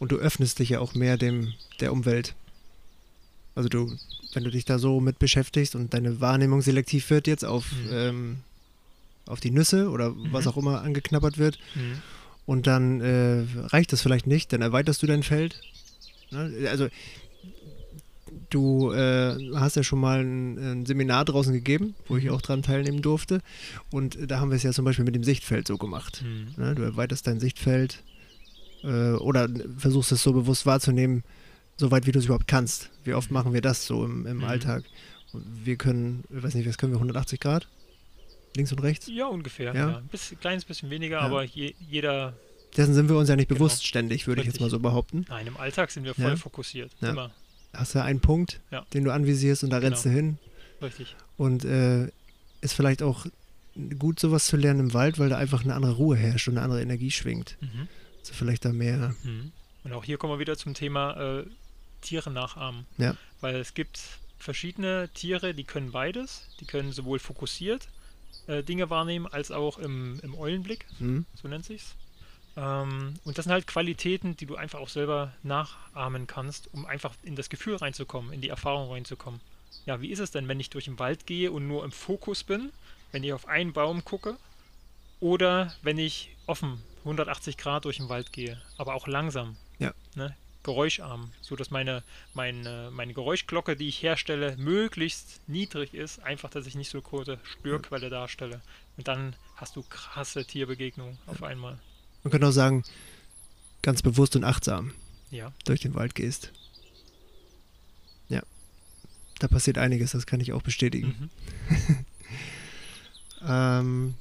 Und 0.00 0.10
du 0.12 0.16
öffnest 0.16 0.58
dich 0.58 0.70
ja 0.70 0.80
auch 0.80 0.94
mehr 0.94 1.16
dem 1.16 1.54
der 1.80 1.92
Umwelt. 1.92 2.34
Also 3.54 3.68
du, 3.68 3.96
wenn 4.34 4.44
du 4.44 4.50
dich 4.50 4.64
da 4.64 4.78
so 4.78 5.00
mit 5.00 5.18
beschäftigst 5.18 5.74
und 5.76 5.94
deine 5.94 6.20
Wahrnehmung 6.20 6.62
selektiv 6.62 7.08
wird 7.10 7.26
jetzt 7.28 7.44
auf, 7.44 7.70
Mhm. 7.72 7.88
ähm, 7.90 8.36
auf 9.26 9.40
die 9.40 9.50
Nüsse 9.52 9.88
oder 9.90 10.12
was 10.16 10.44
Mhm. 10.44 10.50
auch 10.50 10.56
immer 10.56 10.82
angeknabbert 10.82 11.38
wird, 11.38 11.58
Mhm. 11.74 12.02
Und 12.46 12.66
dann 12.66 13.00
äh, 13.00 13.44
reicht 13.66 13.92
das 13.92 14.00
vielleicht 14.02 14.26
nicht, 14.26 14.52
dann 14.52 14.62
erweiterst 14.62 15.02
du 15.02 15.06
dein 15.06 15.22
Feld. 15.22 15.60
Ne? 16.30 16.68
Also 16.70 16.88
du 18.50 18.92
äh, 18.92 19.36
hast 19.56 19.76
ja 19.76 19.82
schon 19.82 20.00
mal 20.00 20.20
ein, 20.20 20.58
ein 20.58 20.86
Seminar 20.86 21.24
draußen 21.24 21.52
gegeben, 21.52 21.94
wo 22.08 22.16
ich 22.16 22.24
Mhm. 22.24 22.30
auch 22.30 22.42
dran 22.42 22.62
teilnehmen 22.62 23.02
durfte. 23.02 23.40
Und 23.90 24.18
da 24.30 24.40
haben 24.40 24.50
wir 24.50 24.56
es 24.56 24.62
ja 24.62 24.72
zum 24.72 24.84
Beispiel 24.84 25.04
mit 25.04 25.14
dem 25.14 25.24
Sichtfeld 25.24 25.66
so 25.66 25.76
gemacht. 25.78 26.22
Mhm. 26.24 26.62
Ne? 26.62 26.74
Du 26.74 26.82
erweiterst 26.82 27.26
dein 27.26 27.40
Sichtfeld 27.40 28.02
äh, 28.84 29.12
oder 29.12 29.48
versuchst 29.78 30.12
es 30.12 30.22
so 30.22 30.32
bewusst 30.32 30.66
wahrzunehmen, 30.66 31.24
so 31.76 31.90
weit 31.90 32.06
wie 32.06 32.12
du 32.12 32.18
es 32.18 32.24
überhaupt 32.26 32.48
kannst. 32.48 32.90
Wie 33.04 33.14
oft 33.14 33.30
machen 33.30 33.52
wir 33.52 33.60
das 33.60 33.86
so 33.86 34.04
im, 34.04 34.26
im 34.26 34.38
Mhm. 34.38 34.44
Alltag? 34.44 34.84
Und 35.32 35.44
wir 35.64 35.76
können, 35.76 36.24
ich 36.34 36.42
weiß 36.42 36.54
nicht, 36.54 36.68
was 36.68 36.78
können 36.78 36.92
wir, 36.92 36.96
180 36.98 37.40
Grad? 37.40 37.68
Links 38.56 38.72
und 38.72 38.80
rechts? 38.82 39.06
Ja, 39.08 39.26
ungefähr. 39.26 39.74
Ja? 39.74 39.90
Ja. 39.90 39.96
Ein 39.98 40.08
bisschen, 40.08 40.38
kleines 40.40 40.64
bisschen 40.64 40.90
weniger, 40.90 41.16
Ja. 41.18 41.22
aber 41.26 41.42
je, 41.44 41.74
jeder. 41.88 42.34
Dessen 42.76 42.94
sind 42.94 43.08
wir 43.08 43.16
uns 43.16 43.28
ja 43.28 43.36
nicht 43.36 43.48
Genau. 43.48 43.58
bewusst 43.58 43.86
ständig, 43.86 44.26
würde 44.26 44.40
ich 44.42 44.46
jetzt 44.46 44.60
mal 44.60 44.68
so 44.70 44.78
behaupten. 44.80 45.24
Nein, 45.28 45.46
im 45.46 45.56
Alltag 45.56 45.90
sind 45.90 46.04
wir 46.04 46.14
voll 46.14 46.30
Ja. 46.30 46.36
fokussiert. 46.36 46.90
Ja. 47.00 47.10
Immer. 47.10 47.30
Hast 47.72 47.94
du 47.94 48.02
einen 48.02 48.20
Punkt, 48.20 48.60
den 48.92 49.04
du 49.04 49.12
anvisierst 49.12 49.62
und 49.64 49.70
da 49.70 49.78
rennst 49.78 50.02
Genau. 50.04 50.14
du 50.14 50.20
hin. 50.20 50.38
Richtig. 50.82 51.16
Und 51.36 51.64
äh, 51.64 52.08
ist 52.60 52.72
vielleicht 52.74 53.02
auch 53.02 53.26
gut, 53.98 54.18
sowas 54.20 54.46
zu 54.46 54.56
lernen 54.56 54.80
im 54.80 54.94
Wald, 54.94 55.18
weil 55.18 55.28
da 55.28 55.36
einfach 55.36 55.62
eine 55.64 55.74
andere 55.74 55.92
Ruhe 55.92 56.16
herrscht 56.16 56.48
und 56.48 56.56
eine 56.56 56.64
andere 56.64 56.80
Energie 56.82 57.10
schwingt. 57.10 57.56
Mhm. 57.60 57.88
Also 58.20 58.32
vielleicht 58.34 58.64
da 58.64 58.72
mehr. 58.72 59.14
Mhm. 59.22 59.52
Und 59.84 59.92
auch 59.92 60.04
hier 60.04 60.16
kommen 60.18 60.32
wir 60.34 60.38
wieder 60.38 60.56
zum 60.56 60.74
Thema 60.74 61.40
äh, 61.40 61.44
Tiere 62.00 62.30
nachahmen. 62.30 62.86
Ja. 62.98 63.14
Weil 63.40 63.56
es 63.56 63.74
gibt 63.74 64.00
verschiedene 64.38 65.08
Tiere, 65.14 65.54
die 65.54 65.64
können 65.64 65.92
beides. 65.92 66.46
Die 66.60 66.64
können 66.66 66.92
sowohl 66.92 67.18
fokussiert 67.18 67.88
äh, 68.46 68.62
Dinge 68.62 68.90
wahrnehmen, 68.90 69.26
als 69.26 69.50
auch 69.50 69.78
im, 69.78 70.20
im 70.22 70.34
Eulenblick, 70.34 70.86
Hm? 70.98 71.26
so 71.40 71.48
nennt 71.48 71.64
sich's. 71.64 71.94
Ähm, 72.56 73.14
und 73.24 73.36
das 73.36 73.44
sind 73.44 73.52
halt 73.52 73.66
Qualitäten, 73.66 74.36
die 74.36 74.46
du 74.46 74.56
einfach 74.56 74.80
auch 74.80 74.88
selber 74.88 75.32
nachahmen 75.42 76.26
kannst, 76.26 76.72
um 76.72 76.86
einfach 76.86 77.14
in 77.22 77.36
das 77.36 77.48
Gefühl 77.50 77.76
reinzukommen, 77.76 78.32
in 78.32 78.40
die 78.40 78.48
Erfahrung 78.48 78.90
reinzukommen. 78.90 79.40
Ja, 79.84 80.00
wie 80.00 80.10
ist 80.10 80.20
es 80.20 80.30
denn, 80.30 80.48
wenn 80.48 80.58
ich 80.58 80.70
durch 80.70 80.86
den 80.86 80.98
Wald 80.98 81.26
gehe 81.26 81.52
und 81.52 81.68
nur 81.68 81.84
im 81.84 81.92
Fokus 81.92 82.44
bin, 82.44 82.72
wenn 83.12 83.22
ich 83.24 83.32
auf 83.32 83.46
einen 83.46 83.72
Baum 83.72 84.04
gucke 84.04 84.36
oder 85.20 85.74
wenn 85.82 85.98
ich 85.98 86.34
offen 86.46 86.82
180 87.00 87.56
Grad 87.56 87.84
durch 87.84 87.98
den 87.98 88.08
Wald 88.08 88.32
gehe, 88.32 88.60
aber 88.78 88.94
auch 88.94 89.06
langsam. 89.06 89.56
Ja. 89.78 89.92
Ne? 90.14 90.34
Geräuscharm, 90.66 91.30
so 91.40 91.56
dass 91.56 91.70
meine, 91.70 92.02
meine, 92.34 92.90
meine 92.92 93.14
Geräuschglocke, 93.14 93.76
die 93.76 93.88
ich 93.88 94.02
herstelle, 94.02 94.56
möglichst 94.58 95.40
niedrig 95.48 95.94
ist, 95.94 96.18
einfach, 96.20 96.50
dass 96.50 96.66
ich 96.66 96.74
nicht 96.74 96.90
so 96.90 97.00
große 97.00 97.38
Störquelle 97.44 98.10
darstelle. 98.10 98.60
Und 98.98 99.08
dann 99.08 99.34
hast 99.54 99.76
du 99.76 99.82
krasse 99.88 100.44
Tierbegegnungen 100.44 101.18
auf 101.26 101.42
einmal. 101.42 101.78
Man 102.24 102.30
könnte 102.32 102.48
auch 102.48 102.52
sagen, 102.52 102.82
ganz 103.82 104.02
bewusst 104.02 104.34
und 104.36 104.44
achtsam 104.44 104.92
Ja. 105.30 105.52
durch 105.64 105.80
den 105.80 105.94
Wald 105.94 106.14
gehst. 106.14 106.50
Ja. 108.28 108.42
Da 109.38 109.48
passiert 109.48 109.78
einiges, 109.78 110.10
das 110.10 110.26
kann 110.26 110.40
ich 110.40 110.52
auch 110.52 110.62
bestätigen. 110.62 111.30
Mhm. 111.68 112.04
Ähm, 113.48 114.14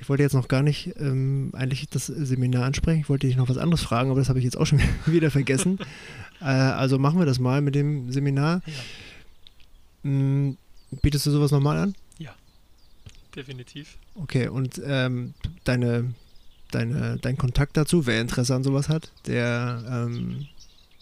ich 0.00 0.08
wollte 0.08 0.22
jetzt 0.22 0.34
noch 0.34 0.48
gar 0.48 0.62
nicht 0.62 0.94
ähm, 0.98 1.50
eigentlich 1.54 1.88
das 1.88 2.06
Seminar 2.06 2.64
ansprechen. 2.64 3.00
Ich 3.00 3.08
wollte 3.08 3.26
dich 3.26 3.36
noch 3.36 3.48
was 3.48 3.58
anderes 3.58 3.82
fragen, 3.82 4.10
aber 4.10 4.20
das 4.20 4.28
habe 4.28 4.38
ich 4.38 4.44
jetzt 4.44 4.56
auch 4.56 4.66
schon 4.66 4.80
wieder 5.06 5.30
vergessen. 5.30 5.78
äh, 6.40 6.44
also 6.44 6.98
machen 6.98 7.18
wir 7.18 7.26
das 7.26 7.38
mal 7.38 7.60
mit 7.60 7.74
dem 7.74 8.10
Seminar. 8.12 8.62
Ja, 8.66 8.72
Mm, 10.04 10.52
bietest 11.02 11.26
du 11.26 11.30
sowas 11.32 11.50
nochmal 11.50 11.76
an? 11.76 11.94
definitiv. 13.36 13.98
Okay, 14.16 14.48
und 14.48 14.80
ähm, 14.84 15.34
deine, 15.64 16.12
deine, 16.72 17.18
dein 17.18 17.36
Kontakt 17.36 17.76
dazu, 17.76 18.06
wer 18.06 18.20
Interesse 18.20 18.54
an 18.54 18.64
sowas 18.64 18.88
hat, 18.88 19.12
der 19.26 19.82
ähm, 19.88 20.48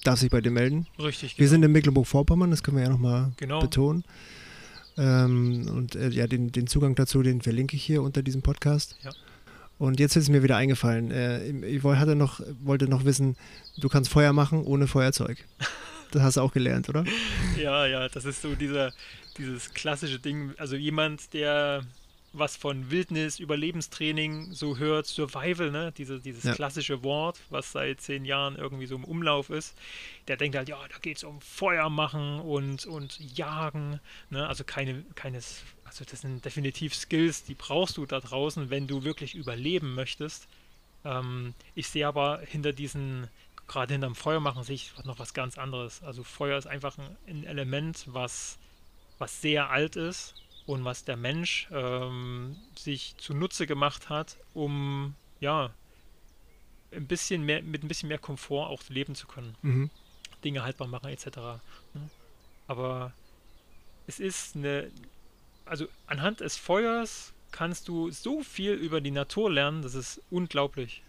darf 0.04 0.18
sich 0.18 0.30
bei 0.30 0.40
dir 0.40 0.50
melden. 0.50 0.86
Richtig. 0.98 1.38
Wir 1.38 1.44
genau. 1.44 1.50
sind 1.50 1.62
in 1.64 1.72
Mecklenburg-Vorpommern, 1.72 2.50
das 2.50 2.62
können 2.62 2.76
wir 2.76 2.84
ja 2.84 2.90
nochmal 2.90 3.32
genau. 3.38 3.60
betonen. 3.60 4.04
Ähm, 4.98 5.68
und 5.68 5.94
äh, 5.94 6.08
ja, 6.08 6.26
den, 6.26 6.52
den 6.52 6.66
Zugang 6.66 6.94
dazu, 6.94 7.22
den 7.22 7.42
verlinke 7.42 7.76
ich 7.76 7.84
hier 7.84 8.02
unter 8.02 8.22
diesem 8.22 8.42
Podcast. 8.42 8.96
Ja. 9.02 9.10
Und 9.78 10.00
jetzt 10.00 10.16
ist 10.16 10.24
es 10.24 10.28
mir 10.30 10.42
wieder 10.42 10.56
eingefallen. 10.56 11.10
Äh, 11.10 11.48
ich 11.66 11.82
hatte 11.82 12.16
noch, 12.16 12.40
wollte 12.62 12.88
noch 12.88 13.04
wissen, 13.04 13.36
du 13.76 13.88
kannst 13.88 14.10
Feuer 14.10 14.32
machen 14.32 14.62
ohne 14.64 14.86
Feuerzeug. 14.86 15.44
Das 16.12 16.22
hast 16.22 16.36
du 16.36 16.40
auch 16.40 16.52
gelernt, 16.52 16.88
oder? 16.88 17.04
Ja, 17.60 17.84
ja, 17.84 18.08
das 18.08 18.24
ist 18.24 18.40
so 18.40 18.54
dieser, 18.54 18.92
dieses 19.38 19.74
klassische 19.74 20.20
Ding. 20.20 20.54
Also 20.56 20.76
jemand, 20.76 21.32
der 21.34 21.82
was 22.38 22.56
von 22.56 22.90
Wildnis, 22.90 23.38
Überlebenstraining 23.38 24.52
so 24.52 24.78
hört, 24.78 25.06
Survival, 25.06 25.70
ne? 25.70 25.92
Diese, 25.92 26.20
dieses 26.20 26.44
Ja. 26.44 26.54
klassische 26.54 27.02
Wort, 27.02 27.38
was 27.50 27.72
seit 27.72 28.00
zehn 28.00 28.24
Jahren 28.24 28.56
irgendwie 28.56 28.86
so 28.86 28.94
im 28.96 29.04
Umlauf 29.04 29.50
ist, 29.50 29.74
der 30.28 30.36
denkt 30.36 30.56
halt, 30.56 30.68
ja, 30.68 30.78
da 30.88 30.98
geht 30.98 31.18
es 31.18 31.24
um 31.24 31.40
Feuer 31.40 31.90
machen 31.90 32.40
und, 32.40 32.86
und 32.86 33.18
Jagen, 33.36 34.00
ne? 34.30 34.46
Also 34.46 34.64
keine, 34.64 35.04
keines, 35.14 35.62
also 35.84 36.04
das 36.04 36.20
sind 36.20 36.44
definitiv 36.44 36.94
Skills, 36.94 37.44
die 37.44 37.54
brauchst 37.54 37.96
du 37.96 38.06
da 38.06 38.20
draußen, 38.20 38.70
wenn 38.70 38.86
du 38.86 39.04
wirklich 39.04 39.34
überleben 39.34 39.94
möchtest. 39.94 40.46
Ähm, 41.04 41.54
ich 41.74 41.88
sehe 41.88 42.06
aber 42.06 42.40
hinter 42.46 42.72
diesen, 42.72 43.28
gerade 43.68 43.94
hinterm 43.94 44.14
Feuer 44.14 44.40
machen, 44.40 44.62
sehe 44.64 44.76
ich 44.76 44.92
noch 45.04 45.18
was 45.18 45.34
ganz 45.34 45.58
anderes. 45.58 46.02
Also 46.02 46.22
Feuer 46.24 46.58
ist 46.58 46.66
einfach 46.66 46.96
ein, 46.98 47.16
ein 47.28 47.44
Element, 47.44 48.04
was, 48.06 48.58
was 49.18 49.40
sehr 49.40 49.70
alt 49.70 49.96
ist 49.96 50.34
und 50.66 50.84
was 50.84 51.04
der 51.04 51.16
Mensch 51.16 51.68
ähm, 51.70 52.56
sich 52.76 53.14
zunutze 53.18 53.66
gemacht 53.66 54.08
hat, 54.08 54.36
um 54.52 55.14
ja 55.40 55.70
ein 56.92 57.06
bisschen 57.06 57.42
mehr, 57.42 57.62
mit 57.62 57.84
ein 57.84 57.88
bisschen 57.88 58.08
mehr 58.08 58.18
Komfort 58.18 58.68
auch 58.68 58.82
leben 58.88 59.14
zu 59.14 59.26
können. 59.26 59.54
Mhm. 59.62 59.90
Dinge 60.44 60.62
haltbar 60.62 60.88
machen 60.88 61.08
etc. 61.08 61.26
ne? 61.94 62.10
Aber 62.68 63.12
es 64.06 64.20
ist 64.20 64.56
eine, 64.56 64.90
also 65.64 65.86
anhand 66.06 66.40
des 66.40 66.56
Feuers 66.56 67.32
kannst 67.52 67.88
du 67.88 68.10
so 68.10 68.42
viel 68.42 68.72
über 68.72 69.00
die 69.00 69.10
Natur 69.10 69.50
lernen, 69.50 69.82
das 69.82 69.94
ist 69.94 70.20
unglaublich. 70.30 71.02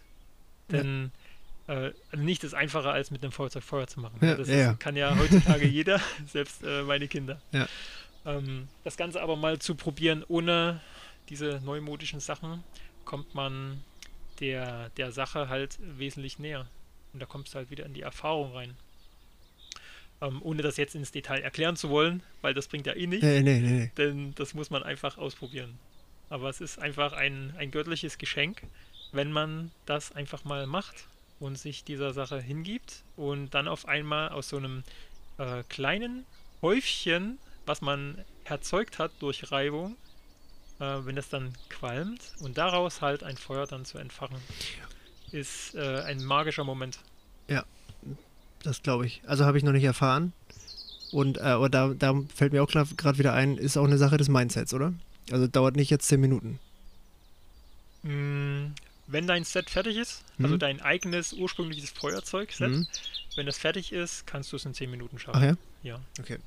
Ja. 0.70 0.78
Denn 0.78 1.12
äh, 1.66 1.92
also 2.10 2.24
nichts 2.24 2.44
ist 2.44 2.54
einfacher, 2.54 2.92
als 2.92 3.10
mit 3.10 3.22
einem 3.22 3.32
Feuerzeug 3.32 3.62
Feuer 3.62 3.86
zu 3.86 4.00
machen. 4.00 4.18
Ja, 4.20 4.34
das 4.34 4.48
ja, 4.48 4.54
ist, 4.54 4.60
ja. 4.60 4.74
kann 4.74 4.96
ja 4.96 5.16
heutzutage 5.16 5.66
jeder, 5.68 6.00
selbst 6.26 6.62
äh, 6.62 6.82
meine 6.82 7.08
Kinder. 7.08 7.40
Ja. 7.52 7.68
Ähm, 8.28 8.68
das 8.84 8.96
Ganze 8.96 9.22
aber 9.22 9.36
mal 9.36 9.58
zu 9.58 9.74
probieren 9.74 10.24
ohne 10.28 10.80
diese 11.28 11.60
neumodischen 11.64 12.20
Sachen, 12.20 12.62
kommt 13.04 13.34
man 13.34 13.82
der, 14.40 14.90
der 14.90 15.12
Sache 15.12 15.48
halt 15.48 15.78
wesentlich 15.80 16.38
näher. 16.38 16.68
Und 17.12 17.20
da 17.20 17.26
kommst 17.26 17.54
du 17.54 17.58
halt 17.58 17.70
wieder 17.70 17.86
in 17.86 17.94
die 17.94 18.02
Erfahrung 18.02 18.52
rein. 18.52 18.76
Ähm, 20.20 20.40
ohne 20.42 20.62
das 20.62 20.76
jetzt 20.76 20.94
ins 20.94 21.12
Detail 21.12 21.40
erklären 21.40 21.76
zu 21.76 21.90
wollen, 21.90 22.22
weil 22.42 22.52
das 22.52 22.68
bringt 22.68 22.86
ja 22.86 22.94
eh 22.94 23.06
nichts, 23.06 23.24
nee, 23.24 23.40
nee, 23.40 23.60
nee. 23.60 23.92
denn 23.96 24.34
das 24.34 24.52
muss 24.52 24.68
man 24.68 24.82
einfach 24.82 25.16
ausprobieren. 25.16 25.78
Aber 26.28 26.50
es 26.50 26.60
ist 26.60 26.78
einfach 26.78 27.12
ein, 27.12 27.54
ein 27.56 27.70
göttliches 27.70 28.18
Geschenk, 28.18 28.62
wenn 29.12 29.32
man 29.32 29.70
das 29.86 30.12
einfach 30.12 30.44
mal 30.44 30.66
macht 30.66 31.06
und 31.40 31.56
sich 31.56 31.84
dieser 31.84 32.12
Sache 32.12 32.40
hingibt 32.40 33.04
und 33.16 33.54
dann 33.54 33.68
auf 33.68 33.86
einmal 33.86 34.30
aus 34.30 34.48
so 34.48 34.56
einem 34.56 34.82
äh, 35.38 35.62
kleinen 35.68 36.26
Häufchen, 36.62 37.38
was 37.68 37.80
man 37.80 38.24
erzeugt 38.44 38.98
hat 38.98 39.12
durch 39.20 39.52
Reibung, 39.52 39.96
äh, 40.80 40.98
wenn 41.04 41.16
das 41.16 41.28
dann 41.28 41.52
qualmt 41.68 42.32
und 42.40 42.58
daraus 42.58 43.00
halt 43.00 43.22
ein 43.22 43.36
Feuer 43.36 43.66
dann 43.66 43.84
zu 43.84 43.98
entfachen, 43.98 44.38
ist 45.30 45.74
äh, 45.74 46.00
ein 46.02 46.24
magischer 46.24 46.64
Moment. 46.64 46.98
Das 48.62 48.82
glaube 48.82 49.06
ich. 49.06 49.22
Also 49.26 49.44
habe 49.44 49.58
ich 49.58 49.64
noch 49.64 49.72
nicht 49.72 49.84
erfahren. 49.84 50.32
Und 51.12 51.38
äh, 51.38 51.42
aber 51.42 51.68
da, 51.68 51.94
da 51.94 52.14
fällt 52.34 52.52
mir 52.52 52.62
auch 52.62 52.68
gerade 52.68 53.18
wieder 53.18 53.32
ein, 53.32 53.56
ist 53.56 53.76
auch 53.76 53.84
eine 53.84 53.98
Sache 53.98 54.16
des 54.16 54.28
Mindsets, 54.28 54.74
oder? 54.74 54.92
Also 55.30 55.46
dauert 55.46 55.76
nicht 55.76 55.90
jetzt 55.90 56.08
10 56.08 56.20
Minuten. 56.20 56.58
Mm, 58.02 58.72
Wenn 59.10 59.26
dein 59.26 59.44
Set 59.44 59.70
fertig 59.70 59.96
ist, 59.96 60.22
also 60.38 60.54
Mhm. 60.54 60.58
dein 60.58 60.80
eigenes 60.82 61.32
ursprüngliches 61.32 61.90
Feuerzeug-Set, 61.90 62.70
Mhm. 62.70 62.86
wenn 63.36 63.46
das 63.46 63.56
fertig 63.58 63.90
ist, 63.92 64.26
kannst 64.26 64.52
du 64.52 64.56
es 64.56 64.64
in 64.66 64.74
10 64.74 64.90
Minuten 64.90 65.16
Ach 65.16 65.20
schaffen. 65.20 65.42
ja? 65.42 65.56
Ja. 65.82 66.00
Okay. 66.20 66.38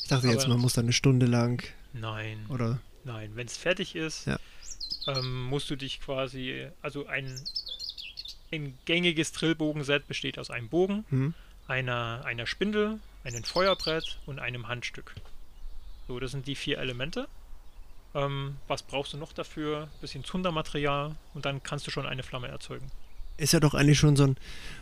Ich 0.00 0.08
dachte 0.08 0.28
jetzt, 0.28 0.44
Aber- 0.44 0.54
man 0.54 0.60
muss 0.60 0.72
da 0.74 0.80
eine 0.80 0.92
Stunde 0.94 1.26
lang 1.26 1.62
Nein. 1.92 2.46
oder. 2.48 2.78
Nein, 3.04 3.32
wenn 3.34 3.46
es 3.46 3.56
fertig 3.56 3.94
ist, 3.94 4.26
Ja. 4.26 4.38
ähm, 5.08 5.44
musst 5.44 5.68
du 5.70 5.76
dich 5.76 6.00
quasi, 6.00 6.66
also 6.82 7.06
ein, 7.06 7.38
ein 8.52 8.78
gängiges 8.86 9.32
Drillbogenset 9.32 10.08
besteht 10.08 10.38
aus 10.38 10.50
einem 10.50 10.68
Bogen, 10.68 11.04
Hm? 11.10 11.34
einer, 11.68 12.22
einer 12.24 12.46
Spindel, 12.46 12.98
einem 13.24 13.44
Feuerbrett 13.44 14.18
und 14.26 14.38
einem 14.38 14.68
Handstück. 14.68 15.14
So, 16.08 16.18
das 16.20 16.30
sind 16.30 16.46
die 16.46 16.54
vier 16.54 16.78
Elemente. 16.78 17.28
Ähm, 18.16 18.56
was 18.66 18.82
brauchst 18.82 19.12
du 19.12 19.16
noch 19.18 19.32
dafür? 19.32 19.88
Bisschen 20.00 20.24
Zundermaterial 20.24 21.14
und 21.34 21.44
dann 21.44 21.62
kannst 21.62 21.86
du 21.86 21.90
schon 21.90 22.06
eine 22.06 22.22
Flamme 22.22 22.48
erzeugen. 22.48 22.90
Ist 23.36 23.52
ja 23.52 23.60
doch 23.60 23.74
eigentlich 23.74 23.98
schon 23.98 24.16
so 24.16 24.24
ein 24.24 24.36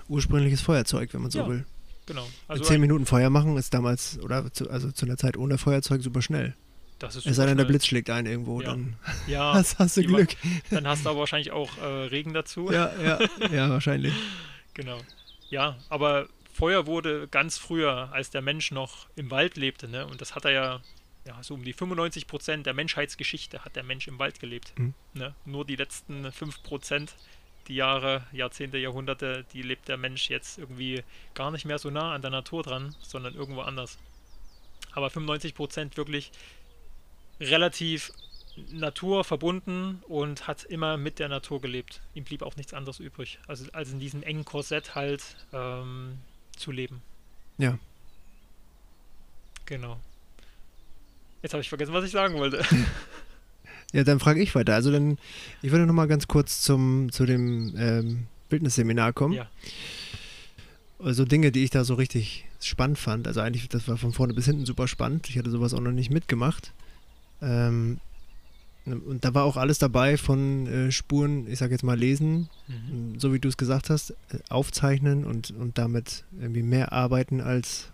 ursprüngliches 0.09 0.61
Feuerzeug, 0.61 1.13
wenn 1.13 1.23
man 1.23 1.31
so 1.31 1.41
Ja, 1.41 1.49
will. 1.49 1.67
Genau. 2.07 2.27
Also 2.49 2.63
10 2.65 2.77
ein, 2.77 2.81
Minuten 2.83 3.07
Feuer 3.07 3.31
machen 3.31 3.57
ist 3.57 3.75
damals, 3.75 4.19
oder 4.21 4.53
zu, 4.53 4.71
also 4.71 4.93
zu 4.93 5.07
einer 5.07 5.17
Zeit 5.17 5.37
ohne 5.37 5.59
Feuerzeug 5.59 6.03
super 6.03 6.23
schnell. 6.23 6.55
das 6.99 7.17
ist 7.17 7.27
Es 7.27 7.37
sei 7.37 7.47
denn, 7.47 7.57
der. 7.57 7.65
Blitz 7.65 7.87
schlägt 7.87 8.11
ein 8.11 8.27
irgendwo, 8.27 8.61
Ja. 8.61 8.69
dann 8.71 8.97
Ja, 9.27 9.53
hast, 9.55 9.79
hast 9.79 9.97
du 9.97 10.03
Glück. 10.05 10.37
dann 10.71 10.87
hast 10.87 11.05
du 11.05 11.09
aber 11.11 11.21
wahrscheinlich 11.21 11.51
auch 11.51 11.77
äh, 11.79 11.85
Regen 11.85 12.33
dazu. 12.35 12.71
Ja, 12.71 12.93
ja, 13.03 13.19
ja, 13.53 13.71
wahrscheinlich. 13.71 14.13
Genau. 14.75 14.99
Ja, 15.51 15.77
aber 15.89 16.27
Feuer 16.53 16.87
wurde 16.87 17.29
ganz 17.29 17.59
früher, 17.59 18.11
als 18.13 18.31
der 18.31 18.43
Mensch 18.43 18.71
noch 18.73 19.07
im 19.17 19.31
Wald 19.31 19.57
lebte, 19.57 19.87
ne? 19.89 20.05
Und 20.07 20.21
das 20.21 20.35
hat 20.35 20.45
er 20.45 20.51
ja, 20.51 20.81
ja, 21.27 21.43
so 21.43 21.55
um 21.55 21.65
die 21.65 21.73
95 21.73 22.27
Prozent 22.27 22.67
der 22.67 22.75
Menschheitsgeschichte 22.75 23.65
hat 23.65 23.77
der 23.77 23.83
Mensch 23.83 24.09
im 24.09 24.19
Wald 24.19 24.41
gelebt. 24.41 24.79
Mhm. 24.79 24.95
Ne? 25.15 25.35
Nur 25.45 25.65
die 25.65 25.77
letzten 25.77 26.31
5 26.31 26.63
Prozent, 26.63 27.15
die 27.69 27.77
Jahre, 27.77 28.27
Jahrzehnte, 28.33 28.79
Jahrhunderte, 28.79 29.45
die 29.53 29.63
lebt 29.63 29.89
der 29.89 29.97
Mensch 29.97 30.29
jetzt 30.29 30.59
irgendwie 30.59 31.03
gar 31.33 31.51
nicht 31.51 31.65
mehr 31.65 31.79
so 31.79 31.91
nah 31.91 32.15
an 32.15 32.23
der 32.23 32.31
Natur 32.31 32.63
dran, 32.63 32.95
sondern 33.01 33.35
irgendwo 33.35 33.63
anders. 33.63 33.99
Aber 34.93 35.09
95 35.09 35.55
Prozent 35.55 35.97
wirklich 35.97 36.31
relativ 37.41 38.13
naturverbunden 38.71 40.03
und 40.07 40.47
hat 40.47 40.63
immer 40.65 40.97
mit 40.97 41.19
der 41.19 41.29
Natur 41.29 41.61
gelebt. 41.61 42.01
Ihm 42.15 42.25
blieb 42.25 42.43
auch 42.43 42.55
nichts 42.57 42.75
anderes 42.75 43.01
übrig, 43.01 43.39
also 43.49 43.65
als 43.73 43.91
in 43.91 43.99
diesem 43.99 44.23
engen 44.23 44.45
Korsett 44.45 44.95
halt 44.95 45.37
ähm, 45.53 46.19
zu 46.57 46.71
leben. 46.71 47.03
Ja. 47.59 47.79
Genau. 49.67 49.99
Jetzt 51.45 51.53
habe 51.53 51.61
ich 51.61 51.69
vergessen, 51.69 51.93
was 51.93 52.05
ich 52.05 52.11
sagen 52.11 52.35
wollte. 52.35 52.65
Ja, 53.93 54.03
dann 54.03 54.19
frage 54.19 54.43
ich 54.43 54.53
weiter. 54.57 54.75
Also 54.75 54.91
dann, 54.91 55.19
ich 55.63 55.71
würde 55.71 55.87
noch 55.87 55.95
mal 55.95 56.09
ganz 56.09 56.27
kurz 56.27 56.63
zum, 56.63 57.13
zu 57.13 57.27
dem 57.27 57.75
ähm, 57.79 58.27
Bildnisseminar 58.49 59.13
kommen. 59.13 59.35
Ja. 59.35 59.47
Also 60.99 61.25
Dinge, 61.25 61.53
die 61.53 61.63
ich 61.63 61.71
da 61.71 61.85
so 61.85 61.95
richtig 61.95 62.45
spannend 62.61 62.99
fand. 62.99 63.29
Also 63.29 63.41
eigentlich, 63.41 63.69
das 63.69 63.87
war 63.87 63.97
von 63.97 64.13
vorne 64.13 64.35
bis 64.35 64.47
hinten 64.47 64.67
super 64.67 64.89
spannend. 64.89 65.29
Ich 65.31 65.39
hatte 65.39 65.49
sowas 65.49 65.75
auch 65.75 65.81
noch 65.81 65.93
nicht 65.93 66.11
mitgemacht. 66.11 66.73
Ähm, 67.41 68.01
und 68.85 69.25
da 69.25 69.33
war 69.33 69.45
auch 69.45 69.57
alles 69.57 69.79
dabei 69.79 70.17
von 70.17 70.67
äh, 70.67 70.91
Spuren, 70.91 71.47
ich 71.47 71.61
sage 71.61 71.71
jetzt 71.71 71.85
mal 71.85 71.97
lesen, 71.97 72.49
Mhm. 72.67 73.21
so 73.21 73.33
wie 73.33 73.39
du 73.39 73.47
es 73.47 73.57
gesagt 73.57 73.91
hast, 73.91 74.11
äh, 74.11 74.15
aufzeichnen 74.49 75.25
und, 75.25 75.53
und 75.53 75.79
damit 75.79 76.25
irgendwie 76.41 76.65
mehr 76.65 76.93
arbeiten 76.93 77.41
als 77.41 77.93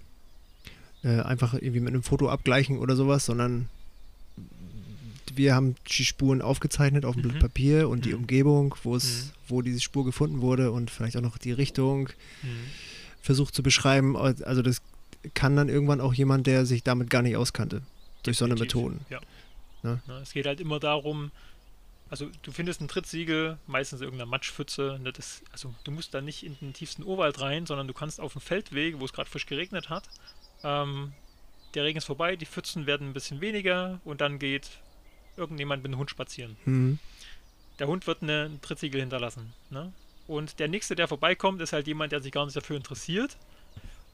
äh, 1.02 1.20
einfach 1.20 1.54
irgendwie 1.54 1.80
mit 1.80 1.94
einem 1.94 2.02
Foto 2.02 2.28
abgleichen 2.28 2.78
oder 2.78 2.96
sowas, 2.96 3.24
sondern 3.26 3.68
wir 5.34 5.54
haben 5.54 5.76
die 5.96 6.04
Spuren 6.04 6.42
aufgezeichnet 6.42 7.04
auf 7.04 7.14
dem 7.14 7.22
Mhm. 7.24 7.28
Blatt 7.28 7.40
Papier 7.40 7.88
und 7.88 8.04
die 8.04 8.10
Mhm. 8.10 8.16
Umgebung, 8.22 8.74
wo 8.82 8.96
es, 8.96 9.26
Mhm. 9.26 9.30
wo 9.48 9.62
diese 9.62 9.80
Spur 9.80 10.04
gefunden 10.04 10.40
wurde 10.40 10.72
und 10.72 10.90
vielleicht 10.90 11.16
auch 11.16 11.20
noch 11.22 11.38
die 11.38 11.52
Richtung 11.52 12.08
Mhm. 12.42 12.48
versucht 13.22 13.54
zu 13.54 13.62
beschreiben. 13.62 14.16
Also 14.16 14.62
das 14.62 14.82
kann 15.34 15.54
dann 15.56 15.68
irgendwann 15.68 16.00
auch 16.00 16.14
jemand, 16.14 16.46
der 16.46 16.66
sich 16.66 16.82
damit 16.82 17.10
gar 17.10 17.22
nicht 17.22 17.36
auskannte, 17.36 17.82
durch 18.24 18.38
so 18.38 18.44
eine 18.44 18.56
Methoden. 18.56 19.00
Ja. 19.08 19.20
Ne? 19.82 20.02
Na, 20.06 20.20
es 20.20 20.32
geht 20.32 20.46
halt 20.46 20.60
immer 20.60 20.80
darum, 20.80 21.30
also 22.10 22.28
du 22.42 22.50
findest 22.50 22.80
ein 22.80 22.88
Trittsiegel, 22.88 23.56
meistens 23.66 24.00
in 24.00 24.04
irgendeiner 24.06 24.28
Matschpfütze. 24.30 24.98
Ne, 25.02 25.12
das, 25.12 25.42
also 25.52 25.72
du 25.84 25.90
musst 25.92 26.12
da 26.12 26.20
nicht 26.20 26.42
in 26.44 26.56
den 26.60 26.72
tiefsten 26.72 27.04
Urwald 27.04 27.40
rein, 27.40 27.66
sondern 27.66 27.86
du 27.86 27.94
kannst 27.94 28.20
auf 28.20 28.32
dem 28.32 28.40
Feldweg, 28.42 28.98
wo 28.98 29.04
es 29.04 29.12
gerade 29.12 29.30
frisch 29.30 29.46
geregnet 29.46 29.88
hat, 29.90 30.08
ähm, 30.64 31.12
der 31.74 31.84
Regen 31.84 31.98
ist 31.98 32.04
vorbei, 32.06 32.36
die 32.36 32.46
Pfützen 32.46 32.86
werden 32.86 33.10
ein 33.10 33.12
bisschen 33.12 33.40
weniger 33.40 34.00
und 34.04 34.20
dann 34.20 34.38
geht 34.38 34.68
irgendjemand 35.36 35.82
mit 35.82 35.92
dem 35.92 35.98
Hund 35.98 36.10
spazieren. 36.10 36.56
Mhm. 36.64 36.98
Der 37.78 37.86
Hund 37.86 38.06
wird 38.06 38.22
eine, 38.22 38.44
ein 38.46 38.60
Trittsiegel 38.60 39.00
hinterlassen. 39.00 39.52
Ne? 39.70 39.92
Und 40.26 40.58
der 40.58 40.68
nächste, 40.68 40.94
der 40.96 41.08
vorbeikommt, 41.08 41.60
ist 41.62 41.72
halt 41.72 41.86
jemand, 41.86 42.12
der 42.12 42.20
sich 42.20 42.32
gar 42.32 42.44
nicht 42.44 42.56
dafür 42.56 42.76
interessiert. 42.76 43.36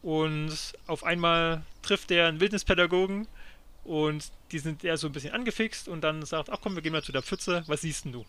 Und 0.02 0.74
auf 0.86 1.02
einmal 1.04 1.62
trifft 1.82 2.10
der 2.10 2.28
einen 2.28 2.38
Wildnispädagogen 2.40 3.26
und 3.84 4.30
die 4.52 4.58
sind 4.60 4.84
eher 4.84 4.96
so 4.98 5.08
ein 5.08 5.12
bisschen 5.12 5.32
angefixt 5.32 5.88
und 5.88 6.02
dann 6.02 6.24
sagt, 6.24 6.50
ach 6.50 6.58
komm, 6.60 6.74
wir 6.76 6.82
gehen 6.82 6.92
mal 6.92 7.02
zu 7.02 7.12
der 7.12 7.22
Pfütze, 7.22 7.64
was 7.66 7.80
siehst 7.80 8.04
denn 8.04 8.12
du? 8.12 8.24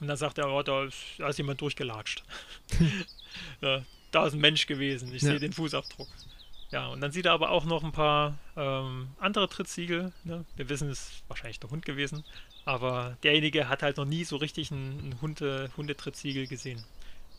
Und 0.00 0.08
dann 0.08 0.16
sagt 0.16 0.38
er, 0.38 0.48
oh, 0.48 0.62
da 0.62 0.84
ist, 0.84 0.96
da 1.18 1.28
ist 1.28 1.38
jemand 1.38 1.60
durchgelatscht. 1.60 2.24
ja, 3.60 3.84
da 4.10 4.26
ist 4.26 4.32
ein 4.34 4.40
Mensch 4.40 4.66
gewesen, 4.66 5.12
ich 5.14 5.22
Ja. 5.22 5.30
sehe 5.30 5.40
den 5.40 5.52
Fußabdruck. 5.52 6.08
Ja, 6.70 6.88
und 6.88 7.00
dann 7.00 7.12
sieht 7.12 7.26
er 7.26 7.32
aber 7.32 7.50
auch 7.50 7.64
noch 7.64 7.82
ein 7.82 7.92
paar 7.92 8.38
ähm, 8.56 9.08
andere 9.18 9.48
Trittsiegel. 9.48 10.12
Ne? 10.24 10.44
Wir 10.56 10.68
wissen, 10.68 10.90
es 10.90 11.00
ist 11.00 11.22
wahrscheinlich 11.28 11.60
der 11.60 11.70
Hund 11.70 11.86
gewesen. 11.86 12.24
Aber 12.66 13.16
derjenige 13.22 13.68
hat 13.68 13.82
halt 13.82 13.96
noch 13.96 14.04
nie 14.04 14.24
so 14.24 14.36
richtig 14.36 14.70
ein, 14.70 15.10
ein 15.10 15.20
Hunde, 15.22 15.70
Hundetrittsiegel 15.76 16.46
gesehen. 16.46 16.84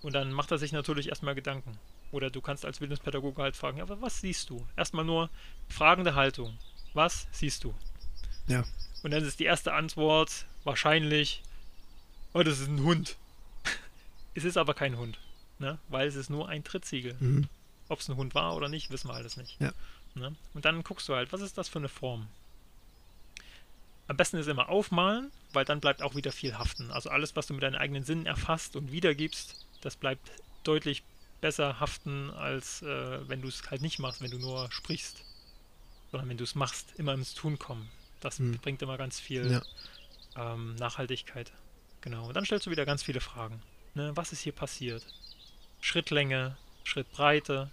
Und 0.02 0.14
dann 0.14 0.32
macht 0.32 0.50
er 0.52 0.58
sich 0.58 0.72
natürlich 0.72 1.10
erstmal 1.10 1.36
Gedanken. 1.36 1.78
Oder 2.12 2.32
du 2.32 2.42
kannst 2.42 2.66
als 2.66 2.82
Wildnispädagoge 2.82 3.42
halt 3.42 3.56
fragen, 3.56 3.82
aber 3.82 4.02
was 4.02 4.22
siehst 4.22 4.50
du? 4.50 4.66
Erstmal 4.76 5.06
nur 5.06 5.30
fragende 5.68 6.16
Haltung. 6.16 6.58
Was 6.96 7.28
siehst 7.32 7.64
du? 7.64 7.76
Ja. 8.48 8.64
Und 9.04 9.12
dann 9.12 9.24
ist 9.24 9.40
die 9.40 9.46
erste 9.46 9.74
Antwort 9.74 10.48
wahrscheinlich, 10.64 11.44
oh, 12.34 12.42
das 12.42 12.60
ist 12.60 12.68
ein 12.68 12.82
Hund. 12.84 13.18
es 14.34 14.44
ist 14.44 14.58
aber 14.58 14.74
kein 14.74 14.98
Hund, 14.98 15.20
ne? 15.60 15.78
weil 15.90 16.08
es 16.08 16.16
ist 16.16 16.32
nur 16.32 16.50
ein 16.50 16.64
Trittsiegel. 16.64 17.16
Mhm. 17.20 17.48
Ob 17.90 18.00
es 18.00 18.08
ein 18.08 18.16
Hund 18.16 18.34
war 18.36 18.56
oder 18.56 18.70
nicht, 18.70 18.90
wissen 18.92 19.10
wir 19.10 19.16
alles 19.16 19.36
nicht. 19.38 19.60
Ja. 19.60 19.74
Ne? 20.16 20.36
Und 20.54 20.66
dann 20.66 20.84
guckst 20.84 21.08
du 21.10 21.16
halt, 21.16 21.34
was 21.34 21.42
ist 21.42 21.58
das 21.58 21.68
für 21.70 21.80
eine 21.80 21.90
Form? 21.90 22.28
Am 24.08 24.18
besten 24.18 24.38
ist 24.38 24.48
immer 24.48 24.70
aufmalen, 24.70 25.32
weil 25.54 25.66
dann 25.66 25.80
bleibt 25.82 26.02
auch 26.02 26.16
wieder 26.16 26.32
viel 26.32 26.58
haften. 26.58 26.92
Also 26.92 27.10
alles, 27.10 27.36
was 27.36 27.46
du 27.48 27.54
mit 27.54 27.62
deinen 27.64 27.76
eigenen 27.76 28.04
Sinnen 28.04 28.26
erfasst 28.26 28.76
und 28.76 28.92
wiedergibst, 28.92 29.66
das 29.82 29.96
bleibt 29.96 30.32
deutlich 30.64 31.04
besser 31.42 31.80
haften, 31.80 32.32
als 32.32 32.82
äh, 32.82 33.28
wenn 33.30 33.42
du 33.42 33.48
es 33.48 33.70
halt 33.70 33.82
nicht 33.82 34.00
machst, 34.00 34.22
wenn 34.22 34.32
du 34.32 34.40
nur 34.40 34.72
sprichst. 34.72 35.24
Sondern 36.12 36.28
wenn 36.30 36.38
du 36.38 36.44
es 36.44 36.56
machst, 36.56 36.94
immer 36.98 37.14
ins 37.14 37.36
Tun 37.36 37.60
kommen. 37.60 37.90
Das 38.20 38.40
Hm. 38.40 38.58
bringt 38.58 38.82
immer 38.82 38.98
ganz 38.98 39.20
viel 39.20 39.50
Ja. 39.52 39.62
ähm, 40.54 40.76
Nachhaltigkeit. 40.76 41.52
Genau. 42.02 42.28
Und 42.28 42.34
dann 42.36 42.46
stellst 42.46 42.66
du 42.66 42.72
wieder 42.72 42.86
ganz 42.86 43.04
viele 43.04 43.22
Fragen. 43.22 43.62
Ne? 43.94 44.12
Was 44.16 44.32
ist 44.34 44.42
hier 44.42 44.54
passiert? 44.54 45.06
Schrittlänge, 45.82 46.58
Schrittbreite, 46.84 47.70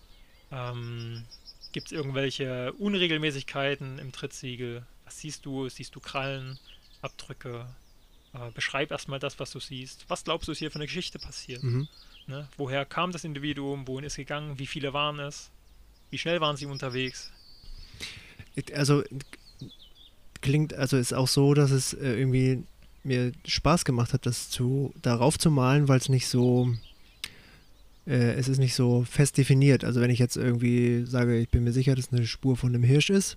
ähm, 0.51 1.25
gibt 1.73 1.87
es 1.89 1.93
irgendwelche 1.93 2.73
Unregelmäßigkeiten 2.75 3.99
im 3.99 4.13
Trittsiegel? 4.13 4.87
Was 5.05 5.21
siehst 5.21 5.47
du? 5.47 5.69
Siehst 5.69 5.95
du 5.95 6.01
Krallen, 6.01 6.59
Abdrücke? 7.03 7.67
Äh, 8.35 8.51
beschreib 8.53 8.91
erstmal 8.91 9.19
das, 9.19 9.39
was 9.39 9.51
du 9.51 9.61
siehst. 9.61 10.05
Was 10.09 10.25
glaubst 10.25 10.49
du, 10.49 10.53
ist 10.53 10.59
hier 10.59 10.71
für 10.71 10.77
eine 10.77 10.87
Geschichte 10.87 11.19
passiert? 11.19 11.63
Mhm. 11.63 11.89
Ne? 12.27 12.49
Woher 12.57 12.85
kam 12.85 13.13
das 13.13 13.25
Individuum? 13.25 13.87
Wohin 13.87 14.05
ist 14.05 14.15
es 14.15 14.17
gegangen? 14.17 14.59
Wie 14.59 14.67
viele 14.67 14.93
waren 14.93 15.19
es? 15.21 15.51
Wie 16.11 16.19
schnell 16.19 16.41
waren 16.41 16.57
sie 16.57 16.67
unterwegs? 16.67 17.31
Also 18.75 19.05
klingt, 20.41 20.75
also 20.75 20.97
ist 20.97 21.13
auch 21.13 21.29
so, 21.29 21.55
dass 21.55 21.71
es 21.71 21.93
äh, 21.93 22.15
irgendwie 22.15 22.65
mir 23.05 23.33
Spaß 23.47 23.85
gemacht 23.85 24.13
hat, 24.13 24.27
das 24.27 24.51
zu 24.51 24.93
darauf 25.03 25.39
zu 25.39 25.51
malen, 25.51 25.89
weil 25.89 25.99
es 25.99 26.09
nicht 26.09 26.27
so 26.27 26.75
äh, 28.07 28.33
es 28.35 28.49
ist 28.49 28.59
nicht 28.59 28.75
so 28.75 29.05
fest 29.09 29.37
definiert. 29.39 29.85
Also 29.85 30.01
wenn 30.01 30.11
ich 30.11 30.19
jetzt 30.19 30.37
irgendwie 30.37 31.05
sage, 31.07 31.39
ich 31.39 31.49
bin 31.49 31.65
mir 31.65 31.73
sicher, 31.73 31.95
dass 31.95 32.13
eine 32.13 32.27
Spur 32.27 32.57
von 32.57 32.75
einem 32.75 32.83
Hirsch 32.85 33.11
ist 33.11 33.37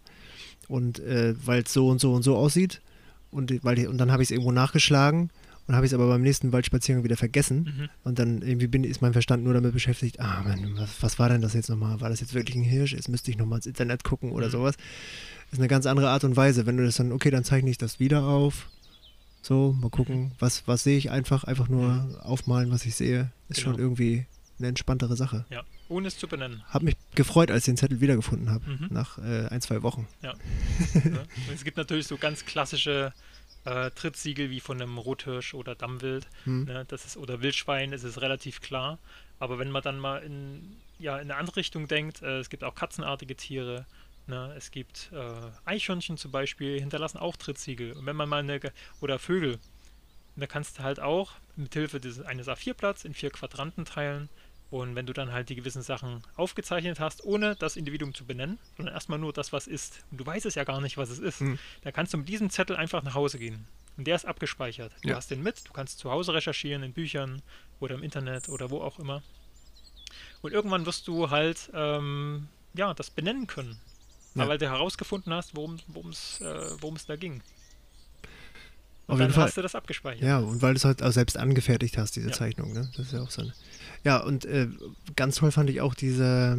und 0.67 0.99
äh, 0.99 1.33
weil 1.45 1.63
es 1.63 1.73
so 1.73 1.87
und 1.89 1.99
so 1.99 2.13
und 2.13 2.23
so 2.23 2.35
aussieht 2.35 2.81
und 3.31 3.63
weil 3.63 3.87
und 3.87 3.97
dann 3.97 4.11
habe 4.11 4.21
ich 4.23 4.27
es 4.27 4.31
irgendwo 4.31 4.51
nachgeschlagen 4.51 5.29
und 5.67 5.75
habe 5.75 5.85
ich 5.85 5.91
es 5.91 5.93
aber 5.93 6.07
beim 6.07 6.21
nächsten 6.23 6.51
Waldspaziergang 6.51 7.03
wieder 7.03 7.17
vergessen 7.17 7.59
Mhm. 7.77 7.89
und 8.03 8.17
dann 8.19 8.41
irgendwie 8.41 8.65
bin, 8.67 8.83
ist 8.83 9.01
mein 9.01 9.13
Verstand 9.13 9.43
nur 9.43 9.53
damit 9.53 9.71
beschäftigt, 9.73 10.19
ah 10.19 10.41
Mann, 10.43 10.71
was, 10.77 11.01
was 11.01 11.19
war 11.19 11.29
denn 11.29 11.41
das 11.41 11.53
jetzt 11.53 11.69
nochmal? 11.69 12.01
War 12.01 12.09
das 12.09 12.21
jetzt 12.21 12.33
wirklich 12.33 12.55
ein 12.55 12.63
Hirsch? 12.63 12.93
Jetzt 12.93 13.07
müsste 13.09 13.29
ich 13.29 13.37
nochmal 13.37 13.59
ins 13.59 13.67
Internet 13.67 14.03
gucken 14.03 14.31
oder 14.31 14.47
Mhm. 14.47 14.51
sowas. 14.51 14.75
ist 15.51 15.57
eine 15.59 15.67
ganz 15.67 15.85
andere 15.87 16.09
Art 16.09 16.23
und 16.23 16.35
Weise. 16.37 16.65
Wenn 16.67 16.77
du 16.77 16.85
das 16.85 16.97
dann, 16.97 17.11
okay, 17.11 17.29
dann 17.31 17.43
zeichne 17.43 17.69
ich 17.71 17.77
das 17.79 17.99
wieder 17.99 18.23
auf. 18.23 18.69
So, 19.41 19.75
mal 19.79 19.89
gucken, 19.89 20.31
was, 20.39 20.67
was 20.67 20.83
sehe 20.83 20.97
ich 20.97 21.11
einfach, 21.11 21.43
einfach 21.43 21.69
nur 21.69 22.19
aufmalen, 22.23 22.71
was 22.71 22.85
ich 22.85 22.93
sehe, 22.95 23.31
ist 23.47 23.61
schon 23.61 23.73
Genau. 23.73 23.83
irgendwie 23.85 24.25
eine 24.59 24.67
entspanntere 24.67 25.15
Sache. 25.15 25.45
Ja, 25.49 25.63
ohne 25.87 26.07
es 26.07 26.17
zu 26.17 26.27
benennen. 26.27 26.63
Hab 26.69 26.83
mich 26.83 26.95
gefreut, 27.15 27.49
als 27.51 27.63
ich 27.63 27.65
den 27.71 27.77
Zettel 27.77 28.01
wiedergefunden 28.01 28.49
habe, 28.51 28.69
Mhm. 28.69 28.87
nach 28.91 29.17
äh, 29.17 29.47
ein, 29.47 29.61
zwei 29.61 29.81
Wochen. 29.83 30.07
Ja. 30.21 30.33
Es 31.53 31.63
gibt 31.63 31.77
natürlich 31.77 32.07
so 32.07 32.17
ganz 32.17 32.45
klassische 32.45 33.13
äh, 33.65 33.91
Trittsiegel 33.91 34.49
wie 34.49 34.59
von 34.59 34.81
einem 34.81 34.97
Rothirsch 34.97 35.53
oder 35.53 35.75
Dammwild. 35.75 36.27
Hm. 36.43 36.65
Ne, 36.65 36.85
das 36.87 37.05
ist, 37.05 37.17
oder 37.17 37.41
Wildschwein, 37.41 37.91
ist 37.93 38.03
es 38.03 38.21
relativ 38.21 38.61
klar. 38.61 38.99
Aber 39.39 39.59
wenn 39.59 39.71
man 39.71 39.81
dann 39.81 39.99
mal 39.99 40.17
in, 40.23 40.77
ja, 40.99 41.15
in 41.17 41.29
eine 41.31 41.35
andere 41.35 41.57
Richtung 41.57 41.87
denkt, 41.87 42.21
äh, 42.21 42.39
es 42.39 42.49
gibt 42.49 42.63
auch 42.63 42.75
katzenartige 42.75 43.35
Tiere, 43.35 43.85
ne, 44.27 44.53
es 44.57 44.71
gibt 44.71 45.09
äh, 45.13 45.33
Eichhörnchen 45.65 46.17
zum 46.17 46.31
Beispiel, 46.31 46.79
hinterlassen 46.79 47.17
auch 47.17 47.35
Trittsiegel. 47.35 47.93
Und 47.93 48.05
wenn 48.05 48.15
man 48.15 48.29
mal 48.29 48.39
eine, 48.39 48.59
oder 49.01 49.19
Vögel, 49.19 49.59
da 50.35 50.47
kannst 50.47 50.79
du 50.79 50.83
halt 50.83 50.99
auch 51.01 51.33
mit 51.57 51.73
Hilfe 51.73 51.99
eines 52.25 52.47
A4-Blatts 52.47 53.03
in 53.03 53.13
vier 53.13 53.29
Quadranten 53.29 53.83
teilen. 53.83 54.29
Und 54.71 54.93
wenn 54.95 55.07
du 55.07 55.13
dann 55.13 55.31
halt 55.33 55.49
die 55.49 55.55
gewissen 55.55 55.81
Sachen 55.81 56.21
aufgezeichnet 56.35 56.99
hast, 56.99 57.23
ohne 57.25 57.55
das 57.55 57.75
Individuum 57.75 58.13
zu 58.13 58.25
benennen, 58.25 58.59
sondern 58.77 58.93
erstmal 58.93 59.17
nur 59.17 59.33
das, 59.33 59.51
was 59.51 59.65
ist, 59.65 60.03
und 60.11 60.19
du 60.19 60.25
weißt 60.25 60.45
es 60.45 60.53
ja 60.55 60.63
gar 60.63 60.79
nicht, 60.79 60.97
was 60.97 61.09
es 61.09 61.17
ist, 61.19 61.39
Hm. 61.39 61.57
dann 61.81 61.93
kannst 61.93 62.13
du 62.13 62.17
mit 62.17 62.29
diesem 62.29 62.49
Zettel 62.51 62.75
einfach 62.75 63.01
nach 63.01 63.15
Hause 63.15 63.39
gehen. 63.39 63.67
Und 63.97 64.05
der 64.05 64.15
ist 64.15 64.25
abgespeichert. 64.25 64.93
Du 65.01 65.09
Ja. 65.09 65.15
hast 65.15 65.31
den 65.31 65.41
mit, 65.41 65.67
du 65.67 65.73
kannst 65.73 65.97
zu 65.99 66.11
Hause 66.11 66.33
recherchieren, 66.33 66.83
in 66.83 66.93
Büchern 66.93 67.41
oder 67.79 67.95
im 67.95 68.03
Internet 68.03 68.47
oder 68.47 68.69
wo 68.69 68.79
auch 68.81 68.99
immer. 68.99 69.23
Und 70.41 70.53
irgendwann 70.53 70.85
wirst 70.85 71.07
du 71.07 71.29
halt 71.31 71.69
ähm, 71.73 72.47
ja, 72.75 72.93
das 72.93 73.09
benennen 73.09 73.47
können. 73.47 73.79
Ja. 74.35 74.47
Weil 74.47 74.59
du 74.59 74.69
herausgefunden 74.69 75.33
hast, 75.33 75.55
worum 75.55 75.79
es 76.11 76.39
äh, 76.41 76.81
worum 76.81 76.95
es 76.95 77.05
da 77.07 77.15
ging. 77.15 77.41
Auf 79.09 79.17
dann 79.17 79.27
jeden 79.27 79.33
Fall. 79.33 79.45
hast 79.45 79.57
du 79.57 79.61
das 79.61 79.75
abgespeichert. 79.75 80.23
Ja, 80.23 80.39
und 80.39 80.61
weil 80.61 80.73
du 80.73 80.77
es 80.77 80.85
halt 80.85 81.01
auch 81.03 81.11
selbst 81.11 81.37
angefertigt 81.37 81.97
hast, 81.97 82.15
diese 82.15 82.27
Ja. 82.29 82.33
Zeichnung, 82.33 82.73
ne? 82.73 82.89
Das 82.95 83.07
ist 83.07 83.13
ja 83.13 83.21
auch 83.21 83.31
so 83.31 83.41
eine. 83.41 83.53
Ja, 84.03 84.17
und 84.17 84.45
äh, 84.45 84.67
ganz 85.15 85.35
toll 85.35 85.51
fand 85.51 85.69
ich 85.69 85.81
auch 85.81 85.93
diese 85.95 86.57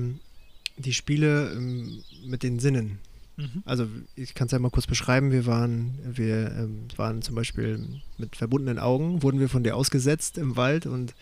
die 0.77 0.95
Spiele 0.95 1.53
ähm, 1.53 2.03
mit 2.25 2.43
den 2.43 2.59
Sinnen. 2.59 2.99
Mhm. 3.37 3.63
Also 3.65 3.87
ich 4.17 4.35
kann 4.35 4.47
es 4.47 4.53
ja 4.53 4.59
mal 4.59 4.71
kurz 4.71 4.87
beschreiben. 4.87 5.31
Wir 5.31 5.47
waren, 5.47 5.99
wir 6.05 6.51
ähm, 6.53 6.89
waren 6.97 7.23
zum 7.23 7.35
Beispiel 7.35 8.01
mit 8.19 8.37
verbundenen 8.37 8.79
Augen, 8.79 9.23
wurden 9.23 9.41
wir 9.41 9.49
von 9.49 9.63
dir 9.63 9.77
ausgesetzt 9.77 10.39
im 10.39 10.57
Wald 10.57 10.87
und 10.87 11.15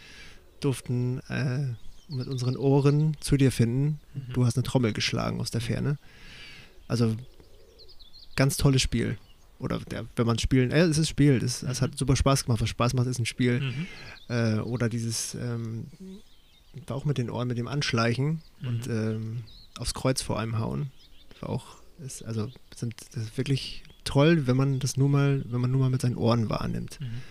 durften 0.61 1.21
äh, 1.29 1.67
mit 2.09 2.27
unseren 2.29 2.57
Ohren 2.57 3.17
zu 3.21 3.37
dir 3.37 3.53
finden. 3.53 4.01
Mhm. 4.15 4.33
Du 4.33 4.47
hast 4.47 4.57
eine 4.57 4.63
Trommel 4.65 4.93
geschlagen 4.93 5.41
aus 5.41 5.51
der 5.51 5.61
Ferne. 5.61 5.99
Also 6.87 7.17
ganz 8.37 8.57
tolles 8.57 8.83
Spiel. 8.83 9.19
Oder 9.59 9.79
der, 9.81 10.07
wenn 10.17 10.27
man 10.27 10.39
spielen, 10.39 10.71
äh, 10.71 10.83
es 10.83 10.99
ist 10.99 11.09
Spiel, 11.09 11.43
es, 11.43 11.63
es 11.63 11.81
Mhm. 11.81 11.85
hat 11.85 11.99
super 11.99 12.15
Spaß 12.17 12.45
gemacht. 12.45 12.61
Was 12.61 12.69
Spaß 12.69 12.95
macht, 12.95 13.07
ist 13.09 13.19
ein 13.19 13.27
Spiel. 13.27 13.61
Mhm. 13.61 13.87
Äh, 14.29 14.59
oder 14.61 14.89
dieses, 14.89 15.35
ähm, 15.35 15.87
war 16.87 16.97
auch 16.97 17.05
mit 17.05 17.19
den 17.19 17.29
Ohren, 17.31 17.49
mit 17.49 17.59
dem 17.59 17.67
Anschleichen 17.69 18.41
und 18.63 18.87
Mhm. 18.87 18.93
ähm, 18.93 19.45
aufs 19.79 19.95
Kreuz 19.95 20.23
vor 20.23 20.39
einem 20.39 20.59
hauen. 20.59 20.91
Das 21.31 21.43
war 21.43 21.49
auch, 21.51 21.67
ist, 22.05 22.25
also 22.25 22.51
sind 22.75 22.95
das 23.15 23.25
ist 23.25 23.37
wirklich 23.39 23.83
toll, 24.05 24.47
wenn 24.47 24.57
man 24.57 24.79
das 24.79 24.97
nur 24.97 25.09
mal, 25.09 25.45
wenn 25.49 25.61
man 25.61 25.71
nur 25.73 25.81
mal 25.81 25.91
mit 25.91 26.01
seinen 26.03 26.17
Ohren 26.17 26.49
wahrnimmt. 26.49 27.01
Mhm. 27.01 27.23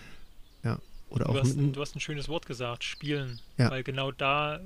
Oder 1.10 1.24
Du 1.24 1.30
auch 1.30 1.36
hast, 1.40 1.56
mit, 1.56 1.68
ein, 1.68 1.72
du 1.72 1.80
hast 1.80 1.96
ein 1.96 2.00
schönes 2.00 2.28
Wort 2.28 2.44
gesagt, 2.44 2.84
spielen. 2.84 3.40
Ja. 3.56 3.70
Weil 3.70 3.82
genau 3.82 4.12
da, 4.12 4.56
äh, 4.56 4.60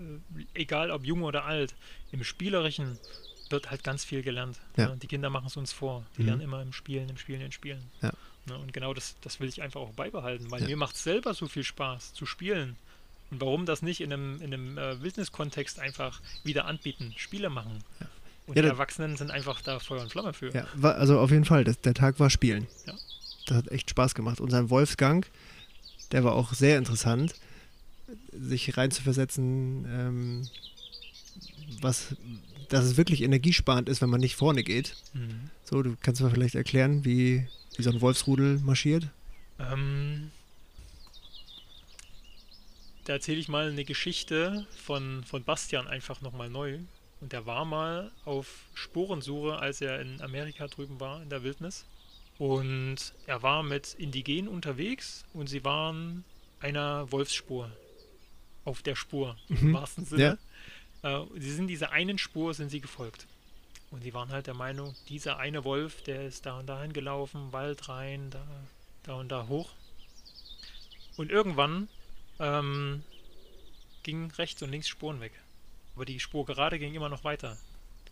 egal 0.54 0.90
ob 0.90 1.04
jung 1.06 1.22
oder 1.22 1.44
alt, 1.44 1.72
im 2.10 2.24
Spielerischen 2.24 2.98
wird 3.52 3.70
halt 3.70 3.84
ganz 3.84 4.04
viel 4.04 4.22
gelernt. 4.22 4.58
Ja. 4.76 4.88
Ne? 4.88 4.96
Die 5.00 5.06
Kinder 5.06 5.30
machen 5.30 5.46
es 5.46 5.56
uns 5.56 5.72
vor. 5.72 6.04
Die 6.16 6.22
Mhm. 6.22 6.26
lernen 6.28 6.42
immer 6.42 6.62
im 6.62 6.72
Spielen, 6.72 7.08
im 7.08 7.16
Spielen, 7.18 7.40
im 7.42 7.52
Spielen. 7.52 7.82
Ja. 8.00 8.12
Ne? 8.46 8.58
Und 8.58 8.72
genau 8.72 8.92
das, 8.94 9.14
das 9.20 9.38
will 9.38 9.48
ich 9.48 9.62
einfach 9.62 9.80
auch 9.80 9.92
beibehalten, 9.92 10.50
weil 10.50 10.62
Ja. 10.62 10.68
mir 10.68 10.76
macht 10.76 10.96
es 10.96 11.04
selber 11.04 11.34
so 11.34 11.46
viel 11.46 11.64
Spaß 11.64 12.14
zu 12.14 12.26
spielen. 12.26 12.76
Und 13.30 13.40
warum 13.40 13.64
das 13.66 13.80
nicht 13.82 14.00
in 14.00 14.12
einem, 14.12 14.42
in 14.42 14.52
einem 14.52 14.76
äh, 14.78 15.00
Wildniskontext 15.02 15.78
einfach 15.78 16.20
wieder 16.44 16.64
anbieten, 16.66 17.14
Spiele 17.16 17.48
machen. 17.48 17.82
Und 18.46 18.56
die 18.58 18.62
Erwachsenen 18.62 19.16
sind 19.16 19.30
einfach 19.30 19.62
da 19.62 19.78
Feuer 19.78 20.02
und 20.02 20.10
Flamme 20.10 20.32
für. 20.32 20.52
ja, 20.52 20.66
war, 20.74 20.96
also 20.96 21.18
auf 21.20 21.30
jeden 21.30 21.44
Fall, 21.44 21.62
das, 21.64 21.80
der 21.80 21.94
Tag 21.94 22.18
war 22.18 22.28
Spielen. 22.28 22.66
Das 23.46 23.56
hat 23.56 23.68
echt 23.68 23.88
Spaß 23.90 24.14
gemacht. 24.14 24.40
Und 24.40 24.50
sein 24.50 24.68
Wolfsgang, 24.68 25.26
der 26.10 26.24
war 26.24 26.32
auch 26.34 26.52
sehr 26.52 26.76
interessant, 26.76 27.34
sich 28.32 28.76
reinzuversetzen, 28.76 29.84
ähm, 29.88 30.48
was, 31.80 32.14
dass 32.72 32.84
es 32.84 32.96
wirklich 32.96 33.22
energiesparend 33.22 33.88
ist, 33.88 34.00
wenn 34.00 34.10
man 34.10 34.20
nicht 34.20 34.36
vorne 34.36 34.62
geht. 34.62 34.96
Mhm. 35.12 35.50
So, 35.64 35.82
du 35.82 35.96
kannst 36.00 36.20
mir 36.20 36.30
vielleicht 36.30 36.54
erklären, 36.54 37.04
wie, 37.04 37.46
wie 37.76 37.82
so 37.82 37.90
ein 37.90 38.00
Wolfsrudel 38.00 38.58
marschiert? 38.60 39.08
Ähm, 39.58 40.30
da 43.04 43.14
erzähle 43.14 43.38
ich 43.40 43.48
mal 43.48 43.70
eine 43.70 43.84
Geschichte 43.84 44.66
von, 44.76 45.24
von 45.24 45.44
Bastian 45.44 45.86
einfach 45.86 46.20
nochmal 46.22 46.48
neu. 46.48 46.78
Und 47.20 47.32
der 47.32 47.46
war 47.46 47.64
mal 47.64 48.10
auf 48.24 48.48
Spurensuche, 48.74 49.56
als 49.58 49.80
er 49.80 50.00
in 50.00 50.20
Amerika 50.22 50.66
drüben 50.66 50.98
war, 50.98 51.22
in 51.22 51.28
der 51.28 51.42
Wildnis. 51.42 51.84
Und 52.38 52.96
er 53.26 53.42
war 53.42 53.62
mit 53.62 53.94
Indigenen 53.94 54.48
unterwegs 54.48 55.24
und 55.32 55.48
sie 55.48 55.64
waren 55.64 56.24
einer 56.60 57.10
Wolfsspur. 57.12 57.70
Auf 58.64 58.82
der 58.82 58.94
Spur, 58.94 59.36
im 59.48 59.68
Mhm. 59.68 59.72
wahrsten 59.74 60.04
Sinne. 60.04 60.38
Äh, 61.02 61.20
sie 61.36 61.52
sind 61.52 61.66
dieser 61.66 61.92
einen 61.92 62.18
Spur, 62.18 62.54
sind 62.54 62.70
sie 62.70 62.80
gefolgt. 62.80 63.26
Und 63.90 64.02
sie 64.02 64.14
waren 64.14 64.30
halt 64.30 64.46
der 64.46 64.54
Meinung, 64.54 64.94
dieser 65.08 65.38
eine 65.38 65.64
Wolf, 65.64 66.02
der 66.02 66.26
ist 66.26 66.46
da 66.46 66.58
und 66.58 66.66
dahin 66.66 66.92
gelaufen, 66.92 67.52
Wald 67.52 67.88
rein, 67.88 68.30
da, 68.30 68.44
da 69.02 69.14
und 69.14 69.28
da 69.28 69.48
hoch. 69.48 69.70
Und 71.16 71.30
irgendwann 71.30 71.88
ähm, 72.38 73.02
ging 74.02 74.30
rechts 74.32 74.62
und 74.62 74.70
links 74.70 74.88
Spuren 74.88 75.20
weg. 75.20 75.32
Aber 75.94 76.06
die 76.06 76.20
Spur 76.20 76.46
gerade 76.46 76.78
ging 76.78 76.94
immer 76.94 77.10
noch 77.10 77.24
weiter. 77.24 77.58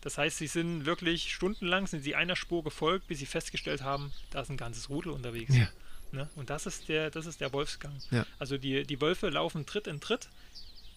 Das 0.01 0.17
heißt, 0.17 0.37
sie 0.37 0.47
sind 0.47 0.85
wirklich 0.85 1.33
stundenlang 1.33 1.87
sind 1.87 2.03
sie 2.03 2.15
einer 2.15 2.35
Spur 2.35 2.63
gefolgt, 2.63 3.07
bis 3.07 3.19
sie 3.19 3.25
festgestellt 3.25 3.83
haben, 3.83 4.11
da 4.31 4.41
ist 4.41 4.49
ein 4.49 4.57
ganzes 4.57 4.89
Rudel 4.89 5.11
unterwegs. 5.11 5.55
Ja. 5.55 5.67
Ne? 6.11 6.29
Und 6.35 6.49
das 6.49 6.65
ist 6.65 6.89
der, 6.89 7.09
das 7.09 7.25
ist 7.25 7.39
der 7.39 7.53
Wolfsgang. 7.53 7.95
Ja. 8.11 8.25
Also 8.37 8.57
die, 8.57 8.83
die 8.83 8.99
Wölfe 8.99 9.29
laufen 9.29 9.65
Tritt 9.65 9.87
in 9.87 10.01
Tritt 10.01 10.27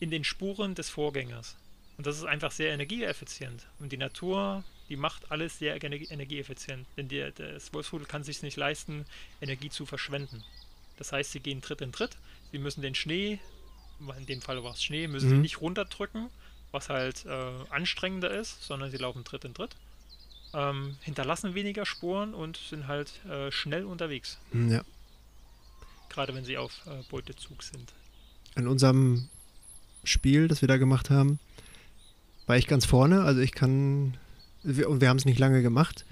in 0.00 0.10
den 0.10 0.24
Spuren 0.24 0.74
des 0.74 0.90
Vorgängers. 0.90 1.56
Und 1.96 2.06
das 2.06 2.16
ist 2.16 2.24
einfach 2.24 2.50
sehr 2.50 2.72
energieeffizient. 2.72 3.66
Und 3.78 3.92
die 3.92 3.96
Natur, 3.96 4.64
die 4.88 4.96
macht 4.96 5.30
alles 5.30 5.58
sehr 5.58 5.76
ener- 5.80 6.10
energieeffizient. 6.10 6.86
Denn 6.96 7.08
der, 7.08 7.30
das 7.30 7.72
Wolfsrudel 7.72 8.06
kann 8.06 8.24
sich 8.24 8.42
nicht 8.42 8.56
leisten, 8.56 9.04
Energie 9.40 9.70
zu 9.70 9.86
verschwenden. 9.86 10.42
Das 10.96 11.12
heißt, 11.12 11.32
sie 11.32 11.40
gehen 11.40 11.62
Tritt 11.62 11.80
in 11.80 11.92
Tritt. 11.92 12.16
Sie 12.52 12.58
müssen 12.58 12.82
den 12.82 12.94
Schnee, 12.94 13.38
in 14.18 14.26
dem 14.26 14.42
Fall 14.42 14.62
war 14.64 14.72
es 14.74 14.82
Schnee, 14.82 15.06
müssen 15.08 15.28
sie 15.28 15.34
Mhm. 15.36 15.42
nicht 15.42 15.60
runterdrücken, 15.60 16.28
was 16.72 16.88
halt 16.88 17.24
äh, 17.26 17.50
anstrengender 17.70 18.30
ist, 18.30 18.62
sondern 18.64 18.90
sie 18.90 18.96
laufen 18.96 19.24
Tritt 19.24 19.44
in 19.44 19.54
Tritt. 19.54 19.76
Ähm, 20.52 20.96
hinterlassen 21.02 21.54
weniger 21.54 21.84
Spuren 21.86 22.32
und 22.34 22.56
sind 22.56 22.86
halt 22.88 23.24
äh, 23.26 23.50
schnell 23.50 23.84
unterwegs. 23.84 24.38
Hm, 24.52 24.70
Ja. 24.70 24.82
Gerade 26.10 26.34
wenn 26.34 26.44
sie 26.44 26.58
auf 26.58 26.72
äh, 26.86 27.02
Beutezug 27.10 27.62
sind. 27.62 27.92
In 28.54 28.68
unserem 28.68 29.28
Spiel, 30.04 30.46
das 30.46 30.60
wir 30.60 30.68
da 30.68 30.76
gemacht 30.76 31.10
haben, 31.10 31.40
war 32.46 32.56
ich 32.56 32.66
ganz 32.66 32.84
vorne. 32.84 33.22
Also 33.22 33.40
ich 33.40 33.52
kann, 33.52 34.16
wir, 34.62 34.88
und 34.88 35.00
wir 35.00 35.08
haben 35.08 35.16
es 35.18 35.24
nicht 35.24 35.38
lange 35.38 35.62
gemacht. 35.62 36.04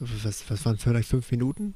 Was, 0.00 0.48
was 0.50 0.64
waren 0.64 0.78
vielleicht 0.78 1.08
fünf 1.08 1.30
Minuten, 1.30 1.74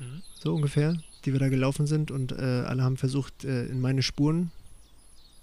Mhm. 0.00 0.22
so 0.42 0.52
ungefähr, 0.54 0.96
die 1.24 1.32
wir 1.32 1.38
da 1.40 1.48
gelaufen 1.48 1.86
sind. 1.86 2.10
Und 2.10 2.32
äh, 2.32 2.36
alle 2.66 2.82
haben 2.82 2.96
versucht, 2.96 3.44
äh, 3.44 3.66
in 3.66 3.80
meine 3.80 4.02
Spuren 4.02 4.50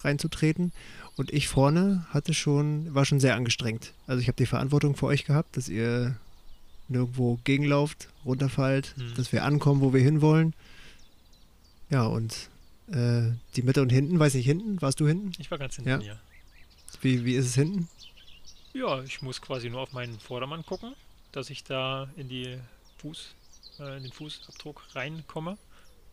reinzutreten. 0.01 0.71
Und 1.15 1.31
ich 1.31 1.47
vorne 1.47 2.05
hatte 2.09 2.33
schon, 2.33 2.93
war 2.93 3.05
schon 3.05 3.19
sehr 3.21 3.35
angestrengt. 3.35 3.93
Also 4.07 4.21
ich 4.21 4.27
habe 4.27 4.35
die 4.35 4.45
Verantwortung 4.45 4.95
für 4.95 5.05
euch 5.05 5.23
gehabt, 5.25 5.55
dass 5.57 5.69
ihr 5.69 6.15
nirgendwo 6.89 7.39
gegenlauft, 7.45 8.09
runterfallt, 8.25 8.93
Mhm. 8.97 9.13
dass 9.15 9.31
wir 9.31 9.45
ankommen, 9.45 9.79
wo 9.81 9.93
wir 9.93 10.01
hinwollen. 10.01 10.53
Ja, 11.89 12.03
und 12.05 12.49
äh, 12.91 13.31
die 13.55 13.61
Mitte 13.63 13.81
und 13.81 13.89
hinten, 13.89 14.19
weiß 14.19 14.33
nicht, 14.33 14.45
hinten, 14.45 14.81
warst 14.81 14.99
du 14.99 15.07
hinten? 15.07 15.31
Ich 15.39 15.49
war 15.51 15.57
ganz 15.57 15.75
hinten 15.75 15.89
Ja. 15.89 15.99
hier. 15.99 16.19
Wie, 17.01 17.23
wie 17.25 17.35
ist 17.35 17.45
es 17.45 17.55
hinten? 17.55 17.87
Ja, 18.73 19.01
ich 19.03 19.21
muss 19.21 19.41
quasi 19.41 19.69
nur 19.69 19.81
auf 19.81 19.91
meinen 19.91 20.19
Vordermann 20.19 20.65
gucken, 20.65 20.95
dass 21.31 21.49
ich 21.49 21.63
da 21.63 22.09
in 22.15 22.29
die 22.29 22.57
Fuß, 22.99 23.35
äh, 23.79 23.97
in 23.97 24.03
den 24.03 24.11
Fußabdruck 24.13 24.81
reinkomme, 24.95 25.57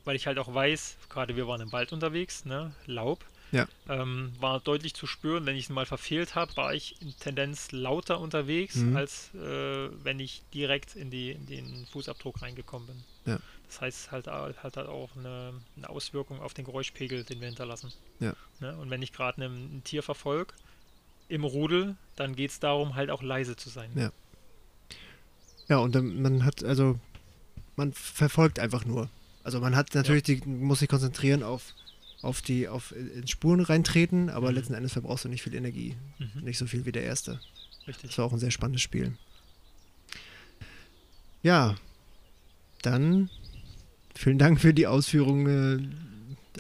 weil 0.05 0.17
ich 0.17 0.27
halt 0.27 0.39
auch 0.39 0.53
weiß, 0.53 0.97
gerade 1.09 1.37
wir 1.37 1.47
waren 1.47 1.61
im 1.61 1.73
Wald 1.73 1.93
unterwegs, 1.93 2.45
ne, 2.45 2.75
Laub, 2.87 3.25
Ja. 3.53 3.67
ähm, 3.89 4.33
war 4.41 4.61
deutlich 4.61 4.95
zu 4.95 5.07
spüren. 5.07 5.47
Wenn 5.47 5.57
ich 5.57 5.65
es 5.65 5.71
mal 5.71 5.87
verfehlt 5.87 6.35
habe, 6.35 6.57
war 6.57 6.75
ich 6.75 7.01
in 7.01 7.17
Tendenz 7.19 7.71
lauter 7.73 8.21
unterwegs, 8.21 8.77
Mhm. 8.77 8.97
als 8.97 9.33
äh, 9.35 9.89
wenn 10.05 10.19
ich 10.21 10.43
direkt 10.53 10.97
in, 10.97 11.11
die, 11.11 11.31
in 11.31 11.47
den 11.47 11.87
Fußabdruck 11.87 12.43
reingekommen 12.43 12.89
bin. 12.89 13.05
Ja. 13.27 13.41
Das 13.69 13.81
heißt, 13.83 14.13
halt, 14.13 14.27
hat 14.27 14.77
halt 14.77 14.89
auch 14.89 15.11
eine, 15.17 15.55
eine 15.77 15.89
Auswirkung 15.91 16.41
auf 16.41 16.55
den 16.55 16.65
Geräuschpegel, 16.65 17.25
den 17.25 17.41
wir 17.41 17.49
hinterlassen. 17.49 17.93
Ja. 18.19 18.35
Ne? 18.61 18.77
Und 18.79 18.91
wenn 18.91 19.03
ich 19.03 19.13
gerade 19.13 19.43
ein, 19.45 19.79
ein 19.79 19.85
Tier 19.85 20.03
verfolge, 20.03 20.55
im 21.29 21.45
Rudel, 21.45 21.97
dann 22.17 22.35
geht 22.35 22.51
es 22.51 22.61
darum, 22.61 22.95
halt 22.95 23.11
auch 23.11 23.23
leise 23.23 23.57
zu 23.57 23.69
sein. 23.69 23.91
Ja. 23.95 24.13
Ja, 25.69 25.79
und 25.79 25.95
dann, 25.95 26.23
man 26.23 26.45
hat, 26.45 26.65
also, 26.65 26.99
man 27.77 27.93
verfolgt 27.93 28.59
einfach 28.59 28.85
nur. 28.85 29.11
Also 29.45 29.61
man 29.61 29.77
hat 29.77 29.95
natürlich, 29.95 30.23
die, 30.25 30.37
muss 30.47 30.81
sich 30.81 30.89
konzentrieren 30.89 31.43
auf 31.43 31.75
auf 32.21 32.43
die, 32.43 32.67
auf 32.67 32.93
in 32.93 33.29
Spuren 33.29 33.61
reintreten, 33.61 34.29
aber 34.29 34.49
Mhm. 34.51 34.57
letzten 34.57 34.75
Endes 34.75 34.93
verbrauchst 34.93 35.25
du 35.25 35.29
nicht 35.29 35.43
viel 35.43 35.55
Energie. 35.55 35.95
Mhm. 36.19 36.43
Nicht 36.43 36.59
so 36.59 36.67
viel 36.67 36.85
wie 36.85 36.91
der 36.91 37.05
erste. 37.05 37.41
Richtig. 37.87 38.11
Das 38.11 38.19
war 38.19 38.25
auch 38.25 38.33
ein 38.33 38.41
sehr 38.41 38.51
spannendes 38.51 38.83
Spiel. 38.83 39.13
Ja, 41.43 41.77
dann 42.83 43.31
vielen 44.15 44.39
Dank 44.39 44.61
für 44.61 44.75
die 44.75 44.87
Ausführungen 44.89 45.95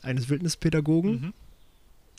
äh, 0.00 0.06
eines 0.06 0.28
Wildnispädagogen. 0.28 1.10
Mhm. 1.20 1.34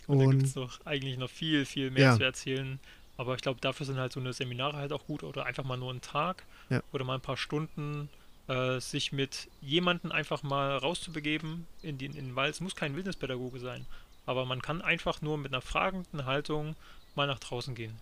Und 0.09 0.19
da 0.19 0.25
gibt 0.25 0.41
Und 0.41 0.47
es 0.47 0.55
noch 0.55 0.85
eigentlich 0.85 1.17
noch 1.17 1.29
viel, 1.29 1.65
viel 1.65 1.91
mehr 1.91 2.07
Ja. 2.07 2.17
zu 2.17 2.23
erzählen. 2.23 2.79
Aber 3.15 3.35
ich 3.35 3.41
glaube, 3.41 3.59
dafür 3.61 3.85
sind 3.85 3.97
halt 3.97 4.11
so 4.11 4.19
eine 4.19 4.33
Seminare 4.33 4.77
halt 4.77 4.91
auch 4.91 5.05
gut 5.05 5.23
oder 5.23 5.45
einfach 5.45 5.63
mal 5.63 5.77
nur 5.77 5.91
einen 5.91 6.01
Tag 6.01 6.43
Ja. 6.69 6.81
oder 6.91 7.03
mal 7.05 7.15
ein 7.15 7.21
paar 7.21 7.37
Stunden 7.37 8.09
äh, 8.47 8.79
sich 8.79 9.11
mit 9.11 9.47
jemandem 9.61 10.11
einfach 10.11 10.41
mal 10.41 10.75
rauszubegeben 10.77 11.67
in, 11.83 11.97
den, 11.99 12.15
in 12.15 12.25
den 12.29 12.35
Wald. 12.35 12.55
Es 12.55 12.61
muss 12.61 12.75
kein 12.75 12.95
Wildnispädagoge 12.95 13.59
sein, 13.59 13.85
aber 14.25 14.45
man 14.45 14.61
kann 14.61 14.81
einfach 14.81 15.21
nur 15.21 15.37
mit 15.37 15.53
einer 15.53 15.61
fragenden 15.61 16.25
Haltung 16.25 16.75
mal 17.13 17.27
nach 17.27 17.37
draußen 17.39 17.75
gehen. 17.75 17.95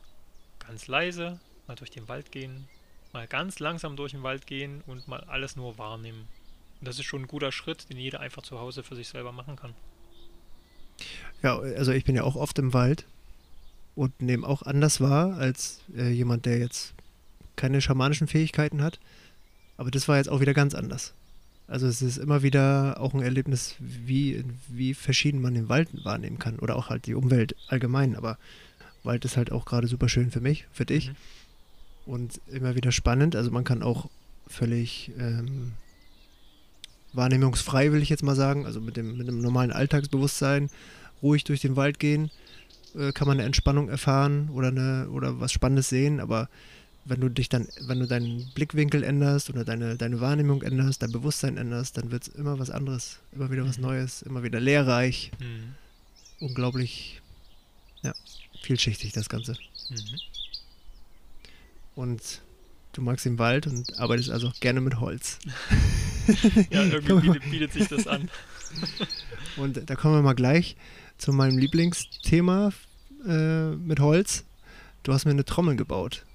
Ganz 0.60 0.88
leise, 0.88 1.40
mal 1.68 1.76
durch 1.76 1.90
den 1.92 2.08
Wald 2.08 2.32
gehen, 2.32 2.70
mal 3.12 3.28
ganz 3.28 3.60
langsam 3.60 3.98
durch 3.98 4.14
den 4.14 4.24
Wald 4.24 4.48
gehen 4.48 4.82
und 4.88 5.10
mal 5.10 5.22
alles 5.26 5.58
nur 5.58 5.78
wahrnehmen. 5.78 6.30
Und 6.80 6.88
das 6.88 6.98
ist 7.00 7.06
schon 7.06 7.24
ein 7.24 7.28
guter 7.28 7.52
Schritt, 7.52 7.90
den 7.90 7.98
jeder 7.98 8.22
einfach 8.22 8.44
zu 8.44 8.58
Hause 8.60 8.84
für 8.84 8.96
sich 8.96 9.10
selber 9.10 9.34
machen 9.34 9.58
kann. 9.58 9.74
Ja, 11.44 11.58
also 11.60 11.92
ich 11.92 12.06
bin 12.06 12.16
ja 12.16 12.24
auch 12.24 12.36
oft 12.36 12.58
im 12.60 12.74
Wald 12.74 13.06
und 13.96 14.22
nehme 14.22 14.48
auch 14.48 14.62
anders 14.64 15.02
wahr 15.02 15.38
als 15.38 15.82
äh, 15.96 16.10
jemand, 16.10 16.46
der 16.46 16.60
jetzt 16.60 16.94
keine 17.56 17.82
schamanischen 17.82 18.28
Fähigkeiten 18.28 18.82
hat. 18.82 19.00
Aber 19.78 19.92
das 19.92 20.08
war 20.08 20.18
jetzt 20.18 20.30
auch 20.30 20.40
wieder 20.40 20.54
ganz 20.54 20.76
anders. 20.76 21.14
Also 21.68 21.88
es 21.88 22.02
ist 22.02 22.18
immer 22.18 22.44
wieder 22.44 22.98
auch 23.00 23.14
ein 23.14 23.22
Erlebnis, 23.22 23.76
wie, 23.80 24.44
wie 24.70 24.94
verschieden 24.94 25.42
man 25.42 25.54
den 25.54 25.68
Wald 25.68 25.90
wahrnehmen 26.06 26.40
kann 26.40 26.60
oder 26.60 26.76
auch 26.76 26.90
halt 26.90 27.08
die 27.08 27.14
Umwelt 27.14 27.56
allgemein. 27.68 28.16
Aber 28.16 28.38
Wald 29.04 29.26
ist 29.26 29.38
halt 29.38 29.52
auch 29.52 29.66
gerade 29.66 29.88
super 29.88 30.10
schön 30.10 30.32
für 30.32 30.42
mich, 30.42 30.66
für 30.72 30.86
dich. 30.86 31.10
Mhm. 31.10 31.16
und 32.08 32.42
immer 32.48 32.76
wieder 32.76 32.92
spannend. 32.92 33.36
Also 33.36 33.52
man 33.52 33.64
kann 33.64 33.84
auch 33.84 34.10
völlig 34.48 35.12
ähm, 35.20 35.74
wahrnehmungsfrei, 37.14 37.92
will 37.92 38.02
ich 38.02 38.10
jetzt 38.10 38.24
mal 38.24 38.36
sagen, 38.36 38.66
also 38.66 38.80
mit 38.80 38.96
dem, 38.96 39.18
mit 39.18 39.28
dem 39.28 39.42
normalen 39.42 39.72
Alltagsbewusstsein 39.72 40.70
ruhig 41.22 41.44
durch 41.44 41.62
den 41.62 41.76
Wald 41.76 42.00
gehen, 42.00 42.30
äh, 42.96 43.12
kann 43.12 43.28
man 43.28 43.38
eine 43.38 43.46
Entspannung 43.46 43.90
erfahren 43.90 44.50
oder 44.50 44.68
eine 44.70 45.10
oder 45.10 45.40
was 45.40 45.52
Spannendes 45.52 45.90
sehen, 45.90 46.20
aber 46.20 46.50
wenn 47.06 47.22
du 47.22 47.30
dich 47.30 47.48
dann, 47.48 47.68
wenn 47.80 48.00
du 48.02 48.06
deinen 48.08 48.48
Blickwinkel 48.54 49.02
änderst 49.04 49.50
oder 49.50 49.64
deine, 49.64 49.96
deine 49.96 50.20
Wahrnehmung 50.20 50.62
änderst, 50.62 51.02
dein 51.02 51.12
Bewusstsein 51.14 51.56
änderst, 51.56 51.98
dann 51.98 52.12
wird 52.12 52.24
es 52.24 52.28
immer 52.30 52.60
was 52.60 52.70
anderes, 52.70 53.20
immer 53.32 53.50
wieder 53.50 53.66
was 53.66 53.78
Mhm. 53.78 53.84
Neues, 53.84 54.22
immer 54.24 54.44
wieder 54.44 54.60
lehrreich, 54.60 55.32
Mhm. 55.40 55.76
unglaublich, 56.40 57.22
ja, 58.04 58.14
vielschichtig 58.62 59.14
das 59.14 59.30
Ganze. 59.30 59.54
Mhm. 59.90 60.20
Und 61.96 62.42
du 62.94 63.02
magst 63.02 63.26
den 63.26 63.40
Wald 63.40 63.68
und 63.68 63.98
arbeitest 64.00 64.30
also 64.30 64.48
auch 64.50 64.60
gerne 64.60 64.82
mit 64.82 65.00
Holz. 65.00 65.40
Ja, 66.70 66.84
irgendwie 66.84 67.30
bietet, 67.32 67.50
bietet 67.50 67.72
sich 67.72 67.88
das 67.88 68.06
an. 68.06 68.30
Und 69.58 69.90
da 69.90 69.96
kommen 69.96 70.16
wir 70.16 70.22
mal 70.22 70.34
gleich 70.34 70.76
zu 71.18 71.34
meinem 71.34 71.58
Lieblingsthema 71.58 72.72
äh, 73.28 73.72
mit 73.72 74.00
Holz. 74.00 74.46
Du 75.04 75.14
hast 75.14 75.26
mir 75.26 75.32
eine 75.32 75.46
Trommel 75.46 75.76
gebaut. 75.76 76.26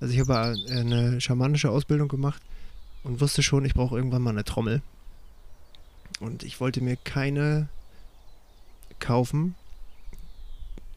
Also 0.00 0.14
ich 0.14 0.20
habe 0.20 0.56
äh, 0.68 0.80
eine 0.80 1.20
schamanische 1.20 1.70
Ausbildung 1.70 2.08
gemacht 2.08 2.42
und 3.02 3.20
wusste 3.20 3.42
schon, 3.42 3.64
ich 3.64 3.74
brauche 3.74 3.96
irgendwann 3.96 4.22
mal 4.22 4.30
eine 4.30 4.44
Trommel. 4.44 4.82
Und 6.18 6.42
ich 6.42 6.60
wollte 6.60 6.82
mir 6.82 6.96
keine 6.96 7.68
kaufen, 8.98 9.54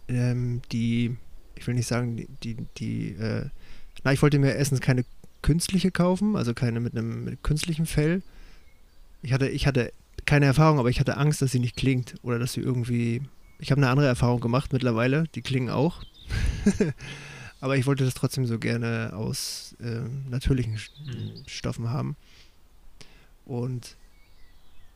ähm, 0.07 0.61
die, 0.71 1.15
ich 1.55 1.65
will 1.65 1.75
nicht 1.75 1.87
sagen, 1.87 2.17
die, 2.17 2.27
die, 2.43 2.57
die 2.77 3.09
äh, 3.11 3.49
na, 4.03 4.11
ich 4.11 4.21
wollte 4.21 4.39
mir 4.39 4.53
erstens 4.55 4.81
keine 4.81 5.05
künstliche 5.41 5.91
kaufen, 5.91 6.35
also 6.35 6.53
keine 6.53 6.79
mit 6.79 6.93
einem 6.93 7.23
mit 7.23 7.43
künstlichem 7.43 7.85
Fell. 7.85 8.21
Ich 9.21 9.31
hatte, 9.33 9.47
ich 9.47 9.65
hatte 9.65 9.93
keine 10.33 10.47
Erfahrung, 10.47 10.79
aber 10.79 10.89
ich 10.89 10.99
hatte 10.99 11.17
Angst, 11.17 11.43
dass 11.43 11.51
sie 11.51 11.59
nicht 11.59 11.75
klingt 11.75 12.15
oder 12.23 12.39
dass 12.39 12.53
sie 12.53 12.61
irgendwie. 12.61 13.21
Ich 13.59 13.69
habe 13.69 13.79
eine 13.79 13.91
andere 13.91 14.07
Erfahrung 14.07 14.39
gemacht 14.39 14.73
mittlerweile, 14.73 15.25
die 15.35 15.43
klingen 15.43 15.69
auch. 15.69 16.01
aber 17.61 17.77
ich 17.77 17.85
wollte 17.85 18.03
das 18.03 18.15
trotzdem 18.15 18.47
so 18.47 18.57
gerne 18.57 19.11
aus 19.13 19.75
äh, 19.79 19.99
natürlichen 20.31 20.73
Mhm. 20.73 21.43
Stoffen 21.45 21.91
haben. 21.91 22.15
Und 23.45 23.95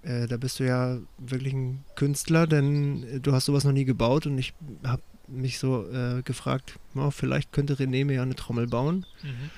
äh, 0.01 0.25
da 0.25 0.38
bist 0.38 0.59
du 0.59 0.63
ja 0.63 0.97
wirklich 1.19 1.53
ein 1.53 1.83
Künstler, 1.95 2.47
denn 2.47 3.03
äh, 3.03 3.19
du 3.19 3.31
hast 3.33 3.45
sowas 3.45 3.63
noch 3.63 3.73
nie 3.73 3.85
gebaut 3.85 4.25
und 4.25 4.39
ich 4.39 4.55
habe 4.83 5.03
mich 5.27 5.59
so 5.59 5.88
äh, 5.91 6.23
gefragt, 6.23 6.79
oh, 6.95 7.11
vielleicht 7.11 7.51
könnte 7.51 7.75
René 7.75 8.05
mir 8.05 8.13
ja 8.15 8.23
eine 8.23 8.35
Trommel 8.35 8.65
bauen. 8.65 9.05
Mhm. 9.21 9.51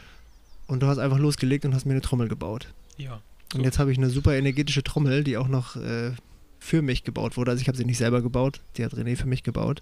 Und 0.67 0.83
du 0.83 0.87
hast 0.87 0.97
einfach 0.97 1.19
losgelegt 1.19 1.63
und 1.63 1.73
hast 1.73 1.85
mir 1.85 1.93
eine 1.93 2.01
Trommel 2.01 2.27
gebaut. 2.27 2.67
Ja. 2.97 3.21
Und 3.53 3.63
jetzt 3.63 3.79
habe 3.79 3.91
ich 3.91 3.97
eine 3.97 4.09
super 4.09 4.35
energetische 4.35 4.83
Trommel, 4.83 5.23
die 5.23 5.37
auch 5.37 5.47
noch 5.47 5.75
äh, 5.75 6.11
für 6.59 6.81
mich 6.81 7.03
gebaut 7.03 7.37
wurde. 7.37 7.51
Also 7.51 7.61
ich 7.61 7.67
habe 7.67 7.77
sie 7.77 7.85
nicht 7.85 7.97
selber 7.97 8.21
gebaut, 8.21 8.61
die 8.77 8.85
hat 8.85 8.93
René 8.93 9.15
für 9.15 9.27
mich 9.27 9.43
gebaut. 9.43 9.81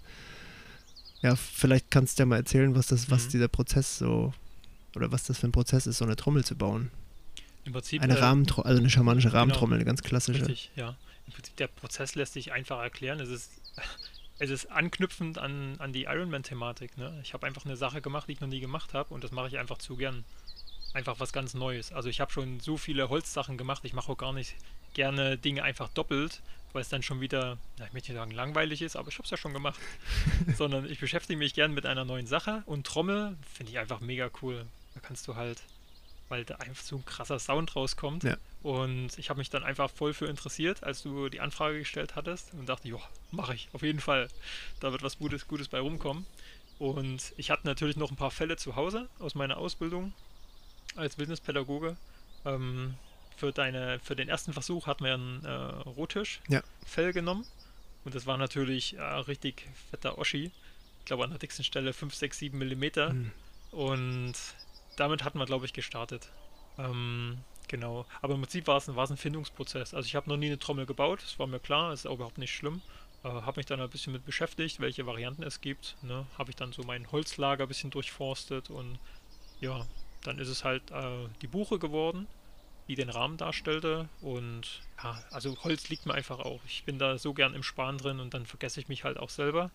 Ja, 1.22 1.36
vielleicht 1.36 1.90
kannst 1.90 2.18
du 2.18 2.22
ja 2.22 2.26
mal 2.26 2.36
erzählen, 2.36 2.74
was 2.74 2.86
das, 2.86 3.10
was 3.10 3.26
Mhm. 3.26 3.30
dieser 3.30 3.48
Prozess 3.48 3.98
so 3.98 4.32
oder 4.94 5.12
was 5.12 5.24
das 5.24 5.38
für 5.38 5.48
ein 5.48 5.52
Prozess 5.52 5.86
ist, 5.86 5.98
so 5.98 6.04
eine 6.04 6.16
Trommel 6.16 6.44
zu 6.44 6.56
bauen. 6.56 6.90
Im 7.64 7.72
Prinzip. 7.72 8.02
Eine 8.02 8.16
äh, 8.16 8.20
Rahmentrommel, 8.20 8.68
also 8.68 8.80
eine 8.80 8.90
schamanische 8.90 9.28
genau. 9.28 9.40
Rahmentrommel, 9.40 9.76
eine 9.76 9.84
ganz 9.84 10.02
klassische. 10.02 10.40
Richtig, 10.40 10.70
ja. 10.76 10.96
Im 11.26 11.32
Prinzip 11.34 11.56
der 11.56 11.66
Prozess 11.66 12.14
lässt 12.14 12.32
sich 12.32 12.52
einfach 12.52 12.80
erklären. 12.80 13.20
Es 13.20 13.28
ist, 13.28 13.50
es 14.38 14.50
ist 14.50 14.70
anknüpfend 14.70 15.38
an, 15.38 15.74
an 15.78 15.92
die 15.92 16.04
Ironman-Thematik. 16.04 16.96
Ne? 16.96 17.18
Ich 17.22 17.34
habe 17.34 17.46
einfach 17.46 17.66
eine 17.66 17.76
Sache 17.76 18.00
gemacht, 18.00 18.28
die 18.28 18.32
ich 18.32 18.40
noch 18.40 18.48
nie 18.48 18.60
gemacht 18.60 18.94
habe 18.94 19.12
und 19.12 19.22
das 19.24 19.32
mache 19.32 19.48
ich 19.48 19.58
einfach 19.58 19.78
zu 19.78 19.96
gern. 19.96 20.24
Einfach 20.94 21.20
was 21.20 21.32
ganz 21.32 21.54
Neues. 21.54 21.92
Also 21.92 22.08
ich 22.08 22.20
habe 22.20 22.32
schon 22.32 22.60
so 22.60 22.76
viele 22.76 23.08
Holzsachen 23.08 23.58
gemacht, 23.58 23.84
ich 23.84 23.92
mache 23.92 24.12
auch 24.12 24.18
gar 24.18 24.32
nicht 24.32 24.54
gerne 24.94 25.36
Dinge 25.36 25.62
einfach 25.62 25.88
doppelt, 25.90 26.40
weil 26.72 26.82
es 26.82 26.88
dann 26.88 27.02
schon 27.02 27.20
wieder, 27.20 27.58
na, 27.78 27.86
ich 27.86 27.92
möchte 27.92 28.12
nicht 28.12 28.18
sagen 28.18 28.30
langweilig 28.30 28.82
ist, 28.82 28.96
aber 28.96 29.08
ich 29.08 29.14
habe 29.14 29.24
es 29.24 29.30
ja 29.30 29.36
schon 29.36 29.52
gemacht. 29.52 29.78
Sondern 30.56 30.90
ich 30.90 30.98
beschäftige 30.98 31.38
mich 31.38 31.54
gern 31.54 31.72
mit 31.72 31.86
einer 31.86 32.04
neuen 32.04 32.26
Sache 32.26 32.62
und 32.66 32.86
Trommel 32.86 33.36
finde 33.54 33.72
ich 33.72 33.78
einfach 33.78 34.00
mega 34.00 34.30
cool. 34.42 34.66
Da 34.94 35.00
kannst 35.00 35.28
du 35.28 35.36
halt, 35.36 35.62
weil 36.28 36.44
da 36.44 36.56
einfach 36.56 36.82
so 36.82 36.96
ein 36.96 37.04
krasser 37.04 37.38
Sound 37.38 37.76
rauskommt. 37.76 38.24
Ja. 38.24 38.36
Und 38.62 39.18
ich 39.18 39.30
habe 39.30 39.38
mich 39.38 39.50
dann 39.50 39.62
einfach 39.62 39.90
voll 39.90 40.14
für 40.14 40.26
interessiert, 40.26 40.82
als 40.82 41.02
du 41.02 41.28
die 41.28 41.40
Anfrage 41.40 41.78
gestellt 41.78 42.16
hattest 42.16 42.52
und 42.54 42.68
dachte, 42.68 42.88
ja, 42.88 42.98
mache 43.30 43.54
ich, 43.54 43.68
auf 43.72 43.82
jeden 43.82 44.00
Fall. 44.00 44.28
Da 44.80 44.90
wird 44.90 45.02
was 45.02 45.18
Gutes, 45.18 45.46
Gutes 45.46 45.68
bei 45.68 45.80
rumkommen. 45.80 46.26
Und 46.78 47.34
ich 47.36 47.50
hatte 47.50 47.66
natürlich 47.66 47.96
noch 47.96 48.10
ein 48.10 48.16
paar 48.16 48.30
Fälle 48.30 48.56
zu 48.56 48.76
Hause 48.76 49.08
aus 49.18 49.34
meiner 49.34 49.56
Ausbildung 49.56 50.12
als 50.96 51.18
Wildnispädagoge. 51.18 51.96
Ähm, 52.44 52.94
für, 53.36 53.52
deine, 53.52 54.00
für 54.00 54.16
den 54.16 54.28
ersten 54.28 54.52
Versuch 54.52 54.86
hatten 54.86 55.04
wir 55.04 55.14
ein 55.14 55.44
äh, 55.44 55.50
Rottisch-Fell 55.88 57.06
Ja. 57.06 57.12
genommen. 57.12 57.44
Und 58.04 58.14
das 58.14 58.26
war 58.26 58.36
natürlich 58.36 58.96
äh, 58.96 59.02
richtig 59.02 59.68
fetter 59.90 60.18
Oschi. 60.18 60.50
Ich 61.00 61.04
glaube 61.04 61.24
an 61.24 61.30
der 61.30 61.38
dicksten 61.38 61.64
Stelle 61.64 61.92
5, 61.92 62.14
6, 62.14 62.38
7 62.38 62.58
Millimeter. 62.58 63.10
Hm. 63.10 63.30
Und 63.70 64.34
damit 64.96 65.24
hatten 65.24 65.38
wir, 65.38 65.46
glaube 65.46 65.66
ich, 65.66 65.72
gestartet. 65.72 66.28
Ähm, 66.78 67.38
genau. 67.68 68.06
Aber 68.22 68.34
im 68.34 68.40
Prinzip 68.40 68.66
war 68.66 68.78
es 68.78 68.88
ein, 68.88 68.96
war 68.96 69.04
es 69.04 69.10
ein 69.10 69.16
Findungsprozess. 69.16 69.94
Also 69.94 70.06
ich 70.06 70.16
habe 70.16 70.28
noch 70.28 70.36
nie 70.36 70.46
eine 70.46 70.58
Trommel 70.58 70.86
gebaut, 70.86 71.20
das 71.22 71.38
war 71.38 71.46
mir 71.46 71.60
klar, 71.60 71.92
ist 71.92 72.06
auch 72.06 72.14
überhaupt 72.14 72.38
nicht 72.38 72.54
schlimm. 72.54 72.80
Äh, 73.24 73.28
habe 73.28 73.58
mich 73.58 73.66
dann 73.66 73.80
ein 73.80 73.90
bisschen 73.90 74.12
mit 74.12 74.24
beschäftigt, 74.24 74.80
welche 74.80 75.06
Varianten 75.06 75.42
es 75.42 75.60
gibt. 75.60 75.96
Ne? 76.02 76.26
Habe 76.38 76.50
ich 76.50 76.56
dann 76.56 76.72
so 76.72 76.82
mein 76.84 77.10
Holzlager 77.12 77.64
ein 77.64 77.68
bisschen 77.68 77.90
durchforstet 77.90 78.70
und 78.70 78.98
ja, 79.60 79.86
dann 80.22 80.38
ist 80.38 80.48
es 80.48 80.64
halt 80.64 80.90
äh, 80.90 81.28
die 81.42 81.46
Buche 81.46 81.78
geworden, 81.78 82.26
die 82.88 82.94
den 82.94 83.10
Rahmen 83.10 83.36
darstellte. 83.36 84.08
Und 84.20 84.82
ja, 85.02 85.22
also 85.30 85.56
Holz 85.62 85.88
liegt 85.88 86.06
mir 86.06 86.14
einfach 86.14 86.40
auch. 86.40 86.60
Ich 86.66 86.84
bin 86.84 86.98
da 86.98 87.18
so 87.18 87.34
gern 87.34 87.54
im 87.54 87.62
Sparen 87.62 87.98
drin 87.98 88.20
und 88.20 88.34
dann 88.34 88.46
vergesse 88.46 88.80
ich 88.80 88.88
mich 88.88 89.04
halt 89.04 89.18
auch 89.18 89.30
selber. 89.30 89.70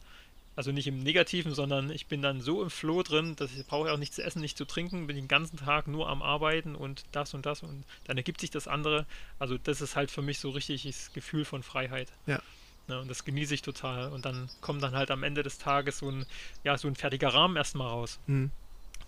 Also 0.55 0.71
nicht 0.71 0.85
im 0.85 0.99
Negativen, 0.99 1.55
sondern 1.55 1.89
ich 1.89 2.05
bin 2.05 2.21
dann 2.21 2.39
so 2.39 2.61
im 2.61 2.69
Floh 2.69 3.01
drin, 3.01 3.35
dass 3.35 3.51
ich 3.55 3.65
brauche 3.65 3.91
auch 3.91 3.97
nichts 3.97 4.17
zu 4.17 4.23
essen, 4.23 4.39
nichts 4.39 4.57
zu 4.57 4.65
trinken, 4.65 5.07
bin 5.07 5.15
den 5.15 5.27
ganzen 5.27 5.57
Tag 5.57 5.87
nur 5.87 6.07
am 6.07 6.21
Arbeiten 6.21 6.75
und 6.75 7.05
das 7.11 7.33
und 7.33 7.47
das 7.47 7.63
und 7.63 7.83
dann 8.03 8.17
ergibt 8.17 8.39
sich 8.39 8.51
das 8.51 8.67
andere. 8.67 9.07
Also 9.39 9.57
das 9.57 9.81
ist 9.81 9.95
halt 9.95 10.11
für 10.11 10.21
mich 10.21 10.37
so 10.37 10.51
richtig 10.51 10.83
das 10.83 11.11
Gefühl 11.13 11.43
von 11.43 11.63
Freiheit. 11.63 12.11
Ja. 12.27 12.39
Ne, 12.87 12.99
und 12.99 13.07
das 13.07 13.23
genieße 13.25 13.53
ich 13.53 13.61
total. 13.61 14.11
Und 14.11 14.25
dann 14.25 14.49
kommt 14.61 14.83
dann 14.83 14.95
halt 14.95 15.09
am 15.09 15.23
Ende 15.23 15.41
des 15.41 15.57
Tages 15.57 15.99
so 15.99 16.09
ein, 16.09 16.25
ja, 16.63 16.77
so 16.77 16.87
ein 16.87 16.95
fertiger 16.95 17.33
Rahmen 17.33 17.55
erstmal 17.55 17.87
raus, 17.87 18.19
Hm. 18.27 18.51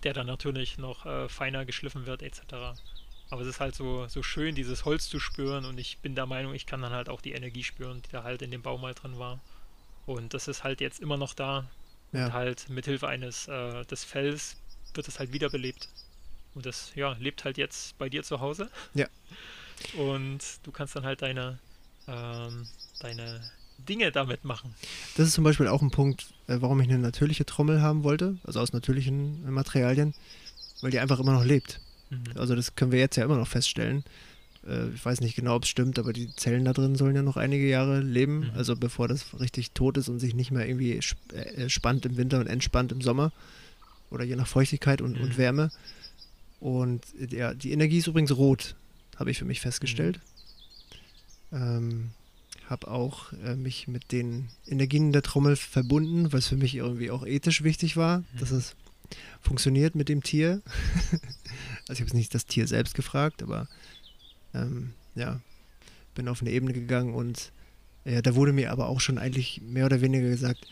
Der 0.02 0.12
dann 0.12 0.26
natürlich 0.26 0.78
noch 0.78 1.06
äh, 1.06 1.28
feiner 1.28 1.64
geschliffen 1.64 2.06
wird, 2.06 2.22
etc. 2.22 2.40
Aber 3.30 3.42
es 3.42 3.48
ist 3.48 3.60
halt 3.60 3.74
so, 3.74 4.06
so 4.06 4.22
schön, 4.22 4.54
dieses 4.54 4.84
Holz 4.84 5.08
zu 5.08 5.18
spüren 5.18 5.64
und 5.64 5.78
ich 5.78 5.98
bin 5.98 6.14
der 6.14 6.26
Meinung, 6.26 6.54
ich 6.54 6.66
kann 6.66 6.82
dann 6.82 6.92
halt 6.92 7.08
auch 7.08 7.20
die 7.20 7.32
Energie 7.32 7.64
spüren, 7.64 8.02
die 8.02 8.10
da 8.12 8.22
halt 8.22 8.42
in 8.42 8.50
dem 8.50 8.62
Baum 8.62 8.80
mal 8.80 8.94
drin 8.94 9.18
war. 9.18 9.40
Und 10.06 10.34
das 10.34 10.46
ist 10.46 10.62
halt 10.62 10.80
jetzt 10.80 11.00
immer 11.00 11.16
noch 11.16 11.34
da. 11.34 11.68
Ja. 12.12 12.26
Und 12.26 12.32
halt 12.32 12.68
mithilfe 12.68 13.08
eines 13.08 13.48
äh, 13.48 13.84
des 13.86 14.04
Fells 14.04 14.56
wird 14.94 15.08
es 15.08 15.18
halt 15.18 15.32
wiederbelebt. 15.32 15.88
Und 16.54 16.64
das, 16.64 16.92
ja, 16.94 17.12
lebt 17.18 17.44
halt 17.44 17.58
jetzt 17.58 17.98
bei 17.98 18.08
dir 18.08 18.22
zu 18.22 18.40
Hause. 18.40 18.70
Ja. 18.94 19.08
Und 19.96 20.40
du 20.62 20.70
kannst 20.70 20.96
dann 20.96 21.04
halt 21.04 21.20
deine, 21.22 21.58
ähm, 22.06 22.66
deine 23.00 23.50
Dinge 23.78 24.10
damit 24.12 24.44
machen. 24.44 24.74
Das 25.16 25.28
ist 25.28 25.34
zum 25.34 25.44
Beispiel 25.44 25.68
auch 25.68 25.82
ein 25.82 25.90
Punkt, 25.90 26.26
äh, 26.48 26.56
warum 26.60 26.80
ich 26.80 26.88
eine 26.88 26.98
natürliche 26.98 27.44
Trommel 27.46 27.80
haben 27.82 28.02
wollte, 28.04 28.36
also 28.44 28.60
aus 28.60 28.72
natürlichen 28.72 29.44
äh, 29.46 29.50
Materialien, 29.50 30.14
weil 30.80 30.90
die 30.90 30.98
einfach 30.98 31.20
immer 31.20 31.32
noch 31.32 31.44
lebt. 31.44 31.80
Mhm. 32.10 32.22
Also 32.36 32.54
das 32.54 32.74
können 32.74 32.92
wir 32.92 32.98
jetzt 32.98 33.16
ja 33.16 33.24
immer 33.24 33.36
noch 33.36 33.48
feststellen. 33.48 34.04
Äh, 34.66 34.88
Ich 34.94 35.04
weiß 35.04 35.20
nicht 35.20 35.36
genau, 35.36 35.54
ob 35.56 35.62
es 35.64 35.68
stimmt, 35.68 35.98
aber 35.98 36.12
die 36.12 36.34
Zellen 36.36 36.64
da 36.64 36.72
drin 36.72 36.96
sollen 36.96 37.14
ja 37.16 37.22
noch 37.22 37.36
einige 37.36 37.68
Jahre 37.68 38.00
leben, 38.00 38.40
Mhm. 38.40 38.50
also 38.54 38.76
bevor 38.76 39.08
das 39.08 39.38
richtig 39.40 39.72
tot 39.72 39.96
ist 39.98 40.08
und 40.08 40.18
sich 40.20 40.34
nicht 40.34 40.50
mehr 40.50 40.66
irgendwie 40.68 40.98
sp- 40.98 41.68
spannt 41.68 42.06
im 42.06 42.16
Winter 42.16 42.40
und 42.40 42.46
entspannt 42.46 42.92
im 42.92 43.00
Sommer 43.02 43.32
oder 44.10 44.24
je 44.24 44.36
nach 44.36 44.46
Feuchtigkeit 44.48 45.00
und, 45.00 45.18
und 45.18 45.30
Mhm. 45.30 45.36
Wärme. 45.36 45.70
Und 46.60 47.02
ja, 47.30 47.52
die 47.54 47.72
Energie 47.72 47.98
ist 47.98 48.06
übrigens 48.06 48.32
rot, 48.36 48.74
habe 49.16 49.30
ich 49.30 49.38
für 49.38 49.44
mich 49.44 49.60
festgestellt. 49.60 50.20
Ähm, 51.52 52.10
habe 52.68 52.88
auch 52.88 53.32
äh, 53.44 53.54
mich 53.56 53.86
mit 53.88 54.10
den 54.12 54.48
Energien 54.66 55.12
der 55.12 55.22
Trommel 55.22 55.56
verbunden, 55.56 56.32
was 56.32 56.48
für 56.48 56.56
mich 56.56 56.74
irgendwie 56.74 57.10
auch 57.10 57.24
ethisch 57.26 57.62
wichtig 57.62 57.96
war, 57.96 58.24
dass 58.38 58.50
Mhm. 58.50 58.58
es 58.58 58.76
funktioniert 59.40 59.94
mit 59.94 60.08
dem 60.08 60.22
Tier. 60.22 60.62
also 61.88 61.92
ich 61.92 62.00
habe 62.00 62.08
jetzt 62.08 62.14
nicht 62.14 62.34
das 62.34 62.46
Tier 62.46 62.66
selbst 62.66 62.94
gefragt, 62.94 63.42
aber 63.42 63.68
ähm, 64.54 64.92
ja, 65.14 65.40
bin 66.14 66.28
auf 66.28 66.40
eine 66.40 66.50
Ebene 66.50 66.72
gegangen 66.72 67.14
und 67.14 67.52
ja, 68.04 68.22
da 68.22 68.34
wurde 68.34 68.52
mir 68.52 68.70
aber 68.72 68.88
auch 68.88 69.00
schon 69.00 69.18
eigentlich 69.18 69.60
mehr 69.62 69.86
oder 69.86 70.00
weniger 70.00 70.28
gesagt, 70.28 70.66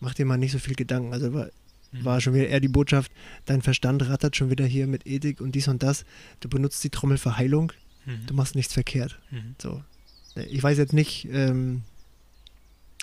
mach 0.00 0.14
dir 0.14 0.26
mal 0.26 0.36
nicht 0.36 0.52
so 0.52 0.58
viel 0.58 0.74
Gedanken. 0.74 1.12
Also 1.12 1.32
war, 1.34 1.50
Mhm. 1.92 2.04
war 2.04 2.20
schon 2.20 2.34
wieder 2.34 2.48
eher 2.48 2.58
die 2.60 2.66
Botschaft, 2.68 3.12
dein 3.44 3.62
Verstand 3.62 4.08
rattert 4.08 4.34
schon 4.36 4.50
wieder 4.50 4.66
hier 4.66 4.86
mit 4.88 5.06
Ethik 5.06 5.40
und 5.40 5.52
dies 5.54 5.68
und 5.68 5.82
das. 5.84 6.04
Du 6.40 6.48
benutzt 6.48 6.82
die 6.82 6.90
Trommel 6.90 7.16
für 7.16 7.36
Heilung, 7.36 7.72
Mhm. 8.06 8.26
du 8.26 8.34
machst 8.34 8.54
nichts 8.56 8.72
verkehrt. 8.74 9.18
Mhm. 9.30 9.54
So. 9.62 9.82
Ich 10.50 10.62
weiß 10.62 10.78
jetzt 10.78 10.92
nicht, 10.92 11.26
ähm, 11.30 11.82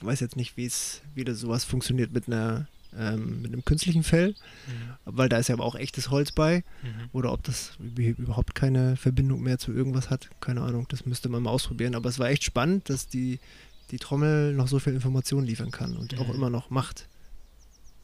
weiß 0.02 0.20
jetzt 0.20 0.36
nicht, 0.36 0.58
wie 0.58 0.66
es, 0.66 1.02
wie 1.16 1.24
das 1.24 1.40
sowas 1.40 1.64
funktioniert 1.64 2.12
mit 2.14 2.28
einer, 2.28 2.68
ähm, 2.98 3.42
mit 3.42 3.52
einem 3.54 3.66
künstlichen 3.66 4.04
Fell, 4.04 4.36
Mhm. 4.68 4.94
weil 5.06 5.30
da 5.30 5.38
ist 5.38 5.48
ja 5.50 5.56
aber 5.56 5.64
auch 5.66 5.76
echtes 5.76 6.10
Holz 6.12 6.32
bei. 6.32 6.64
Mhm. 6.84 7.10
Oder 7.14 7.32
ob 7.32 7.44
das 7.44 7.72
üb- 7.82 8.18
überhaupt 8.20 8.54
keine 8.56 8.96
Verbindung 8.98 9.42
mehr 9.42 9.58
zu 9.58 9.72
irgendwas 9.74 10.10
hat. 10.10 10.30
Keine 10.42 10.62
Ahnung, 10.62 10.86
das 10.90 11.06
müsste 11.06 11.30
man 11.30 11.42
mal 11.44 11.50
ausprobieren. 11.52 11.96
Aber 11.96 12.10
es 12.10 12.20
war 12.20 12.30
echt 12.30 12.44
spannend, 12.44 12.90
dass 12.90 13.08
die, 13.08 13.40
die 13.92 13.98
Trommel 13.98 14.54
noch 14.54 14.68
so 14.68 14.80
viel 14.80 14.94
Informationen 14.94 15.48
liefern 15.48 15.72
kann 15.72 15.98
und 15.98 16.18
auch 16.20 16.28
Mhm. 16.28 16.36
immer 16.36 16.50
noch 16.50 16.70
macht. 16.70 17.08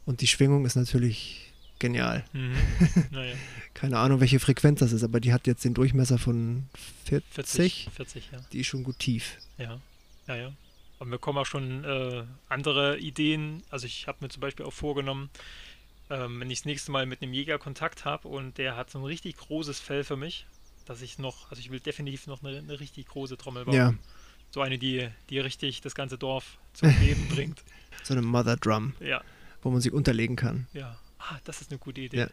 Und 0.06 0.22
die 0.22 0.26
Schwingung 0.26 0.64
ist 0.64 0.74
natürlich 0.76 1.49
genial. 1.80 2.24
Mhm. 2.32 2.54
naja, 3.10 3.34
Keine 3.74 3.98
Ahnung, 3.98 4.20
welche 4.20 4.38
Frequenz 4.38 4.78
das 4.80 4.92
ist, 4.92 5.02
aber 5.02 5.18
die 5.20 5.32
hat 5.32 5.46
jetzt 5.48 5.64
den 5.64 5.74
Durchmesser 5.74 6.18
von 6.18 6.66
40. 7.06 7.32
40, 7.34 7.88
40, 7.94 8.28
ja. 8.32 8.38
Die 8.52 8.60
ist 8.60 8.68
schon 8.68 8.84
gut 8.84 8.98
tief. 9.00 9.38
Ja, 9.58 9.80
ja, 10.28 10.36
ja. 10.36 10.52
Aber 10.98 11.08
mir 11.10 11.18
kommen 11.18 11.38
auch 11.38 11.46
schon 11.46 11.82
äh, 11.84 12.22
andere 12.48 12.98
Ideen. 12.98 13.62
Also 13.70 13.86
ich 13.86 14.06
habe 14.06 14.18
mir 14.20 14.28
zum 14.28 14.40
Beispiel 14.42 14.66
auch 14.66 14.72
vorgenommen, 14.72 15.30
ähm, 16.10 16.40
wenn 16.40 16.50
ich 16.50 16.60
das 16.60 16.66
nächste 16.66 16.90
Mal 16.92 17.06
mit 17.06 17.22
einem 17.22 17.32
Jäger 17.32 17.58
Kontakt 17.58 18.04
habe 18.04 18.28
und 18.28 18.58
der 18.58 18.76
hat 18.76 18.90
so 18.90 18.98
ein 18.98 19.04
richtig 19.04 19.36
großes 19.38 19.80
Fell 19.80 20.04
für 20.04 20.16
mich, 20.16 20.46
dass 20.84 21.00
ich 21.02 21.18
noch, 21.18 21.50
also 21.50 21.60
ich 21.60 21.70
will 21.70 21.80
definitiv 21.80 22.26
noch 22.26 22.42
eine, 22.44 22.58
eine 22.58 22.78
richtig 22.80 23.06
große 23.06 23.36
Trommel 23.38 23.64
bauen. 23.64 23.74
Ja, 23.74 23.94
So 24.50 24.60
eine, 24.60 24.76
die, 24.78 25.08
die 25.30 25.38
richtig 25.38 25.80
das 25.80 25.94
ganze 25.94 26.18
Dorf 26.18 26.58
zum 26.74 26.88
Leben 27.00 27.28
bringt. 27.34 27.62
so 28.02 28.12
eine 28.12 28.22
Mother 28.22 28.56
Drum, 28.56 28.92
Ja, 29.00 29.22
wo 29.62 29.70
man 29.70 29.80
sie 29.80 29.90
unterlegen 29.90 30.36
kann. 30.36 30.66
ja. 30.74 30.98
Ah, 31.20 31.38
das 31.44 31.60
ist 31.60 31.70
eine 31.70 31.78
gute 31.78 32.00
Idee. 32.00 32.16
Ja. 32.18 32.28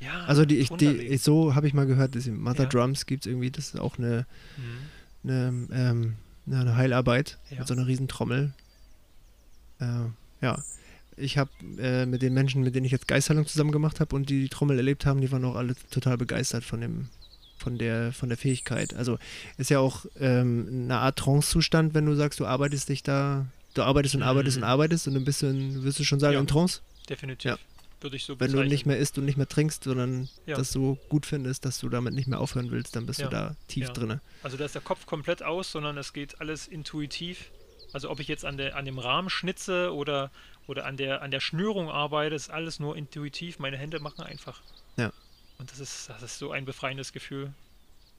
Ja, 0.00 0.24
Also 0.26 0.44
die, 0.44 0.58
ich, 0.58 0.68
die 0.70 1.16
so 1.16 1.54
habe 1.54 1.66
ich 1.68 1.74
mal 1.74 1.86
gehört, 1.86 2.14
dass 2.16 2.26
Mother 2.26 2.64
Ja. 2.64 2.68
Drums 2.68 3.06
gibt 3.06 3.24
es 3.24 3.30
irgendwie, 3.30 3.50
das 3.50 3.68
ist 3.68 3.78
auch 3.80 3.98
eine, 3.98 4.26
Mhm. 4.56 5.30
eine, 5.30 5.68
ähm, 5.72 6.14
ja, 6.46 6.60
eine 6.60 6.76
Heilarbeit 6.76 7.38
Ja. 7.50 7.58
mit 7.60 7.68
so 7.68 7.74
einer 7.74 7.86
riesen 7.86 8.08
Trommel. 8.08 8.52
Äh, 9.80 9.84
ja, 10.40 10.62
ich 11.16 11.38
habe 11.38 11.50
äh, 11.78 12.04
mit 12.06 12.22
den 12.22 12.34
Menschen, 12.34 12.62
mit 12.62 12.74
denen 12.74 12.84
ich 12.86 12.92
jetzt 12.92 13.06
Geistheilung 13.06 13.46
zusammen 13.46 13.70
gemacht 13.70 14.00
habe 14.00 14.16
und 14.16 14.28
die 14.28 14.42
die 14.42 14.48
Trommel 14.48 14.76
erlebt 14.76 15.06
haben, 15.06 15.20
die 15.20 15.30
waren 15.30 15.44
auch 15.44 15.54
alle 15.56 15.74
total 15.90 16.16
begeistert 16.18 16.64
von 16.64 16.80
dem, 16.80 17.08
von 17.58 17.78
der, 17.78 18.12
von 18.12 18.28
der 18.28 18.38
Fähigkeit. 18.38 18.94
Also 18.94 19.18
ist 19.56 19.70
ja 19.70 19.78
auch 19.78 20.04
ähm, 20.18 20.66
eine 20.68 20.98
Art 20.98 21.16
Trance-Zustand, 21.18 21.94
wenn 21.94 22.06
du 22.06 22.14
sagst, 22.16 22.40
du 22.40 22.46
arbeitest 22.46 22.88
dich 22.88 23.02
da, 23.04 23.46
du 23.74 23.82
arbeitest 23.82 24.16
und 24.16 24.22
arbeitest 24.22 24.56
Mhm. 24.56 24.62
und 24.64 24.68
arbeitest 24.68 25.06
und 25.06 25.14
dann 25.14 25.24
bist 25.24 25.42
du 25.42 25.46
in, 25.46 25.84
wirst 25.84 26.00
du 26.00 26.04
schon 26.04 26.18
sagen, 26.18 26.34
Ja. 26.34 26.40
in 26.40 26.46
Trance, 26.48 26.80
Definitiv. 27.08 27.50
Ja. 27.52 27.58
Würde 28.02 28.16
ich 28.16 28.24
so 28.24 28.38
wenn 28.40 28.48
du 28.48 28.52
bezeichnen. 28.54 28.68
nicht 28.72 28.86
mehr 28.86 28.96
isst 28.98 29.16
und 29.18 29.24
nicht 29.24 29.36
mehr 29.36 29.48
trinkst, 29.48 29.84
sondern 29.84 30.28
Ja. 30.46 30.56
das 30.56 30.72
so 30.72 30.98
gut 31.08 31.26
findest, 31.26 31.64
dass 31.64 31.78
du 31.78 31.88
damit 31.88 32.14
nicht 32.14 32.26
mehr 32.28 32.40
aufhören 32.40 32.70
willst, 32.70 32.96
dann 32.96 33.06
bist 33.06 33.20
Ja. 33.20 33.26
du 33.26 33.30
da 33.32 33.56
tief 33.68 33.86
Ja. 33.88 33.92
drinne. 33.92 34.20
Also 34.42 34.56
da 34.56 34.64
ist 34.64 34.74
der 34.74 34.82
Kopf 34.82 35.06
komplett 35.06 35.42
aus, 35.42 35.70
sondern 35.72 35.96
es 35.98 36.12
geht 36.12 36.40
alles 36.40 36.66
intuitiv. 36.68 37.50
Also 37.92 38.10
ob 38.10 38.20
ich 38.20 38.28
jetzt 38.28 38.44
an, 38.44 38.56
der, 38.56 38.76
an 38.76 38.84
dem 38.86 38.98
Rahmen 38.98 39.28
schnitze 39.30 39.92
oder, 39.94 40.30
oder 40.66 40.86
an, 40.86 40.96
der, 40.96 41.22
an 41.22 41.30
der 41.30 41.40
Schnürung 41.40 41.90
arbeite, 41.90 42.34
ist 42.34 42.50
alles 42.50 42.80
nur 42.80 42.96
intuitiv. 42.96 43.58
Meine 43.58 43.76
Hände 43.76 44.00
machen 44.00 44.22
einfach. 44.22 44.60
Ja. 44.96 45.12
Und 45.58 45.70
das 45.70 45.78
ist, 45.78 46.08
das 46.08 46.22
ist 46.22 46.38
so 46.38 46.50
ein 46.52 46.64
befreiendes 46.64 47.12
Gefühl. 47.12 47.52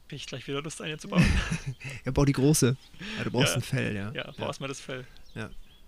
Krieg 0.09 0.17
ich 0.19 0.27
gleich 0.27 0.47
wieder 0.47 0.61
Lust, 0.61 0.81
eine 0.81 0.97
zu 0.97 1.07
bauen. 1.07 1.25
Ja, 2.05 2.11
bau 2.11 2.23
die 2.25 2.33
große. 2.33 2.77
Ja, 3.17 3.23
du 3.23 3.31
brauchst 3.31 3.49
Ja. 3.49 3.55
ein 3.55 3.61
Fell, 3.63 3.95
ja. 3.95 4.11
ja, 4.11 4.31
bau 4.37 4.45
erstmal 4.47 4.67
das 4.69 4.79
Fell. 4.79 5.05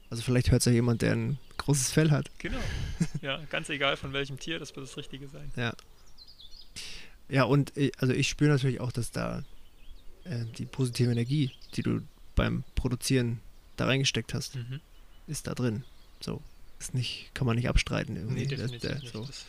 Also 0.10 0.22
vielleicht 0.24 0.52
hört 0.52 0.62
es 0.62 0.66
ja 0.66 0.72
jemand, 0.72 1.02
der 1.02 1.14
ein 1.14 1.38
großes 1.58 1.92
Fell 1.92 2.12
hat. 2.12 2.30
Genau. 2.40 2.60
Ja, 3.22 3.40
ganz 3.50 3.70
egal 3.70 3.98
von 3.98 4.14
welchem 4.14 4.40
Tier, 4.40 4.60
das 4.60 4.76
wird 4.76 4.86
das 4.88 4.98
Richtige 4.98 5.28
sein. 5.28 5.52
Ja, 7.28 7.44
und 7.44 7.76
äh, 7.76 7.92
also 7.98 8.14
ich 8.14 8.30
spüre 8.30 8.52
natürlich 8.52 8.80
auch, 8.80 8.92
dass 8.92 9.12
da 9.12 9.44
äh, 10.26 10.46
die 10.58 10.66
positive 10.66 11.12
Energie, 11.12 11.52
die 11.76 11.82
du 11.82 12.02
beim 12.36 12.64
Produzieren 12.76 13.40
da 13.78 13.86
reingesteckt 13.86 14.34
hast, 14.34 14.56
Mhm. 14.56 14.80
ist 15.28 15.48
da 15.48 15.56
drin. 15.56 15.84
So. 16.22 16.42
Ist 16.80 16.94
nicht, 16.94 17.32
kann 17.34 17.48
man 17.48 17.56
nicht 17.56 17.68
abstreiten 17.70 18.16
irgendwie. 18.16 18.42
Nee, 18.42 18.48
Das- 18.48 18.60
definitiv 18.72 18.82
der- 18.90 19.00
nicht. 19.00 19.14
so. 19.14 19.26
Das, 19.26 19.46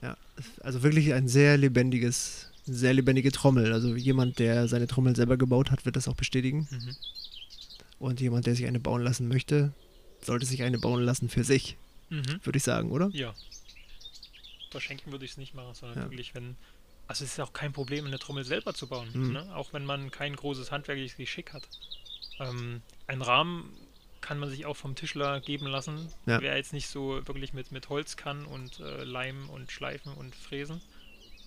Ja, 0.00 0.16
also 0.62 0.82
wirklich 0.84 1.12
ein 1.12 1.26
sehr 1.26 1.56
lebendiges, 1.58 2.46
sehr 2.64 2.94
lebendige 2.94 3.32
Trommel. 3.32 3.72
Also 3.72 3.96
jemand, 3.96 4.38
der 4.38 4.68
seine 4.68 4.86
Trommel 4.86 5.16
selber 5.16 5.36
gebaut 5.36 5.72
hat, 5.72 5.84
wird 5.84 5.96
das 5.96 6.06
auch 6.08 6.14
bestätigen. 6.14 6.68
mhm. 6.70 6.96
Und 7.98 8.20
jemand, 8.20 8.46
der 8.46 8.54
sich 8.54 8.66
eine 8.66 8.80
bauen 8.80 9.02
lassen 9.02 9.28
möchte, 9.28 9.72
sollte 10.20 10.46
sich 10.46 10.62
eine 10.62 10.78
bauen 10.78 11.02
lassen 11.02 11.28
für 11.28 11.44
sich, 11.44 11.76
Mhm. 12.10 12.40
würde 12.44 12.56
ich 12.56 12.62
sagen, 12.62 12.90
oder? 12.92 13.08
Ja. 13.12 13.34
Verschenken 14.70 15.12
würde 15.12 15.24
ich 15.24 15.32
es 15.32 15.36
nicht 15.36 15.54
machen, 15.54 15.74
sondern 15.74 15.98
Ja. 15.98 16.04
wirklich, 16.04 16.34
wenn. 16.34 16.56
Also 17.06 17.24
es 17.24 17.32
ist 17.32 17.40
auch 17.40 17.54
kein 17.54 17.72
Problem, 17.72 18.04
eine 18.04 18.18
Trommel 18.18 18.44
selber 18.44 18.74
zu 18.74 18.86
bauen. 18.86 19.08
Mhm. 19.14 19.32
Ne? 19.32 19.56
Auch 19.56 19.72
wenn 19.72 19.84
man 19.86 20.10
kein 20.10 20.36
großes 20.36 20.70
handwerkliches 20.70 21.16
Geschick 21.16 21.54
hat. 21.54 21.66
Ähm, 22.38 22.82
ein 23.06 23.22
Rahmen 23.22 23.72
kann 24.20 24.38
man 24.38 24.50
sich 24.50 24.66
auch 24.66 24.76
vom 24.76 24.94
Tischler 24.94 25.40
geben 25.40 25.66
lassen. 25.66 26.12
Ja. 26.26 26.40
Wer 26.42 26.56
jetzt 26.56 26.74
nicht 26.74 26.88
so 26.88 27.26
wirklich 27.26 27.54
mit, 27.54 27.72
mit 27.72 27.88
Holz 27.88 28.16
kann 28.16 28.44
und 28.44 28.80
äh, 28.80 29.04
Leim 29.04 29.48
und 29.48 29.72
Schleifen 29.72 30.12
und 30.12 30.34
Fräsen, 30.34 30.82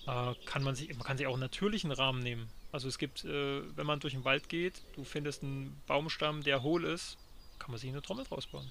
äh, 0.07 0.33
kann 0.45 0.63
man 0.63 0.73
sich, 0.75 0.89
man 0.89 1.03
kann 1.03 1.17
sich 1.17 1.27
auch 1.27 1.33
einen 1.33 1.41
natürlichen 1.41 1.91
Rahmen 1.91 2.23
nehmen. 2.23 2.47
Also 2.71 2.87
es 2.87 2.97
gibt, 2.97 3.25
äh, 3.25 3.61
wenn 3.75 3.85
man 3.85 3.99
durch 3.99 4.13
den 4.13 4.23
Wald 4.23 4.47
geht, 4.49 4.81
du 4.95 5.03
findest 5.03 5.43
einen 5.43 5.81
Baumstamm, 5.87 6.41
der 6.43 6.63
hohl 6.63 6.85
ist, 6.85 7.17
kann 7.59 7.71
man 7.71 7.79
sich 7.79 7.89
eine 7.89 8.01
Trommel 8.01 8.25
draus 8.25 8.47
bauen. 8.47 8.67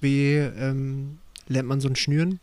Wie 0.00 0.34
ähm, 0.34 1.18
lernt 1.48 1.68
man 1.68 1.80
so 1.80 1.88
ein 1.88 1.96
Schnüren? 1.96 2.40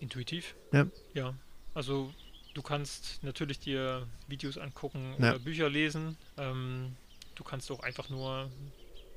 Intuitiv? 0.00 0.54
Ja. 0.72 0.86
Ja. 1.14 1.34
Also 1.74 2.12
du 2.54 2.62
kannst 2.62 3.22
natürlich 3.22 3.60
dir 3.60 4.06
Videos 4.28 4.58
angucken 4.58 5.14
Ja. 5.18 5.30
oder 5.30 5.38
Bücher 5.38 5.70
lesen. 5.70 6.16
Ähm, 6.36 6.96
du 7.36 7.44
kannst 7.44 7.70
auch 7.70 7.80
einfach 7.80 8.10
nur 8.10 8.50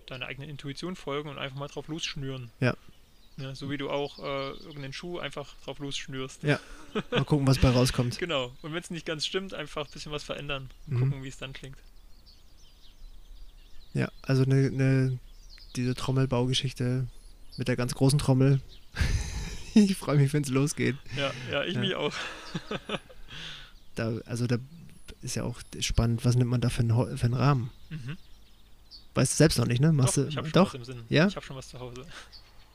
deiner 0.06 0.28
eigenen 0.28 0.50
Intuition 0.50 0.96
folgen 0.96 1.30
und 1.30 1.40
einfach 1.40 1.58
mal 1.58 1.68
drauf 1.68 1.88
losschnüren. 1.88 2.52
Ja. 2.60 2.76
Ja, 3.38 3.54
so 3.54 3.70
wie 3.70 3.78
du 3.78 3.90
auch 3.90 4.20
äh, 4.20 4.52
irgendeinen 4.52 4.94
Schuh 4.94 5.20
einfach 5.20 5.54
drauf 5.66 5.80
losschnürst. 5.80 6.44
Ja. 6.44 6.58
Mal 7.12 7.26
gucken, 7.26 7.46
was 7.46 7.58
bei 7.60 7.70
rauskommt. 7.70 8.18
Genau. 8.18 8.54
Und 8.62 8.72
wenn 8.74 8.82
es 8.82 8.90
nicht 8.90 9.06
ganz 9.06 9.26
stimmt, 9.26 9.54
einfach 9.54 9.86
ein 9.88 9.92
bisschen 9.92 10.12
was 10.14 10.24
verändern. 10.24 10.70
Und 10.88 10.94
Mhm. 10.96 11.00
gucken, 11.10 11.24
wie 11.24 11.28
es 11.28 11.38
dann 11.38 11.52
klingt. 11.52 11.78
Ja, 13.94 14.10
also 14.22 14.44
eine, 14.44 14.68
eine, 14.68 15.20
diese 15.76 15.96
Trommelbaugeschichte 15.96 17.08
mit 17.58 17.68
der 17.68 17.76
ganz 17.76 17.94
großen 17.94 18.20
Trommel. 18.20 18.62
ich 19.74 19.96
freue 19.98 20.18
mich, 20.18 20.32
wenn 20.34 20.44
es 20.44 20.50
losgeht. 20.50 20.96
Ja, 21.18 21.32
ja, 21.52 21.64
ich 21.66 21.76
Ja. 21.76 21.80
mich 21.82 21.96
auch. 21.96 22.14
Da, 23.96 24.18
also 24.26 24.48
da 24.48 24.58
ist 25.22 25.36
ja 25.36 25.44
auch 25.44 25.60
spannend, 25.80 26.24
was 26.26 26.36
nimmt 26.36 26.52
man 26.52 26.62
da 26.62 26.70
für 26.70 26.82
einen, 26.82 27.18
für 27.18 27.26
einen 27.26 27.34
Rahmen? 27.34 27.70
Mhm. 27.90 28.18
Weißt 29.14 29.34
du 29.34 29.38
selbst 29.38 29.58
noch 29.58 29.66
nicht, 29.68 29.80
ne? 29.82 29.92
Machst 29.94 30.18
doch, 30.18 30.24
du, 30.24 30.30
ich 30.30 30.38
habe 30.38 30.48
schon 30.48 30.54
doch? 30.54 30.68
was 30.68 30.76
im 30.76 30.84
Sinn. 30.86 31.04
Ja? 31.10 31.28
Ich 31.28 31.36
habe 31.36 31.46
schon 31.46 31.56
was 31.56 31.70
zu 31.70 31.80
Hause. 31.80 32.06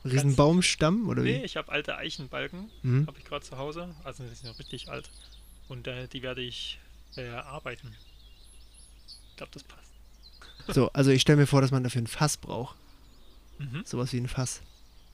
Riesenbaumstamm 0.03 1.07
oder 1.07 1.23
wie? 1.23 1.33
Nee, 1.33 1.43
ich 1.43 1.57
habe 1.57 1.71
alte 1.71 1.97
Eichenbalken. 1.97 2.69
Mhm. 2.81 3.07
habe 3.07 3.17
ich 3.19 3.25
gerade 3.25 3.45
zu 3.45 3.57
Hause. 3.57 3.93
Also 4.03 4.23
die 4.23 4.33
sind 4.33 4.49
noch 4.49 4.59
richtig 4.59 4.89
alt. 4.89 5.09
Und 5.67 5.87
äh, 5.87 6.07
die 6.07 6.21
werde 6.21 6.41
ich 6.41 6.79
bearbeiten. 7.15 7.95
Ich 9.29 9.37
glaube, 9.37 9.51
das 9.53 9.63
passt. 9.63 9.81
So, 10.75 10.91
also 10.93 11.09
ich 11.09 11.23
stelle 11.23 11.37
mir 11.37 11.47
vor, 11.47 11.61
dass 11.61 11.71
man 11.71 11.83
dafür 11.83 12.03
ein 12.03 12.07
Fass 12.07 12.37
braucht. 12.37 12.75
Mhm. 13.57 13.83
Sowas 13.83 14.13
wie 14.13 14.17
ein 14.17 14.27
Fass. 14.27 14.61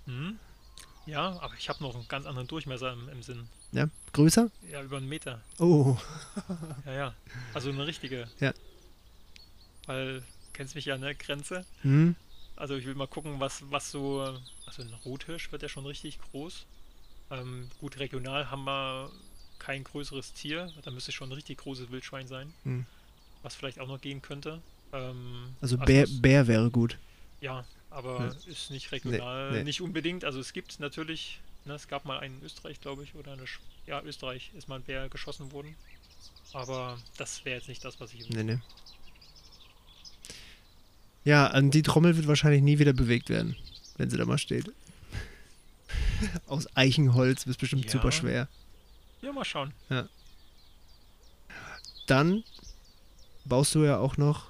Mhm. 0.06 0.38
Ja, 1.06 1.40
aber 1.40 1.54
ich 1.58 1.70
habe 1.70 1.82
noch 1.82 1.96
einen 1.96 2.08
ganz 2.10 2.26
anderen 2.26 2.48
Durchmesser 2.48 2.92
im, 2.92 3.08
im 3.08 3.24
Sinn. 3.24 3.48
Ja? 3.72 3.88
Größer? 4.12 4.52
Ja, 4.70 4.84
über 4.84 4.98
einen 4.98 5.08
Meter. 5.08 5.42
Oh. 5.58 5.98
Ja, 6.86 6.94
ja. 6.94 7.14
Also 7.54 7.70
eine 7.70 7.88
richtige. 7.88 8.28
Ja. 8.40 8.54
Weil 9.86 10.24
kennst 10.54 10.76
mich 10.76 10.86
ja, 10.86 10.98
ne? 10.98 11.16
Grenze. 11.16 11.66
Hm? 11.82 12.16
Also 12.58 12.76
ich 12.76 12.86
will 12.86 12.96
mal 12.96 13.08
gucken, 13.08 13.40
was, 13.40 13.64
was 13.72 13.92
so. 13.92 14.22
Also 14.66 14.82
ein 14.82 14.94
Rothirsch 15.06 15.52
wird 15.52 15.62
ja 15.62 15.70
schon 15.70 15.86
richtig 15.86 16.20
groß. 16.20 16.66
Ähm, 17.32 17.70
gut, 17.80 18.00
regional 18.00 18.50
haben 18.52 18.64
wir 18.66 19.12
kein 19.60 19.84
größeres 19.84 20.34
Tier. 20.34 20.72
Da 20.84 20.92
müsste 20.92 21.12
schon 21.12 21.30
ein 21.30 21.34
richtig 21.34 21.60
großes 21.60 21.92
Wildschwein 21.92 22.28
sein. 22.28 22.54
Hm. 22.64 22.86
Was 23.44 23.56
vielleicht 23.56 23.80
auch 23.80 23.88
noch 23.88 24.02
gehen 24.02 24.22
könnte. 24.22 24.62
Ähm, 24.92 25.56
Also 25.62 25.78
Bär, 25.78 26.04
es- 26.04 26.22
Bär 26.22 26.48
wäre 26.48 26.70
gut. 26.72 26.98
Ja, 27.42 27.66
aber 27.92 28.36
ist 28.48 28.72
nicht 28.72 28.92
regional, 28.92 29.52
nee. 29.52 29.64
nicht 29.64 29.82
unbedingt. 29.82 30.26
Also 30.26 30.40
es 30.40 30.52
gibt 30.54 30.80
natürlich, 30.80 31.40
ne, 31.66 31.76
es 31.76 31.88
gab 31.88 32.06
mal 32.06 32.20
einen 32.20 32.40
in 32.40 32.46
Österreich, 32.46 32.82
glaube 32.82 33.04
ich, 33.04 33.14
oder 33.16 33.34
eine, 33.34 33.46
ja, 33.86 34.02
Österreich 34.02 34.52
ist 34.56 34.68
mal 34.68 34.76
ein 34.78 34.84
Bär 34.84 35.08
geschossen 35.10 35.52
worden. 35.52 35.76
Aber 36.54 36.98
das 37.18 37.44
wäre 37.46 37.58
jetzt 37.58 37.68
nicht 37.68 37.84
das, 37.86 38.00
was 38.00 38.14
ich. 38.14 38.28
Nee, 38.30 38.44
nee. 38.44 38.60
Ja, 41.28 41.48
an 41.48 41.72
die 41.72 41.82
Trommel 41.82 42.16
wird 42.16 42.28
wahrscheinlich 42.28 42.62
nie 42.62 42.80
wieder 42.80 42.94
bewegt 42.94 43.30
werden, 43.30 43.56
wenn 43.98 44.10
sie 44.10 44.16
da 44.18 44.26
mal 44.26 44.38
steht. 44.38 44.72
Aus 46.48 46.68
Eichenholz 46.76 47.46
ist 47.46 47.58
bestimmt 47.60 47.86
Ja. 47.86 47.92
super 47.92 48.12
schwer. 48.14 48.48
Ja, 49.22 49.34
mal 49.34 49.44
schauen. 49.44 49.74
Dann 52.08 52.44
baust 53.46 53.76
du 53.76 53.84
ja 53.84 53.98
auch 53.98 54.16
noch 54.18 54.46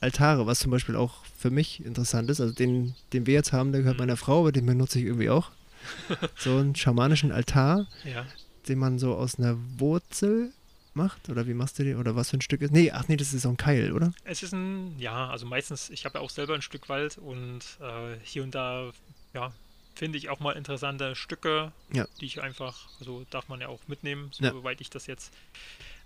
Altare, 0.00 0.46
was 0.46 0.60
zum 0.60 0.70
Beispiel 0.70 0.96
auch 0.96 1.24
für 1.36 1.50
mich 1.50 1.84
interessant 1.84 2.30
ist. 2.30 2.40
Also 2.40 2.54
den, 2.54 2.94
den 3.12 3.26
wir 3.26 3.34
jetzt 3.34 3.52
haben, 3.52 3.72
der 3.72 3.80
gehört 3.82 3.96
Mhm. 3.96 4.02
meiner 4.02 4.16
Frau, 4.16 4.40
aber 4.40 4.52
den 4.52 4.66
benutze 4.66 4.98
ich 4.98 5.06
irgendwie 5.06 5.30
auch. 5.30 5.50
so 6.36 6.56
einen 6.58 6.76
schamanischen 6.76 7.32
Altar, 7.32 7.86
Ja. 8.04 8.24
den 8.68 8.78
man 8.78 8.98
so 8.98 9.14
aus 9.16 9.38
einer 9.38 9.56
Wurzel 9.78 10.52
macht. 10.94 11.28
Oder 11.28 11.46
wie 11.46 11.54
machst 11.54 11.78
du 11.78 11.84
den? 11.84 11.96
Oder 11.96 12.16
was 12.16 12.30
für 12.30 12.36
ein 12.38 12.40
Stück 12.42 12.60
ist? 12.62 12.72
Nee, 12.72 12.90
ach 12.90 13.08
nee, 13.08 13.16
das 13.16 13.32
ist 13.32 13.42
so 13.42 13.48
ein 13.48 13.56
Keil, 13.56 13.92
oder? 13.92 14.12
Es 14.24 14.42
ist 14.42 14.52
ein, 14.52 14.98
ja, 14.98 15.28
also 15.28 15.46
meistens, 15.46 15.90
ich 15.90 16.04
habe 16.04 16.18
ja 16.18 16.24
auch 16.24 16.30
selber 16.30 16.54
ein 16.54 16.62
Stück 16.62 16.88
Wald 16.88 17.18
und 17.18 17.60
äh, 17.80 18.16
hier 18.22 18.42
und 18.42 18.54
da, 18.54 18.90
ja, 19.34 19.52
finde 19.94 20.18
ich 20.18 20.28
auch 20.30 20.40
mal 20.40 20.52
interessante 20.52 21.14
Stücke, 21.14 21.72
Ja. 21.92 22.06
die 22.20 22.26
ich 22.26 22.40
einfach, 22.40 22.88
also 23.00 23.24
darf 23.30 23.48
man 23.48 23.60
ja 23.60 23.68
auch 23.68 23.80
mitnehmen, 23.86 24.30
Ja. 24.38 24.50
soweit 24.52 24.80
ich 24.80 24.88
das 24.90 25.06
jetzt 25.06 25.32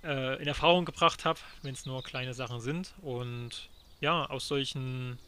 äh, 0.02 0.40
in 0.40 0.48
Erfahrung 0.48 0.84
gebracht 0.84 1.24
habe, 1.24 1.38
wenn 1.62 1.74
es 1.74 1.86
nur 1.86 2.02
kleine 2.02 2.34
Sachen 2.34 2.60
sind. 2.60 2.94
Und 3.02 3.68
ja, 4.00 4.26
aus 4.26 4.48
solchen 4.48 5.18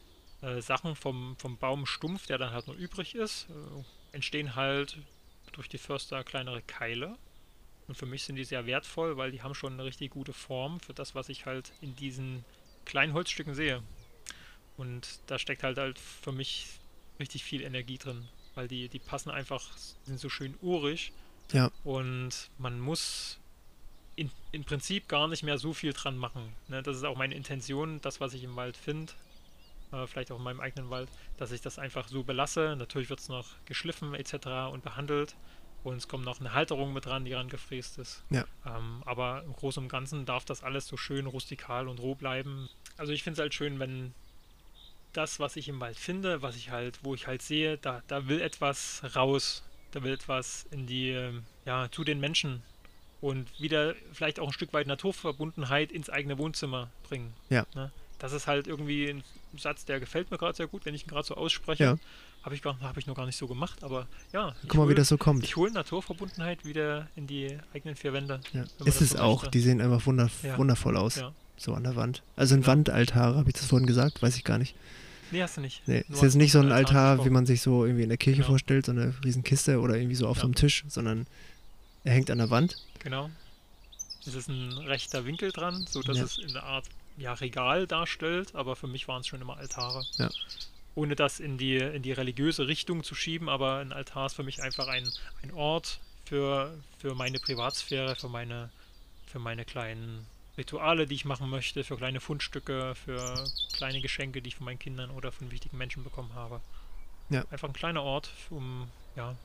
äh, 0.43 0.61
Sachen 0.61 0.97
vom, 0.97 1.37
vom 1.39 1.57
Baumstumpf, 1.59 2.27
der 2.27 2.39
dann 2.39 2.51
halt 2.53 2.67
noch 2.67 2.75
übrig 2.77 3.15
ist, 3.15 3.47
äh, 3.51 4.15
entstehen 4.17 4.55
halt 4.57 4.99
durch 5.53 5.69
die 5.69 5.79
Förster 5.79 6.25
kleinere 6.25 6.61
Keile. 6.63 7.17
Und 7.89 7.97
für 7.97 8.07
mich 8.07 8.25
sind 8.25 8.37
die 8.37 8.45
sehr 8.45 8.67
wertvoll, 8.67 9.17
weil 9.17 9.31
die 9.31 9.43
haben 9.43 9.55
schon 9.55 9.75
eine 9.75 9.85
richtig 9.85 10.11
gute 10.11 10.33
Form 10.33 10.81
für 10.81 10.93
das, 10.93 11.15
was 11.15 11.29
ich 11.29 11.47
halt 11.47 11.73
in 11.81 11.95
diesen 11.95 12.45
kleinen 12.85 13.13
Holzstücken 13.13 13.55
sehe. 13.55 13.83
Und 14.77 15.21
da 15.27 15.39
steckt 15.39 15.63
halt 15.63 15.79
halt 15.79 15.99
für 15.99 16.33
mich 16.33 16.69
richtig 17.19 17.45
viel 17.45 17.63
Energie 17.63 17.99
drin, 17.99 18.29
weil 18.55 18.69
die, 18.69 18.89
die 18.89 18.99
passen 18.99 19.31
einfach, 19.31 19.63
sind 20.05 20.21
so 20.21 20.29
schön 20.29 20.55
urig. 20.61 21.13
Ja. 21.53 21.71
Und 21.85 22.51
man 22.59 22.81
muss 22.81 23.39
in, 24.17 24.31
im 24.53 24.65
Prinzip 24.65 25.09
gar 25.09 25.29
nicht 25.29 25.43
mehr 25.43 25.59
so 25.59 25.73
viel 25.73 25.93
dran 25.93 26.17
machen. 26.17 26.53
Ne? 26.69 26.83
Das 26.83 26.97
ist 26.97 27.05
auch 27.05 27.17
meine 27.17 27.35
Intention, 27.35 28.01
das, 28.01 28.21
was 28.21 28.35
ich 28.35 28.43
im 28.43 28.57
Wald 28.57 28.77
finde, 28.77 29.13
äh, 29.93 30.07
vielleicht 30.07 30.33
auch 30.33 30.39
in 30.39 30.43
meinem 30.43 30.61
eigenen 30.61 30.91
Wald, 30.91 31.09
dass 31.37 31.53
ich 31.53 31.61
das 31.61 31.79
einfach 31.79 32.09
so 32.09 32.25
belasse. 32.25 32.75
Natürlich 32.77 33.11
wird 33.11 33.21
es 33.21 33.29
noch 33.29 33.47
geschliffen 33.67 34.15
etc. 34.15 34.73
und 34.73 34.83
behandelt. 34.83 35.37
Und 35.87 35.99
es 35.99 36.09
kommt 36.09 36.25
noch 36.25 36.41
eine 36.41 36.53
Halterung 36.53 36.93
mit 36.93 37.07
dran, 37.07 37.25
die 37.25 37.33
rangefräst 37.33 37.99
ist. 37.99 38.25
Ja. 38.31 38.45
Ähm, 38.67 39.05
aber 39.05 39.45
im 39.47 39.53
Großen 39.53 39.81
und 39.81 39.89
Ganzen 39.89 40.27
darf 40.27 40.45
das 40.45 40.65
alles 40.65 40.89
so 40.89 40.97
schön 40.97 41.27
rustikal 41.27 41.87
und 41.87 42.01
roh 42.01 42.17
bleiben. 42.17 42.69
Also 42.97 43.13
ich 43.13 43.23
finde 43.23 43.35
es 43.35 43.41
halt 43.41 43.55
schön, 43.55 43.79
wenn 43.79 44.13
das, 45.13 45.39
was 45.39 45.55
ich 45.55 45.69
im 45.69 45.79
Wald 45.79 45.97
finde, 45.97 46.43
was 46.43 46.57
ich 46.57 46.73
halt, 46.73 46.99
wo 47.05 47.15
ich 47.15 47.29
halt 47.29 47.41
sehe, 47.41 47.79
da, 47.79 48.03
da 48.09 48.27
will 48.27 48.41
etwas 48.41 49.03
raus. 49.15 49.63
Da 49.93 50.03
will 50.03 50.15
etwas 50.15 50.67
in 50.73 50.89
die, 50.89 51.41
ja, 51.65 51.89
zu 51.93 52.03
den 52.03 52.19
Menschen 52.19 52.65
und 53.21 53.49
wieder 53.61 53.95
vielleicht 54.13 54.41
auch 54.41 54.49
ein 54.49 54.53
Stück 54.53 54.73
weit 54.73 54.89
Naturverbundenheit 54.89 55.93
ins 55.93 56.11
eigene 56.11 56.37
Wohnzimmer 56.37 56.91
bringen. 57.09 57.33
Ja. 57.49 57.65
Ne? 57.77 57.93
Das 58.19 58.33
ist 58.33 58.49
halt 58.49 58.67
irgendwie 58.67 59.09
ein 59.09 59.23
Satz, 59.57 59.85
der 59.85 60.01
gefällt 60.01 60.33
mir 60.33 60.39
gerade 60.39 60.57
sehr 60.57 60.67
gut, 60.67 60.85
wenn 60.85 60.97
ich 60.97 61.05
ihn 61.05 61.11
gerade 61.11 61.29
so 61.29 61.37
ausspreche. 61.37 61.85
Ja. 61.85 61.99
Habe 62.47 62.55
ich, 62.55 62.65
hab 62.65 62.97
ich 62.97 63.07
noch 63.09 63.15
gar 63.17 63.27
nicht 63.27 63.37
so 63.37 63.47
gemacht, 63.49 63.83
aber 63.83 64.07
ja. 64.33 64.55
Guck 64.63 64.75
mal, 64.77 64.85
wie 64.85 64.91
hol- 64.91 64.95
das 64.95 65.09
so 65.09 65.19
kommt. 65.19 65.43
Ich 65.45 65.57
hole 65.57 65.73
Naturverbundenheit 65.73 66.65
wieder 66.65 67.09
in 67.17 67.27
die 67.27 67.59
eigenen 67.75 67.97
vier 67.97 68.13
Wände. 68.13 68.41
Ja. 68.53 68.63
Ist 68.85 69.01
es 69.01 69.11
so 69.11 69.19
auch. 69.19 69.43
möchte. 69.43 69.51
Die 69.51 69.61
sehen 69.61 69.81
einfach 69.81 70.07
wunder 70.07 70.31
Ja. 70.45 70.57
wundervoll 70.57 70.97
aus. 70.97 71.17
Ja. 71.17 71.33
So 71.59 71.75
an 71.75 71.83
der 71.83 71.97
Wand. 71.97 72.23
Also 72.37 72.55
ein 72.55 72.61
Ja. 72.63 72.69
Wandaltar, 72.69 73.35
habe 73.35 73.49
ich 73.51 73.55
das 73.57 73.67
vorhin 73.67 73.87
gesagt? 73.87 74.23
Weiß 74.23 74.37
ich 74.37 74.45
gar 74.45 74.59
nicht. 74.59 74.75
Nee, 75.33 75.43
hast 75.43 75.57
du 75.57 75.61
nicht. 75.61 75.83
Nee, 75.89 76.05
Nur 76.07 76.19
ist 76.19 76.23
jetzt 76.23 76.35
nicht 76.37 76.53
so 76.53 76.61
ein 76.61 76.71
Altar 76.71 77.11
Altar, 77.11 77.25
wie 77.27 77.31
man 77.31 77.47
sich 77.47 77.61
so 77.63 77.85
irgendwie 77.85 78.05
in 78.05 78.09
der 78.11 78.17
Kirche 78.19 78.43
Genau. 78.43 78.51
vorstellt, 78.51 78.87
so 78.87 78.93
eine 78.93 79.13
riesen 79.25 79.43
Kiste 79.43 79.81
oder 79.81 79.97
irgendwie 79.97 80.15
so 80.15 80.29
auf 80.29 80.39
so 80.39 80.45
einem 80.45 80.55
Tisch, 80.55 80.85
sondern 80.87 81.27
er 82.05 82.13
hängt 82.15 82.31
an 82.31 82.39
der 82.39 82.51
Wand. 82.51 82.77
Genau. 83.01 83.29
Es 84.25 84.35
ist 84.37 84.49
ein 84.49 84.71
rechter 84.87 85.25
Winkel 85.25 85.51
dran, 85.51 85.85
so 85.91 86.01
dass 86.01 86.17
Ja. 86.19 86.23
es 86.25 86.39
in 86.39 86.51
einer 86.51 86.63
Art 86.63 86.85
ja, 87.17 87.33
Regal 87.33 87.89
darstellt, 87.89 88.55
aber 88.55 88.77
für 88.77 88.87
mich 88.87 89.09
waren 89.09 89.23
es 89.23 89.27
schon 89.27 89.41
immer 89.41 89.57
Altare. 89.57 90.05
Ja. 90.19 90.31
Ohne 90.97 91.15
das 91.15 91.39
in 91.39 91.59
die, 91.59 91.77
in 91.77 92.03
die 92.03 92.11
religiöse 92.13 92.67
Richtung 92.67 93.05
zu 93.05 93.15
schieben, 93.15 93.49
aber 93.49 93.77
ein 93.77 93.93
Altar 93.93 94.27
ist 94.27 94.35
für 94.35 94.43
mich 94.43 94.63
einfach 94.63 94.89
ein, 94.89 95.09
ein 95.43 95.53
Ort 95.53 96.01
für, 96.25 96.77
für 96.99 97.15
meine 97.15 97.39
Privatsphäre, 97.39 98.17
für 98.17 98.29
meine, 98.29 98.71
für 99.27 99.39
meine 99.39 99.65
kleinen 99.65 100.27
Rituale, 100.59 101.07
die 101.07 101.15
ich 101.15 101.25
machen 101.25 101.49
möchte, 101.51 101.85
für 101.85 101.97
kleine 101.97 102.19
Fundstücke, 102.21 102.95
für 102.95 103.45
kleine 103.77 104.01
Geschenke, 104.01 104.43
die 104.43 104.49
ich 104.49 104.57
von 104.57 104.65
meinen 104.65 104.79
Kindern 104.79 105.11
oder 105.11 105.31
von 105.31 105.51
wichtigen 105.53 105.77
Menschen 105.77 106.03
bekommen 106.03 106.35
habe. 106.35 106.61
Ja. 107.29 107.45
Einfach 107.51 107.69
ein 107.69 107.75
kleiner 107.75 108.03
Ort, 108.03 108.31
um 108.51 108.89
ja, 109.17 109.37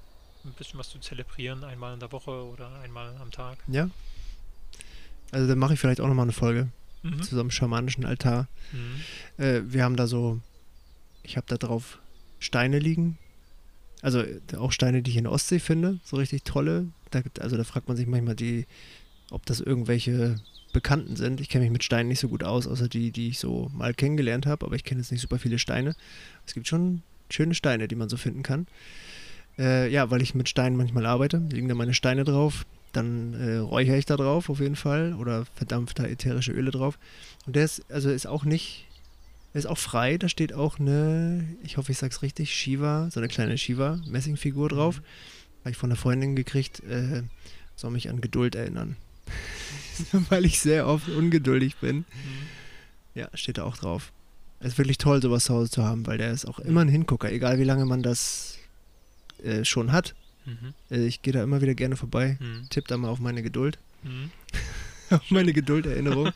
ein 0.46 0.54
bisschen 0.54 0.80
was 0.80 0.90
zu 0.90 1.00
zelebrieren, 1.00 1.64
einmal 1.64 1.94
in 1.94 2.00
der 2.00 2.12
Woche 2.12 2.32
oder 2.32 2.80
einmal 2.80 3.16
am 3.18 3.30
Tag. 3.30 3.58
Ja. 3.68 3.90
Also 5.32 5.48
dann 5.48 5.60
mache 5.60 5.74
ich 5.74 5.80
vielleicht 5.80 6.02
auch 6.02 6.08
nochmal 6.08 6.26
eine 6.26 6.34
Folge 6.34 6.70
Mhm. 7.04 7.24
zu 7.24 7.34
so 7.36 7.42
einem 7.42 7.50
schamanischen 7.52 8.06
Altar. 8.06 8.48
Mhm. 8.72 9.44
Äh, 9.44 9.62
wir 9.66 9.84
haben 9.84 9.96
da 9.96 10.06
so, 10.06 10.40
ich 11.24 11.38
habe 11.38 11.48
da 11.48 11.58
drauf 11.58 12.00
Steine 12.40 12.80
liegen. 12.80 13.18
Also 14.02 14.22
äh, 14.22 14.40
auch 14.58 14.72
Steine, 14.72 15.02
die 15.02 15.12
ich 15.12 15.18
in 15.18 15.26
der 15.26 15.34
Ostsee 15.34 15.60
finde, 15.60 16.00
so 16.04 16.18
richtig 16.18 16.44
tolle. 16.44 16.88
Da, 17.12 17.22
also 17.40 17.58
da 17.58 17.64
fragt 17.64 17.88
man 17.88 17.98
sich 17.98 18.08
manchmal, 18.08 18.36
die, 18.36 18.66
ob 19.30 19.46
das 19.46 19.60
irgendwelche 19.60 20.38
Bekannten 20.74 21.16
sind. 21.16 21.42
Ich 21.42 21.50
kenne 21.50 21.64
mich 21.64 21.72
mit 21.72 21.84
Steinen 21.84 22.10
nicht 22.10 22.20
so 22.20 22.30
gut 22.30 22.44
aus, 22.44 22.68
außer 22.68 22.88
die, 22.88 23.12
die 23.12 23.30
ich 23.30 23.40
so 23.40 23.70
mal 23.74 23.94
kennengelernt 23.94 24.46
habe, 24.46 24.66
aber 24.66 24.76
ich 24.76 24.84
kenne 24.84 25.02
jetzt 25.02 25.12
nicht 25.12 25.22
super 25.22 25.40
viele 25.40 25.60
Steine. 25.60 25.96
Es 26.46 26.54
gibt 26.54 26.68
schon 26.68 27.04
schöne 27.30 27.56
Steine, 27.56 27.88
die 27.88 27.96
man 27.96 28.10
so 28.10 28.18
finden 28.18 28.44
kann. 28.44 28.68
Äh, 29.58 29.92
ja, 29.92 30.10
weil 30.10 30.22
ich 30.22 30.34
mit 30.34 30.50
Steinen 30.50 30.78
manchmal 30.78 31.06
arbeite, 31.06 31.38
liegen 31.52 31.68
da 31.68 31.76
meine 31.76 31.94
Steine 31.94 32.24
drauf. 32.24 32.66
Dann 32.94 33.34
äh, 33.34 33.58
räuchere 33.58 33.98
ich 33.98 34.06
da 34.06 34.18
drauf 34.18 34.50
auf 34.50 34.60
jeden 34.60 34.76
Fall 34.76 35.14
oder 35.14 35.46
verdampft 35.56 36.00
da 36.00 36.06
ätherische 36.06 36.52
Öle 36.52 36.72
drauf. 36.72 36.98
Und 37.46 37.56
der 37.56 37.66
ist, 37.66 37.90
also 37.90 38.10
ist 38.10 38.28
auch 38.28 38.44
nicht, 38.44 38.88
ist 39.54 39.66
auch 39.68 39.78
frei. 39.78 40.18
Da 40.18 40.30
steht 40.30 40.54
auch 40.54 40.80
eine, 40.80 41.46
ich 41.64 41.78
hoffe, 41.78 41.92
ich 41.92 41.98
sag's 41.98 42.22
richtig, 42.22 42.54
Shiva, 42.54 43.10
so 43.12 43.20
eine 43.20 43.28
kleine 43.28 43.58
Shiva-Messingfigur 43.58 44.70
drauf. 44.70 44.98
Mhm. 44.98 45.04
Habe 45.62 45.70
ich 45.72 45.78
von 45.78 45.90
der 45.90 45.98
Freundin 45.98 46.36
gekriegt, 46.36 46.82
äh, 46.84 47.24
soll 47.76 47.92
mich 47.92 48.10
an 48.10 48.22
Geduld 48.22 48.56
erinnern. 48.56 48.96
Weil 50.30 50.46
ich 50.46 50.60
sehr 50.60 50.88
oft 50.88 51.08
ungeduldig 51.10 51.78
bin. 51.78 51.98
Mhm. 51.98 52.06
Ja, 53.14 53.28
steht 53.34 53.58
da 53.58 53.64
auch 53.64 53.78
drauf. 53.78 54.12
Es 54.60 54.70
ist 54.74 54.78
wirklich 54.78 54.98
toll, 54.98 55.22
sowas 55.22 55.46
zu 55.46 55.54
Hause 55.54 55.70
zu 55.72 55.84
haben, 55.84 56.06
weil 56.06 56.18
der 56.20 56.32
ist 56.32 56.46
auch 56.46 56.60
immer 56.60 56.82
ein 56.82 56.88
Hingucker, 56.88 57.32
egal 57.32 57.58
wie 57.58 57.64
lange 57.64 57.86
man 57.86 58.04
das 58.04 58.58
äh, 59.44 59.66
schon 59.66 59.92
hat. 59.92 60.14
Mhm. 60.46 60.74
Äh, 60.92 61.06
ich 61.08 61.22
gehe 61.24 61.34
da 61.34 61.44
immer 61.44 61.62
wieder 61.62 61.74
gerne 61.74 61.96
vorbei, 61.98 62.38
Mhm. 62.40 62.68
tipp 62.70 62.88
da 62.88 62.96
mal 62.98 63.10
auf 63.10 63.20
meine 63.20 63.42
Geduld, 63.44 63.80
Mhm. 64.04 64.30
auf 65.10 65.30
meine 65.32 65.52
Gedulderinnerung. 65.54 66.32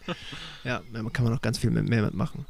ja, 0.64 0.82
da 0.92 1.04
kann 1.10 1.24
man 1.26 1.34
noch 1.34 1.42
ganz 1.42 1.60
viel 1.60 1.70
mehr 1.70 1.84
mitmachen. 1.84 2.46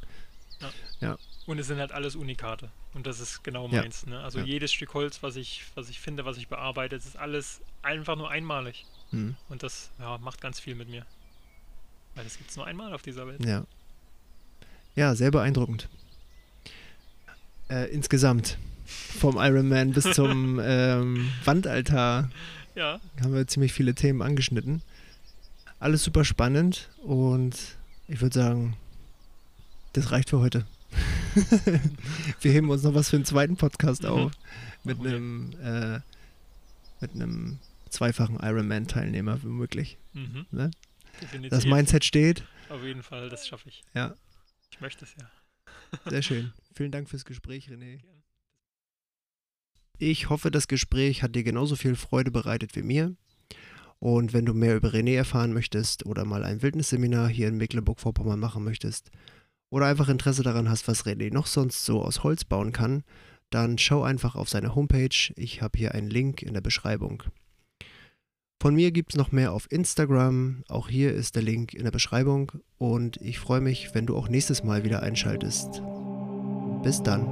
Und 1.45 1.60
es 1.60 1.68
sind 1.68 1.80
halt 1.80 1.91
alles 1.91 2.16
Unikate. 2.16 2.70
Und 2.93 3.06
das 3.06 3.20
ist 3.20 3.43
genau 3.43 3.68
Ja. 3.70 3.82
meins. 3.82 4.06
Ne? 4.06 4.20
Also 4.24 4.39
Ja. 4.39 4.45
jedes 4.45 4.74
Stück 4.74 4.93
Holz, 4.93 5.22
was 5.22 5.36
ich, 5.36 5.64
was 5.76 5.89
ich 5.89 5.99
finde, 5.99 6.26
was 6.26 6.38
ich 6.38 6.47
bearbeite, 6.47 6.95
das 6.95 7.06
ist 7.06 7.18
alles 7.18 7.62
einfach 7.84 8.16
nur 8.16 8.30
einmalig. 8.32 8.86
Hm, 9.12 9.36
Und 9.49 9.62
das 9.64 9.91
ja, 9.99 10.18
macht 10.18 10.41
ganz 10.41 10.60
viel 10.60 10.74
mit 10.76 10.89
mir. 10.89 11.06
Weil 12.16 12.24
das 12.24 12.38
gibt 12.38 12.49
es 12.49 12.56
nur 12.56 12.66
einmal 12.66 12.93
auf 12.93 13.01
dieser 13.03 13.28
Welt. 13.28 13.43
ja. 13.45 13.64
Ja, 14.95 15.14
sehr 15.14 15.30
beeindruckend. 15.30 15.89
Äh, 17.70 17.91
insgesamt, 17.91 18.58
vom 18.86 19.36
Ironman 19.38 19.91
bis 19.91 20.10
zum 20.14 20.58
ähm, 20.64 21.30
Wandaltar 21.43 22.30
Ja, 22.76 22.99
haben 23.22 23.34
wir 23.34 23.45
ziemlich 23.47 23.74
viele 23.74 23.93
Themen 23.93 24.22
angeschnitten. 24.22 24.82
Alles 25.80 26.03
super 26.03 26.24
spannend 26.24 26.89
und 27.03 27.58
ich 28.08 28.22
würde 28.22 28.34
sagen, 28.39 28.78
das 29.93 30.12
reicht 30.12 30.30
für 30.30 30.39
heute. 30.39 30.66
wir 32.42 32.52
heben 32.52 32.70
uns 32.70 32.84
noch 32.84 32.94
was 32.94 33.10
für 33.10 33.16
einen 33.18 33.26
zweiten 33.26 33.58
Podcast 33.58 34.04
Mhm. 34.04 34.10
auf 34.10 34.32
mit 34.84 35.04
wir. 35.04 35.10
einem 35.12 35.52
äh, 35.62 36.00
mit 37.02 37.12
einem 37.14 37.60
zweifachen 37.90 38.38
Ironman-Teilnehmer 38.42 39.42
womöglich. 39.44 39.98
mhm. 40.14 40.46
Ne? 40.52 40.72
Das 41.50 41.66
Mindset 41.66 42.04
steht. 42.04 42.44
Auf 42.70 42.84
jeden 42.84 43.04
Fall, 43.04 43.30
das 43.30 43.48
schaffe 43.48 43.70
ich. 43.70 43.84
Ja. 43.94 44.16
Ich 44.72 44.82
möchte 44.82 45.06
es 45.06 45.16
ja. 45.18 45.30
Sehr 46.10 46.22
schön. 46.22 46.54
Vielen 46.74 46.92
Dank 46.92 47.10
fürs 47.10 47.24
Gespräch, 47.24 47.70
René. 47.70 48.00
Ich 49.98 50.30
hoffe, 50.30 50.52
das 50.52 50.68
Gespräch 50.68 51.24
hat 51.24 51.36
dir 51.36 51.44
genauso 51.44 51.76
viel 51.78 51.96
Freude 51.96 52.32
bereitet 52.32 52.76
wie 52.76 52.82
mir. 52.84 53.16
Und 54.00 54.34
wenn 54.34 54.46
du 54.46 54.54
mehr 54.54 54.76
über 54.76 54.90
René 54.90 55.16
erfahren 55.16 55.54
möchtest 55.54 56.06
oder 56.06 56.26
mal 56.26 56.44
ein 56.44 56.62
Wildnisseminar 56.62 57.30
hier 57.30 57.48
in 57.48 57.56
Mecklenburg-Vorpommern 57.58 58.40
machen 58.40 58.64
möchtest 58.66 59.10
oder 59.70 59.88
einfach 59.88 60.09
Interesse 60.09 60.43
daran 60.43 60.70
hast, 60.70 60.88
was 60.88 61.05
René 61.05 61.34
noch 61.34 61.47
sonst 61.47 61.86
so 61.86 62.01
aus 62.01 62.24
Holz 62.24 62.45
bauen 62.45 62.72
kann, 62.72 63.03
dann 63.49 63.78
schau 63.78 64.03
einfach 64.03 64.36
auf 64.36 64.49
seine 64.49 64.76
Homepage. 64.76 65.34
Ich 65.36 65.61
habe 65.61 65.78
hier 65.78 65.93
einen 65.93 66.09
Link 66.09 66.41
in 66.41 66.53
der 66.53 66.61
Beschreibung. 66.61 67.24
Von 68.61 68.76
mir 68.76 68.91
gibt 68.91 69.13
es 69.13 69.18
noch 69.18 69.32
mehr 69.32 69.51
auf 69.51 69.72
Instagram. 69.72 70.63
Auch 70.70 70.89
hier 70.89 71.13
ist 71.13 71.36
der 71.36 71.43
Link 71.43 71.74
in 71.74 71.84
der 71.84 71.91
Beschreibung. 71.91 72.51
Und 72.78 73.18
ich 73.18 73.38
freue 73.39 73.61
mich, 73.61 73.93
wenn 73.93 74.05
du 74.05 74.16
auch 74.16 74.30
nächstes 74.30 74.63
Mal 74.63 74.84
wieder 74.84 75.03
einschaltest. 75.03 75.82
Bis 76.82 77.03
dann. 77.03 77.28